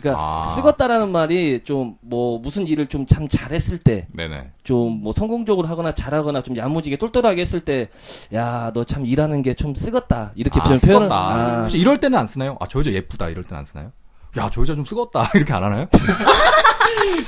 [0.00, 0.44] 그러니까 아.
[0.56, 4.50] 쓰겄다라는 말이 좀 뭐 무슨 일을 좀 참 잘했을 때, 네네.
[4.62, 7.88] 좀 뭐 성공적으로 하거나 잘하거나 좀 야무지게 똘똘하게 했을 때,
[8.34, 10.30] 야, 너 참 일하는 게 좀 쓰겄다.
[10.36, 11.08] 이렇게 아, 표현, 표현을.
[11.08, 11.12] 쓰겄다.
[11.12, 12.56] 아, 혹시 이럴 때는 안 쓰나요?
[12.60, 13.28] 아, 저 여자 예쁘다.
[13.28, 13.90] 이럴 때는 안 쓰나요?
[14.38, 15.34] 야, 저 여자 좀 쓰겄다.
[15.36, 15.86] 이렇게 안 하나요?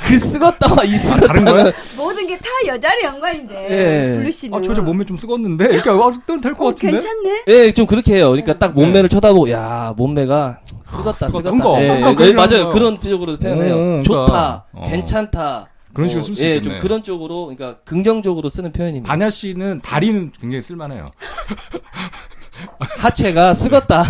[0.06, 1.26] 그 쓰겄다와 이 아, 쓰겄다.
[1.26, 1.72] 다른 거예요?
[1.96, 4.16] 모든 게 다 여자의 영광인데 예.
[4.16, 5.72] 부르시면 아, 저 여자 몸매 좀 쓰겄는데?
[5.72, 6.92] 이렇게 아, 될것 어, 같은데?
[6.92, 7.44] 괜찮네.
[7.48, 8.28] 예, 좀 그렇게 해요.
[8.30, 11.30] 그러니까 딱 몸매를 쳐다보고, 야, 몸매가 쓰겄다, 쓰겄다.
[11.30, 11.42] 쓰겄다.
[11.42, 12.48] 그러니까, 예, 그러니까 예, 맞아요.
[12.48, 12.70] 거예요.
[12.72, 13.74] 그런 표적으로 표현해요.
[13.76, 14.64] 음, 좋다, 그러니까.
[14.72, 14.82] 어.
[14.88, 15.68] 괜찮다.
[15.94, 16.74] 그런 식으로 쓸수 예, 있겠네.
[16.74, 19.08] 좀 그런 쪽으로, 그러니까 긍정적으로 쓰는 표현입니다.
[19.08, 21.10] 다냐 씨는 다리는 굉장히 쓸만해요.
[22.78, 24.04] 하체가 쓰겄다.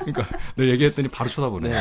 [0.00, 0.26] 그러니까
[0.56, 1.68] 내가 얘기했더니 바로 쳐다보네.
[1.68, 1.78] 네.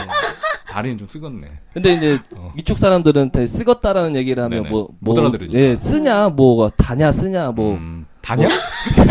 [0.73, 1.47] 다리는 좀 쓰겄네.
[1.73, 2.51] 근데 이제 어.
[2.57, 4.69] 이쪽 사람들한테 쓰겄다라는 얘기를 하면 네네.
[4.71, 5.59] 뭐, 못 뭐, 알아들으니까.
[5.59, 8.47] 예, 쓰냐, 뭐, 다냐, 쓰냐, 뭐, 음, 다냐?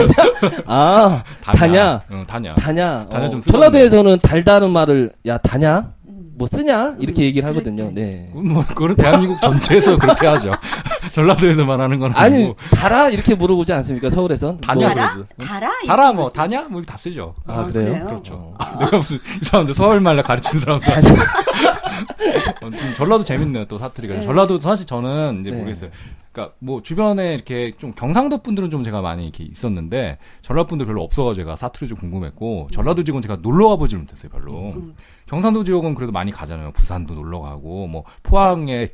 [0.67, 2.55] 아, 다냐, 응, 다냐.
[2.57, 3.07] 다냐.
[3.09, 3.53] 다냐 어, 좀 쓰겄네.
[3.53, 5.93] 전라도에서는 달다는 말을, 야, 다냐?
[6.35, 6.97] 뭐 쓰냐?
[6.99, 7.91] 이렇게 얘기를 하거든요.
[7.93, 8.31] 네.
[8.33, 10.51] 뭐, 그거는 대한민국 전체에서 그렇게 하죠.
[11.13, 12.57] 전라도에서만 하는 건 아니, 아니고.
[12.75, 13.11] 달아?
[13.11, 14.09] 이렇게 물어보지 않습니까?
[14.11, 14.59] 서울에선?
[14.59, 15.25] 다냐, 뭐, 달아?
[15.47, 15.73] 달아?
[15.87, 16.63] 달아, 뭐, 다냐?
[16.71, 17.35] 뭐, 다 쓰죠.
[17.47, 17.93] 아, 아, 그래요?
[17.93, 18.07] 그래요?
[18.07, 18.55] 그렇죠.
[18.59, 18.79] 어.
[18.79, 20.91] 내가 무슨, 이 사람들 서울말로 가르치는 사람들.
[22.63, 24.15] 어, 좀 전라도 재밌네요, 또 사투리가.
[24.15, 24.23] 네.
[24.23, 25.57] 전라도 사실 저는 이제 네.
[25.57, 25.91] 모르겠어요.
[26.33, 31.03] 그러니까 뭐 주변에 이렇게 좀 경상도 분들은 좀 제가 많이 이렇게 있었는데 전라도 분들 별로
[31.03, 34.71] 없어가지고 제가 사투리 좀 궁금했고 전라도 지역은 제가 놀러 가보질 못했어요 별로.
[34.71, 34.95] 음.
[35.33, 36.73] 경상도 지역은 그래도 많이 가잖아요.
[36.73, 38.91] 부산도 놀러 가고 뭐 포항에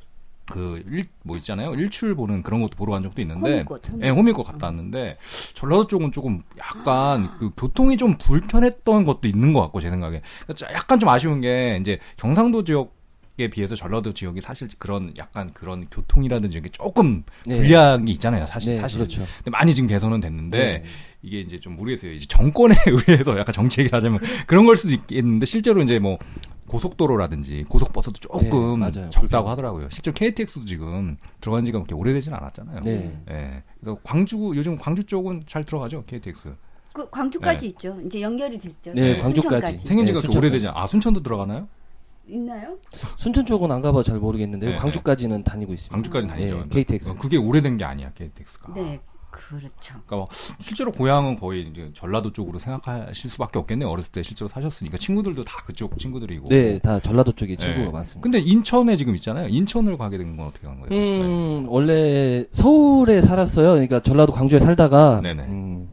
[0.46, 1.74] 그일뭐 있잖아요.
[1.74, 4.04] 일출 보는 그런 것도 보러 간 적도 있는데 호미곶, 호미곶.
[4.04, 5.18] 예, 호미곶 갔다 왔는데
[5.54, 10.72] 전라도 쪽은 조금 약간 그 교통이 좀 불편했던 것도 있는 것 같고 제 생각에 그러니까
[10.72, 12.94] 약간 좀 아쉬운 게 이제 경상도 지역
[13.40, 17.56] 에 비해서 전라도 지역이 사실 그런 약간 그런 교통이라든지 이게 조금 네.
[17.56, 18.46] 불리한 게 있잖아요.
[18.46, 19.24] 사실 네, 사실 그렇죠.
[19.36, 20.84] 근데 많이 지금 개선은 됐는데 네.
[21.22, 22.12] 이게 이제 좀 모르겠어요.
[22.12, 22.74] 이제 정권에
[23.06, 26.18] 의해서 약간 얘기를 하자면 그런 걸 수도 있겠는데 실제로 이제 뭐
[26.66, 29.08] 고속도로라든지 고속버스도 조금 네.
[29.10, 29.88] 적다고 하더라고요.
[29.90, 32.80] 실제로 KTX도 지금 들어간 지가 그렇게 오래되진 않았잖아요.
[32.80, 33.20] 네.
[33.30, 33.62] 예.
[33.80, 36.54] 그래서 광주 요즘 광주 쪽은 잘 들어가죠 KTX.
[36.92, 37.66] 그 광주까지 네.
[37.68, 38.00] 있죠.
[38.04, 38.92] 이제 연결이 됐죠.
[38.94, 39.18] 네, 네.
[39.18, 39.50] 광주까지.
[39.50, 39.86] 순천까지.
[39.86, 40.38] 생긴 지가 네.
[40.38, 40.80] 오래되지 않아.
[40.82, 41.68] 아 순천도 들어가나요?
[42.28, 42.78] 있나요?
[43.16, 45.94] 순천 쪽은 안 가봐 잘 모르겠는데 네, 광주까지는 다니고 있습니다.
[45.94, 46.56] 광주까지 다니죠.
[46.56, 47.10] 네, KTX.
[47.10, 48.74] 어, 그게 오래된 게 아니야 KTX가.
[48.74, 49.00] 네,
[49.30, 49.68] 그렇죠.
[50.06, 50.28] 그러니까 뭐
[50.58, 53.88] 실제로 고향은 거의 이제 전라도 쪽으로 생각하실 수밖에 없겠네요.
[53.88, 56.48] 어렸을 때 실제로 사셨으니까 친구들도 다 그쪽 친구들이고.
[56.48, 57.64] 네, 다 전라도 쪽에 네.
[57.64, 58.22] 친구가 많습니다.
[58.22, 59.48] 근데 인천에 지금 있잖아요.
[59.48, 60.88] 인천을 가게 된 건 어떻게 간 거예요?
[60.90, 61.22] 네.
[61.22, 63.70] 음, 원래 서울에 살았어요.
[63.72, 65.42] 그러니까 전라도 광주에 살다가 네네.
[65.44, 65.88] 음,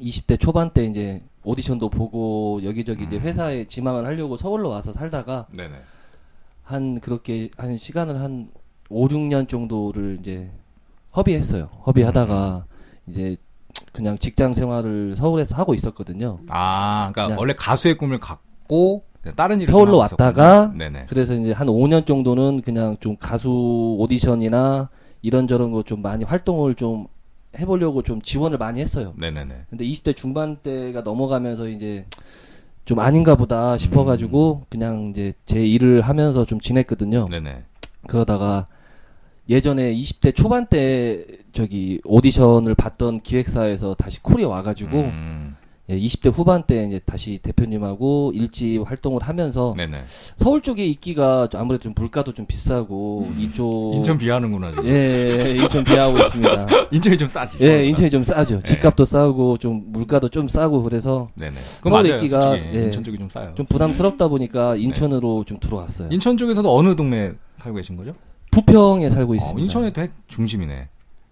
[0.00, 3.22] 20대 초반 때 이제 오디션도 보고 여기저기 이제 음.
[3.22, 5.64] 회사에 지망을 하려고 서울로 와서 살다가 네.
[5.68, 5.76] 네네.
[6.62, 8.50] 한 그렇게 한 시간을 한
[8.88, 10.50] 5, 6년 정도를 이제
[11.16, 11.68] 허비했어요.
[11.86, 13.10] 허비하다가 음.
[13.10, 13.36] 이제
[13.92, 16.38] 그냥 직장 생활을 서울에서 하고 있었거든요.
[16.48, 19.00] 아, 그러니까 원래 가수의 꿈을 갖고
[19.36, 20.72] 다른 일을 서울로 왔다가.
[21.08, 24.90] 그래서 이제 한 5년 정도는 그냥 좀 가수 오디션이나
[25.22, 27.06] 이런저런 거 좀 많이 활동을 좀
[27.58, 29.14] 해보려고 좀 지원을 많이 했어요.
[29.16, 29.66] 네네네.
[29.70, 32.06] 근데 20대 중반 때가 넘어가면서 이제
[32.84, 37.28] 좀 아닌가 보다 싶어가지고 그냥 이제 제 일을 하면서 좀 지냈거든요.
[37.30, 37.64] 네네.
[38.06, 38.66] 그러다가
[39.48, 45.56] 예전에 20대 초반 때 저기 오디션을 봤던 기획사에서 다시 콜이 와가지고 음,
[45.90, 50.02] 예, 20대 후반 때 이제 다시 대표님하고 일지 활동을 하면서 네네.
[50.36, 53.98] 서울 쪽에 있기가 좀 아무래도 좀 물가도 좀 비싸고 이쪽 음.
[53.98, 54.70] 인천 비하는구나.
[54.70, 54.86] 지금.
[54.86, 56.66] 예, 인천 비하고 있습니다.
[56.90, 57.58] 인천이 좀 싸지.
[57.60, 57.88] 예, 서울보다.
[57.88, 58.60] 인천이 좀 싸죠.
[58.62, 61.54] 집값도 싸고 좀 물가도 좀 싸고 그래서 네네.
[61.58, 62.14] 서울에 맞아요.
[62.16, 62.84] 있기가, 솔직히 예.
[62.84, 63.52] 인천 쪽이 좀 싸요.
[63.54, 66.08] 좀 부담스럽다 보니까 인천으로 좀 들어왔어요.
[66.10, 68.14] 인천 쪽에서도 어느 동네 살고 계신 거죠?
[68.52, 69.60] 부평에 살고 어, 있습니다.
[69.62, 70.88] 인천에도 핵 중심이네.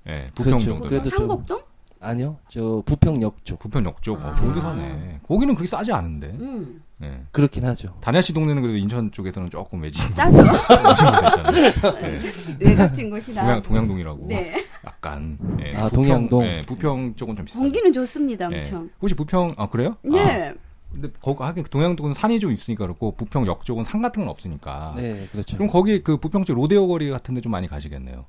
[0.08, 0.66] 예, 부평 그렇죠.
[0.72, 0.88] 정도.
[0.88, 1.60] 그래도 좀- 상곡동?
[2.02, 2.36] 아니요.
[2.48, 3.58] 저 부평역 쪽.
[3.60, 4.18] 부평역 쪽.
[4.20, 4.34] 어, 아.
[4.34, 5.20] 좋은 데 사네.
[5.26, 6.28] 거기는 그렇게 싸지 않은데.
[6.40, 6.82] 음.
[6.98, 7.22] 네.
[7.32, 7.94] 그렇긴 하죠.
[8.00, 10.42] 다냐 씨 동네는 그래도 인천 쪽에서는 조금 외진 싸죠.
[11.52, 12.18] 네.
[12.60, 13.42] 외곽진 곳이다.
[13.42, 14.26] 동양 동양동이라고.
[14.28, 14.64] 네.
[14.86, 15.38] 약간.
[15.60, 16.44] 예, 아, 부평, 동양동.
[16.44, 17.62] 예, 부평 쪽은 좀 비싸요.
[17.62, 18.58] 공기는 좋습니다, 예.
[18.58, 18.90] 엄청.
[19.00, 19.96] 혹시 부평 아 그래요?
[20.04, 20.54] 아, 네.
[20.92, 24.94] 근데 거기 하긴 동양동은 산이 좀 있으니까 그렇고 부평역 쪽은 산 같은 건 없으니까.
[24.96, 25.56] 네, 그렇죠.
[25.56, 28.26] 그럼 거기 그 부평 쪽 로데오 거리 같은 데 좀 많이 가시겠네요.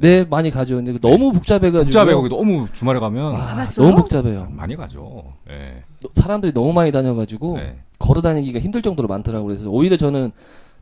[0.00, 0.76] 네, 많이 가죠.
[0.76, 1.84] 근데 너무 복잡해가지고.
[1.84, 3.64] 복잡해 거기 너무 주말에 가면 아?
[3.76, 4.48] 너무 복잡해요.
[4.50, 5.32] 많이 가죠.
[5.50, 5.82] 예.
[6.14, 7.78] 사람들이 너무 많이 다녀가지고 네.
[7.98, 9.48] 걸어 다니기가 힘들 정도로 많더라고요.
[9.48, 10.30] 그래서 오히려 저는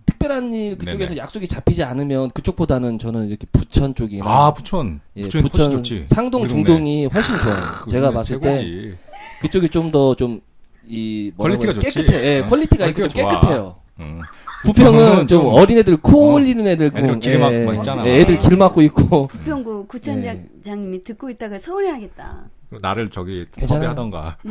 [0.05, 1.16] 특별한 일 그쪽에서 네네.
[1.16, 5.01] 약속이 잡히지 않으면 그쪽보다는 저는 이렇게 부천 쪽이나 아 부천.
[5.16, 6.05] 예, 부천이 훨씬 좋지.
[6.06, 6.47] 상동.
[6.47, 7.56] 중동이 훨씬 좋아요.
[7.84, 8.94] 그 제가 봤을 때 최고지.
[9.40, 10.40] 그쪽이 좀 더 좀
[10.88, 11.88] 이 quality가 좋지.
[11.90, 12.24] 깨끗해.
[12.24, 13.40] 예, 어, quality가 이렇게 좀 quality가 좋아.
[13.40, 13.76] 깨끗해요.
[13.98, 14.20] 응.
[14.65, 18.07] 부평은 좀 어린애들 코 어, 올리는 애들 애들 길 막고 막 있잖아.
[18.07, 22.45] 예, 애들 길 막고 있고 부평구 구청장님이 듣고 있다가 서운해하겠다.
[22.81, 23.47] 나를 저기.
[23.62, 24.37] 섭외하던가.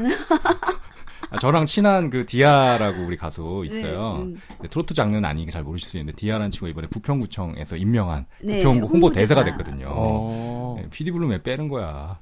[1.32, 4.24] 아, 저랑 친한 그 디아라고 우리 가수 있어요.
[4.24, 4.68] 네, 음.
[4.70, 9.12] 트로트 장르는 아니게 잘 모르실 수 있는데 디아라는 친구가 이번에 부평구청에서 임명한 네, 부평구 홍보
[9.12, 9.64] 대사가 홍보대사.
[9.64, 9.88] 됐거든요.
[9.92, 10.78] 어.
[10.80, 12.20] 네, 블루 왜 빼는 거야?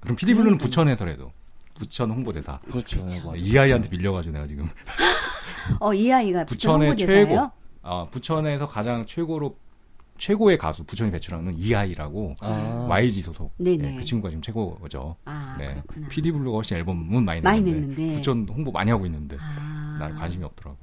[0.00, 0.66] 그럼 PD 블루는 그러니까요.
[0.66, 1.32] 부천에서라도
[1.74, 2.58] 부천 홍보 대사.
[2.70, 2.98] 그렇죠.
[3.22, 4.68] 뭐, 이 아이한테 밀려가지고 내가 지금
[5.80, 6.96] 어, 이 아이가 부천 부천의?
[6.96, 7.50] 최고,
[7.82, 9.56] 아 부천에서 가장 최고로
[10.18, 12.86] 최고의 가수 부천이 배출하는 이 아이라고 아.
[12.90, 13.54] YG 소속.
[13.56, 13.94] 네네.
[13.94, 15.16] 예, 그 친구가 지금 최고죠.
[15.24, 15.80] 아, 네.
[15.86, 16.08] 그렇구나.
[16.08, 18.16] PD 블루가 훨씬 앨범은 많이 많이 냈는데, 냈는데.
[18.16, 20.76] 부천 홍보 많이 하고 있는데 아, 난 관심이 없더라고.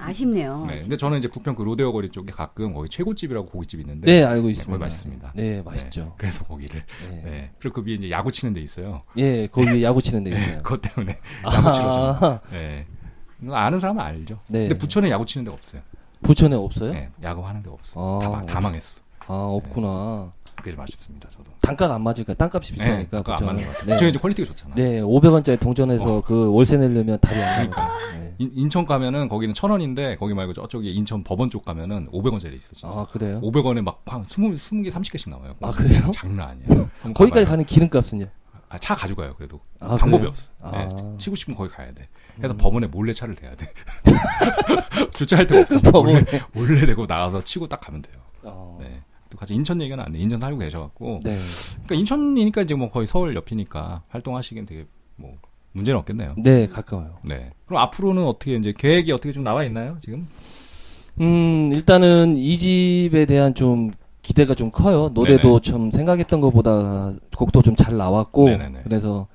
[0.00, 0.66] 아쉽네요.
[0.68, 4.24] 네, 근데 저는 이제 부평 그 로데오 거리 쪽에 가끔 거기 최고집이라고 고깃집 있는데 네,
[4.24, 4.72] 알고 네, 있습니다.
[4.72, 5.32] 거기 맛있습니다.
[5.36, 6.14] 네, 맛있죠.
[6.18, 7.22] 그래서 거기를 네.
[7.24, 7.50] 네.
[7.60, 9.02] 그리고 그 위에 이제 야구 치는 데 있어요.
[9.16, 10.58] 예, 거기 야구 치는 데 네, 있어요.
[10.58, 12.28] 그것 때문에 야구 치러 좀.
[12.28, 12.86] 아, 네.
[13.50, 14.38] 아는 사람은 알죠.
[14.48, 14.60] 네.
[14.68, 15.82] 근데 부천에 야구 치는 데가 없어요.
[16.22, 16.92] 부천에 없어요?
[16.92, 18.18] 네, 야구 하는 데가 없어.
[18.20, 19.00] 아, 다, 마- 다 망했어.
[19.26, 20.32] 아, 없구나.
[20.56, 21.50] 그게 맛있습니다, 저도.
[21.60, 22.96] 단가가 안 맞으니까 땅값이 비싸니까.
[22.98, 23.46] 네, 그거 안 부천은.
[23.46, 23.86] 맞는 것 같아요.
[23.86, 23.92] 네.
[23.96, 24.74] 부천이 quality가 좋잖아.
[24.76, 27.88] 네, 500원짜리 동전에서 그 월세 내려면 답이 안 나니까.
[28.12, 28.34] 네.
[28.38, 32.72] 인, 인천 가면은 거기는 천 원인데 거기 말고 저쪽에 인천 법원 쪽 가면은 500원짜리 있어
[32.74, 32.88] 진짜.
[32.98, 33.40] 아, 그래요?
[33.42, 35.54] 500원에 막한 20, 20개, 30개씩 나와요.
[35.60, 36.10] 아, 그래요?
[36.14, 36.88] 장난 아니야.
[37.14, 37.44] 거기까지.
[37.46, 38.26] 가는 기름값은요?
[38.68, 39.60] 아, 차 가져가요, 그래도.
[39.80, 40.28] 아, 방법이 그래요?
[40.28, 40.50] 없어.
[40.62, 40.70] 아.
[40.70, 40.88] 네,
[41.18, 42.08] 치고 싶으면 거기 가야 돼.
[42.36, 43.66] 그래서 법원에 몰래 차를 대야 돼.
[45.12, 45.80] 주차할 데가 없어.
[45.80, 46.24] 법원에.
[46.52, 48.16] 몰래, 대고 나가서 치고 딱 가면 돼요.
[48.42, 48.78] 어.
[48.80, 49.00] 네.
[49.30, 50.18] 또 같이 인천 얘기는 안 돼.
[50.18, 51.20] 인천 살고 계셔갖고.
[51.24, 51.38] 네.
[51.84, 54.86] 그러니까 인천이니까 이제 뭐 거의 서울 옆이니까 활동하시기엔 되게
[55.16, 55.32] 뭐
[55.72, 56.34] 문제는 없겠네요.
[56.38, 57.18] 네, 가까워요.
[57.24, 57.50] 네.
[57.66, 60.28] 그럼 앞으로는 어떻게 이제 계획이 어떻게 좀 나와 있나요, 지금?
[61.20, 63.92] 음, 일단은 이 집에 대한 좀
[64.22, 65.10] 기대가 좀 커요.
[65.14, 68.48] 노래도 좀 생각했던 것보다 곡도 좀 잘 나왔고.
[68.48, 68.80] 네네네.
[68.84, 69.26] 그래서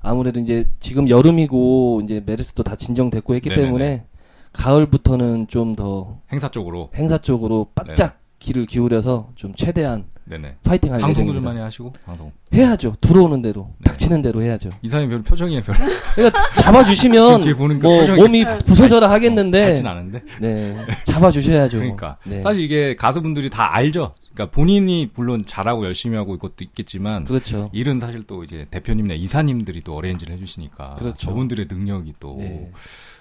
[0.00, 3.66] 아무래도 이제 지금 여름이고 이제 메르스도 다 진정됐고 했기 네네네.
[3.66, 4.04] 때문에
[4.52, 6.90] 가을부터는 좀 더 행사 쪽으로.
[6.94, 10.56] 행사 쪽으로 바짝 귀를 기울여서 좀 최대한 네네.
[10.62, 11.50] 파이팅 할 방송도 좀 예정입니다.
[11.50, 12.32] 많이 하시고 방송.
[12.52, 12.94] 해야죠.
[13.00, 13.90] 들어오는 대로, 네.
[13.90, 14.70] 닥치는 대로 해야죠.
[14.82, 15.74] 이사님 별 표정이 별
[16.14, 20.22] 그러니까 잡아주시면 그뭐 표정이 몸이 부서져라 하겠는데, 밝진 않은데.
[20.40, 21.78] 네, 잡아주셔야죠.
[21.78, 22.40] 그러니까 네.
[22.42, 24.14] 사실 이게 가수분들이 다 알죠.
[24.38, 27.70] 그러니까 본인이 물론 잘하고 열심히 하고 이것도 있겠지만 그렇죠.
[27.72, 31.16] 일은 사실 또 이제 대표님이나 이사님들이 또 어레인지를 해주시니까 그렇죠.
[31.18, 32.70] 저분들의 능력이 또 네.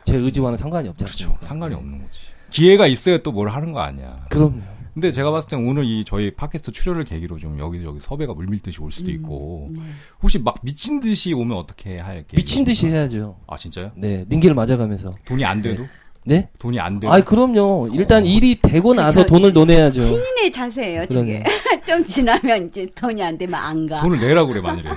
[0.03, 1.35] 제 의지와는 상관이 없지 그렇죠.
[1.41, 1.79] 상관이 네.
[1.79, 2.21] 없는 거지.
[2.51, 4.25] 기회가 있어야 또 뭘 하는 거 아니야.
[4.29, 4.61] 그럼요.
[4.93, 8.91] 근데 제가 봤을 땐 오늘 이 저희 팟캐스트 출연을 계기로 좀 여기저기 섭외가 물밀듯이 올
[8.91, 9.81] 수도 음, 있고 네.
[10.23, 12.35] 혹시 막 미친 듯이 오면 어떻게 할 계획?
[12.35, 13.37] 미친 듯이 해야죠.
[13.47, 13.91] 아 진짜요?
[13.95, 15.13] 네, 닌기를 맞아가면서.
[15.25, 15.83] 돈이 안 돼도?
[16.27, 16.49] 네?
[16.59, 17.11] 돈이 안 돼도?
[17.13, 17.87] 아이 그럼요.
[17.93, 20.01] 일단 일이 되고 나서 저- 돈을 논해야죠.
[20.01, 21.41] 신인의 자세예요, 저게.
[21.87, 24.01] 좀 지나면 이제 돈이 안 되면 안 가.
[24.01, 24.89] 돈을 내라 그래 만일에.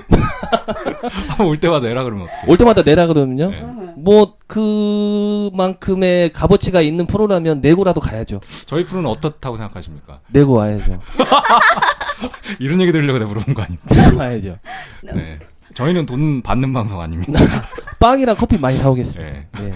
[1.29, 2.43] 한번 올 때마다 내라 그러면 어떡해?
[2.51, 3.49] 올 때마다 내라 그러면요.
[3.49, 3.63] 네.
[3.95, 8.41] 뭐 그만큼의 값어치가 있는 프로라면 내고라도 가야죠.
[8.65, 10.19] 저희 프로는 어떻다고 생각하십니까?
[10.31, 10.99] 내고 와야죠.
[12.59, 13.81] 이런 얘기 들으려고 내가 물어본 거 아닌데.
[13.95, 14.57] 내고 와야죠.
[15.13, 15.39] 네.
[15.73, 17.39] 저희는 돈 받는 방송 아닙니다.
[17.99, 19.31] 빵이랑 커피 많이 사오겠습니다.
[19.31, 19.47] 네.
[19.59, 19.73] 네.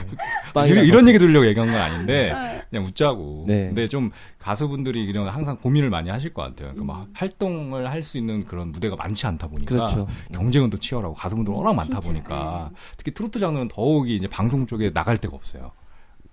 [0.67, 3.45] 이런, 얘기 들으려고 얘기한 건 아닌데 그냥 웃자고.
[3.47, 3.67] 네.
[3.67, 4.09] 근데 좀
[4.39, 6.72] 가수분들이 이런 항상 고민을 많이 하실 것 같아요.
[6.73, 10.07] 그러니까 막 활동을 할 수 있는 그런 무대가 많지 않다 보니까 그렇죠.
[10.34, 12.07] 경쟁은 또 치열하고 가수분들 워낙 많다 진짜.
[12.07, 15.72] 보니까 특히 트로트 장르는 더욱이 이제 방송 쪽에 나갈 데가 없어요.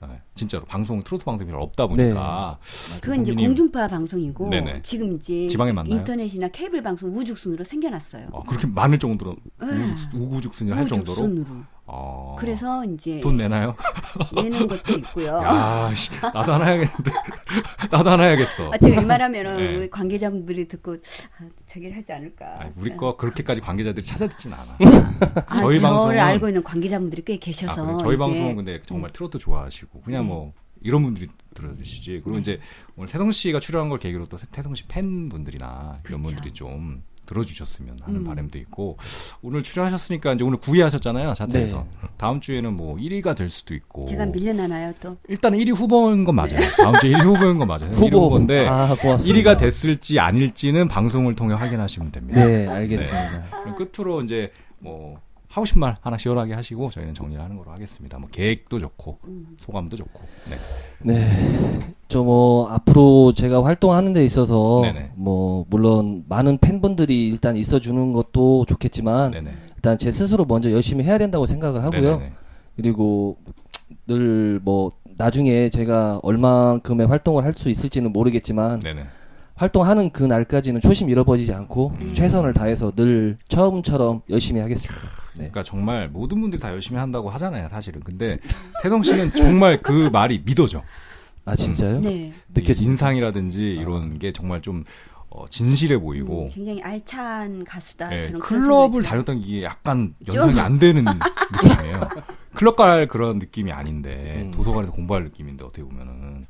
[0.07, 2.59] 네, 진짜로 방송 트로트 방송이 별로 없다 보니까
[3.01, 4.83] 그건 이제 공중파 방송이고 네네.
[4.83, 5.95] 지금 이제 지방에 맞나요?
[5.95, 8.29] 인터넷이나 케이블 방송 우죽순으로 생겨났어요.
[8.33, 9.69] 어, 그렇게 많을 정도로 네.
[10.15, 11.65] 우구죽순이할 정도로 우죽순으로.
[11.85, 13.75] 어, 그래서 이제 돈 내나요?
[14.35, 15.27] 내는 것도 있고요.
[15.39, 17.11] 야, 씨, 나도 하나 해야겠는데.
[17.91, 18.71] 나도 하나 해야겠어.
[18.73, 19.89] 아, 제가 웬만하면은 네.
[19.91, 22.61] 관계자분들이 듣고 아, 저기를 하지 않을까.
[22.61, 24.77] 아니, 우리 거 그렇게까지 관계자들이 찾아듣진 않아.
[25.47, 27.99] 아, 저희 저를 방송은- 알고 있는 관계자분들이 꽤 아, 계셔서 그래요?
[27.99, 30.29] 저희 이제 방송은 근데 정말 트로트 좋아하시고 그냥 네.
[30.29, 30.53] 뭐
[30.83, 32.23] 이런 분들이 들어주시지.
[32.25, 32.61] 그리고 이제
[32.97, 36.23] 오늘 태성 씨가 출연한 걸 계기로 또 태성 씨 팬분들이나 이런 그렇죠.
[36.23, 37.03] 분들이 좀
[37.33, 38.25] 들어주셨으면 하는 음.
[38.25, 38.97] 바람도 있고
[39.43, 42.09] 오늘 출연하셨으니까 이제 오늘 9위 하셨잖아요 차트에서 네.
[42.17, 45.17] 다음 주에는 뭐 1위가 될 수도 있고 제가 밀려나나요 또?
[45.29, 46.61] 일단은 1위 후보인 건 맞아요.
[46.77, 47.91] 다음 주에 1위 후보인 건 맞아요.
[47.91, 48.27] 1위 후보.
[48.27, 49.41] 후보인데 아, 고맙습니다.
[49.41, 52.45] 1위가 됐을지 아닐지는 방송을 통해 확인하시면 됩니다.
[52.45, 53.47] 네, 알겠습니다.
[53.63, 55.21] 그럼 끝으로 이제 뭐
[55.53, 58.19] 하고 싶은 말 하나 시원하게 하시고 저희는 정리를 하는 걸로 하겠습니다.
[58.19, 59.49] 뭐 계획도 좋고 음.
[59.59, 60.21] 소감도 좋고.
[60.51, 60.57] 네.
[61.15, 61.79] 네.
[62.09, 65.13] 저 뭐 앞으로 제가 활동하는 데 있어서 네네.
[65.17, 69.51] 뭐 물론 많은 팬분들이 일단 있어 주는 것도 좋겠지만 네네.
[69.77, 72.01] 일단 제 스스로 먼저 열심히 해야 된다고 생각을 하고요.
[72.19, 72.33] 네네네.
[72.77, 73.37] 그리고
[74.07, 79.03] 늘 뭐 나중에 제가 얼만큼의 활동을 할 수 있을지는 모르겠지만 네네.
[79.67, 82.15] 활동하는 그 날까지는 초심 잃어버리지 않고 음.
[82.15, 85.01] 최선을 다해서 늘 처음처럼 열심히 하겠습니다.
[85.35, 85.51] 네.
[85.51, 88.01] 그러니까 정말 모든 분들이 다 열심히 한다고 하잖아요, 사실은.
[88.03, 88.39] 근데
[88.83, 90.83] 태성 씨는 정말 그 말이 믿어져.
[91.45, 92.01] 아 진짜요?
[92.01, 92.33] 네.
[92.55, 94.83] 느껴지- 이 인상이라든지 이런 게 정말 좀
[95.31, 98.17] 어, 진실해 보이고 음, 굉장히 알찬 가수다.
[98.17, 102.01] 예, 저는 그런 클럽을 다녔던 게 약간 연상이 안 되는 느낌이에요.
[102.55, 104.51] 클럽 갈 그런 느낌이 아닌데 음.
[104.51, 106.45] 도서관에서 공부할 느낌인데 어떻게 보면은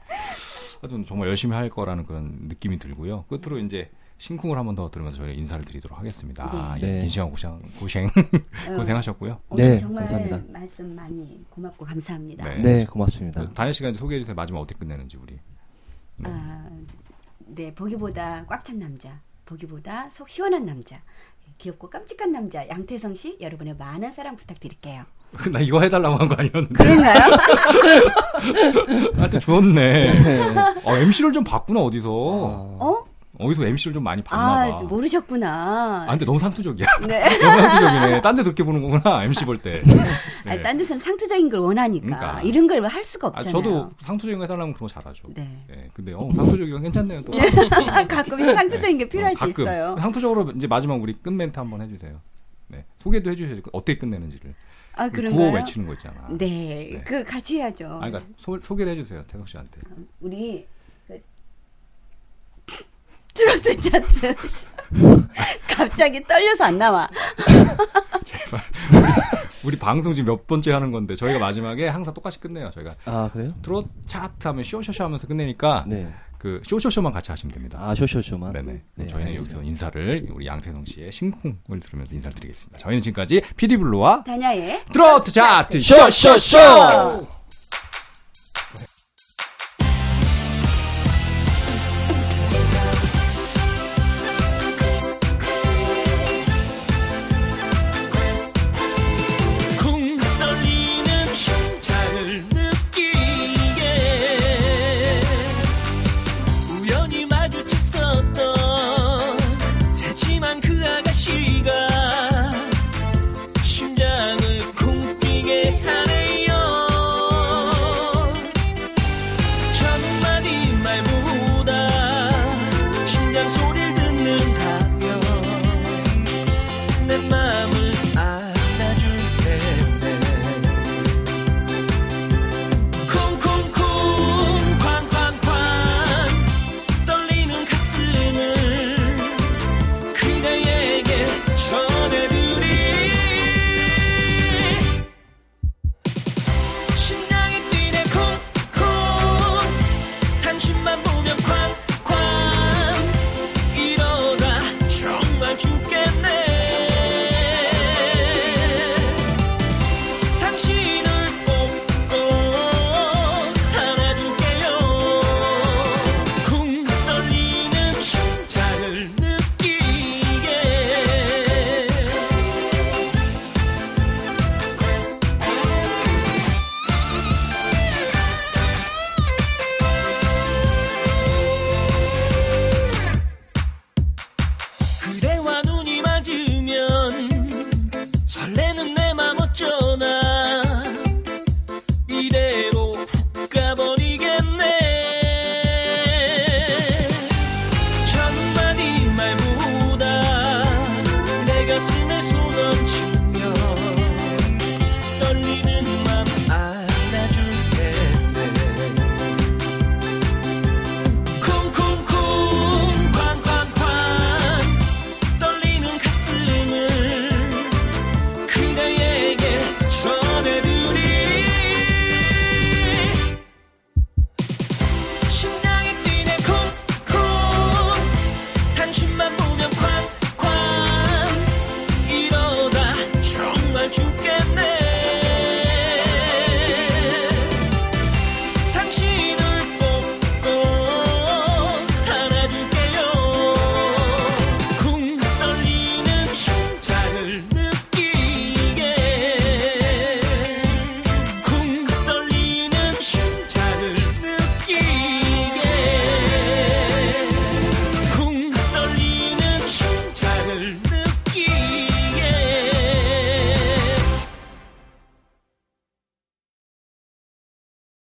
[0.82, 3.24] 하여튼 정말 열심히 할 거라는 그런 느낌이 들고요.
[3.28, 6.44] 끝으로 이제 신쿵을 한 번 더 들으면서 저희 인사를 드리도록 하겠습니다.
[6.52, 6.96] 아, 네.
[6.96, 8.06] 예, 긴 시간 고생 고생
[8.68, 9.40] 어, 고생하셨고요.
[9.56, 10.52] 네, 정말 감사합니다.
[10.52, 12.48] 말씀 많이 고맙고 감사합니다.
[12.48, 12.58] 네.
[12.62, 13.48] 네, 고맙습니다.
[13.50, 14.34] 다현 씨가 이제 소개해 주세요.
[14.34, 15.38] 마지막 어떻게 끝내는지 우리.
[16.16, 16.28] 네.
[16.30, 16.68] 아,
[17.38, 21.00] 네, 보기보다 꽉 찬 남자, 보기보다 속 시원한 남자,
[21.58, 25.04] 귀엽고 깜찍한 남자 양태성 씨 여러분의 많은 사랑 부탁드릴게요.
[25.50, 26.74] 나 이거 해달라고 한 거 아니었는데.
[26.74, 27.30] 그런가요?
[29.16, 30.52] 하여튼 좋네.
[30.84, 32.10] 어, MC를 좀 봤구나 어디서.
[32.12, 33.04] 어?
[33.38, 34.82] 어디서 MC를 좀 많이 봤나 아, 봐.
[34.82, 36.04] 모르셨구나.
[36.06, 36.86] 아, 근데 너무 상투적이야.
[37.08, 37.38] 네.
[37.40, 38.20] 너무 상투적이네.
[38.20, 39.82] 딴데 그렇게 보는 거구나, MC 볼 때.
[40.46, 42.42] 아니, 딴 데서는 상투적인 걸 원하니까 그러니까.
[42.42, 43.52] 이런 걸 할 수가 아, 없잖아요.
[43.62, 45.24] 저도 상투적인 거 해달라면 그런 거 잘하죠.
[45.34, 45.48] 네.
[45.70, 47.32] 예, 근데, 어, 상투적인 건 괜찮네요, 또.
[48.06, 49.64] 가끔 이 상투적인 게 필요할 어, 때 가끔.
[49.64, 49.96] 있어요.
[49.98, 52.20] 상투적으로 이제 마지막 우리 끝 멘트 한번 해주세요.
[52.68, 52.84] 네.
[52.98, 53.62] 소개도 해주셔야죠.
[53.72, 54.54] 어떻게 끝내는지를.
[54.94, 55.08] 아?
[55.08, 56.26] 구호 외치는 거 있잖아.
[56.30, 57.02] 네, 네.
[57.04, 57.86] 그 같이 해야죠.
[57.86, 59.80] 아, 그러니까 소, 소개를 해주세요, 태성 씨한테.
[60.20, 60.66] 우리
[61.06, 61.20] 그
[63.34, 64.34] 트로트 차트
[65.68, 67.08] 갑자기 떨려서 안 나와.
[69.64, 72.90] 우리 방송 지금 몇 번째 하는 건데, 저희가 마지막에 항상 똑같이 끝내요, 저희가.
[73.04, 73.48] 아 그래요?
[73.62, 76.12] 트롯 차트 하면 쇼쇼쇼 하면서 끝내니까, 네.
[76.42, 77.78] 그 쇼쇼쇼만 같이 하시면 됩니다.
[77.80, 78.52] 아 쇼쇼쇼만.
[78.52, 78.80] 네네.
[78.96, 79.58] 네, 저희는 알겠습니다.
[79.58, 82.78] 여기서 인사를 우리 양태성 씨의 심쿵을 들으면서 인사를 드리겠습니다.
[82.78, 86.58] 저희는 지금까지 PD 블루와 단야의 트로트 차트 쇼쇼쇼.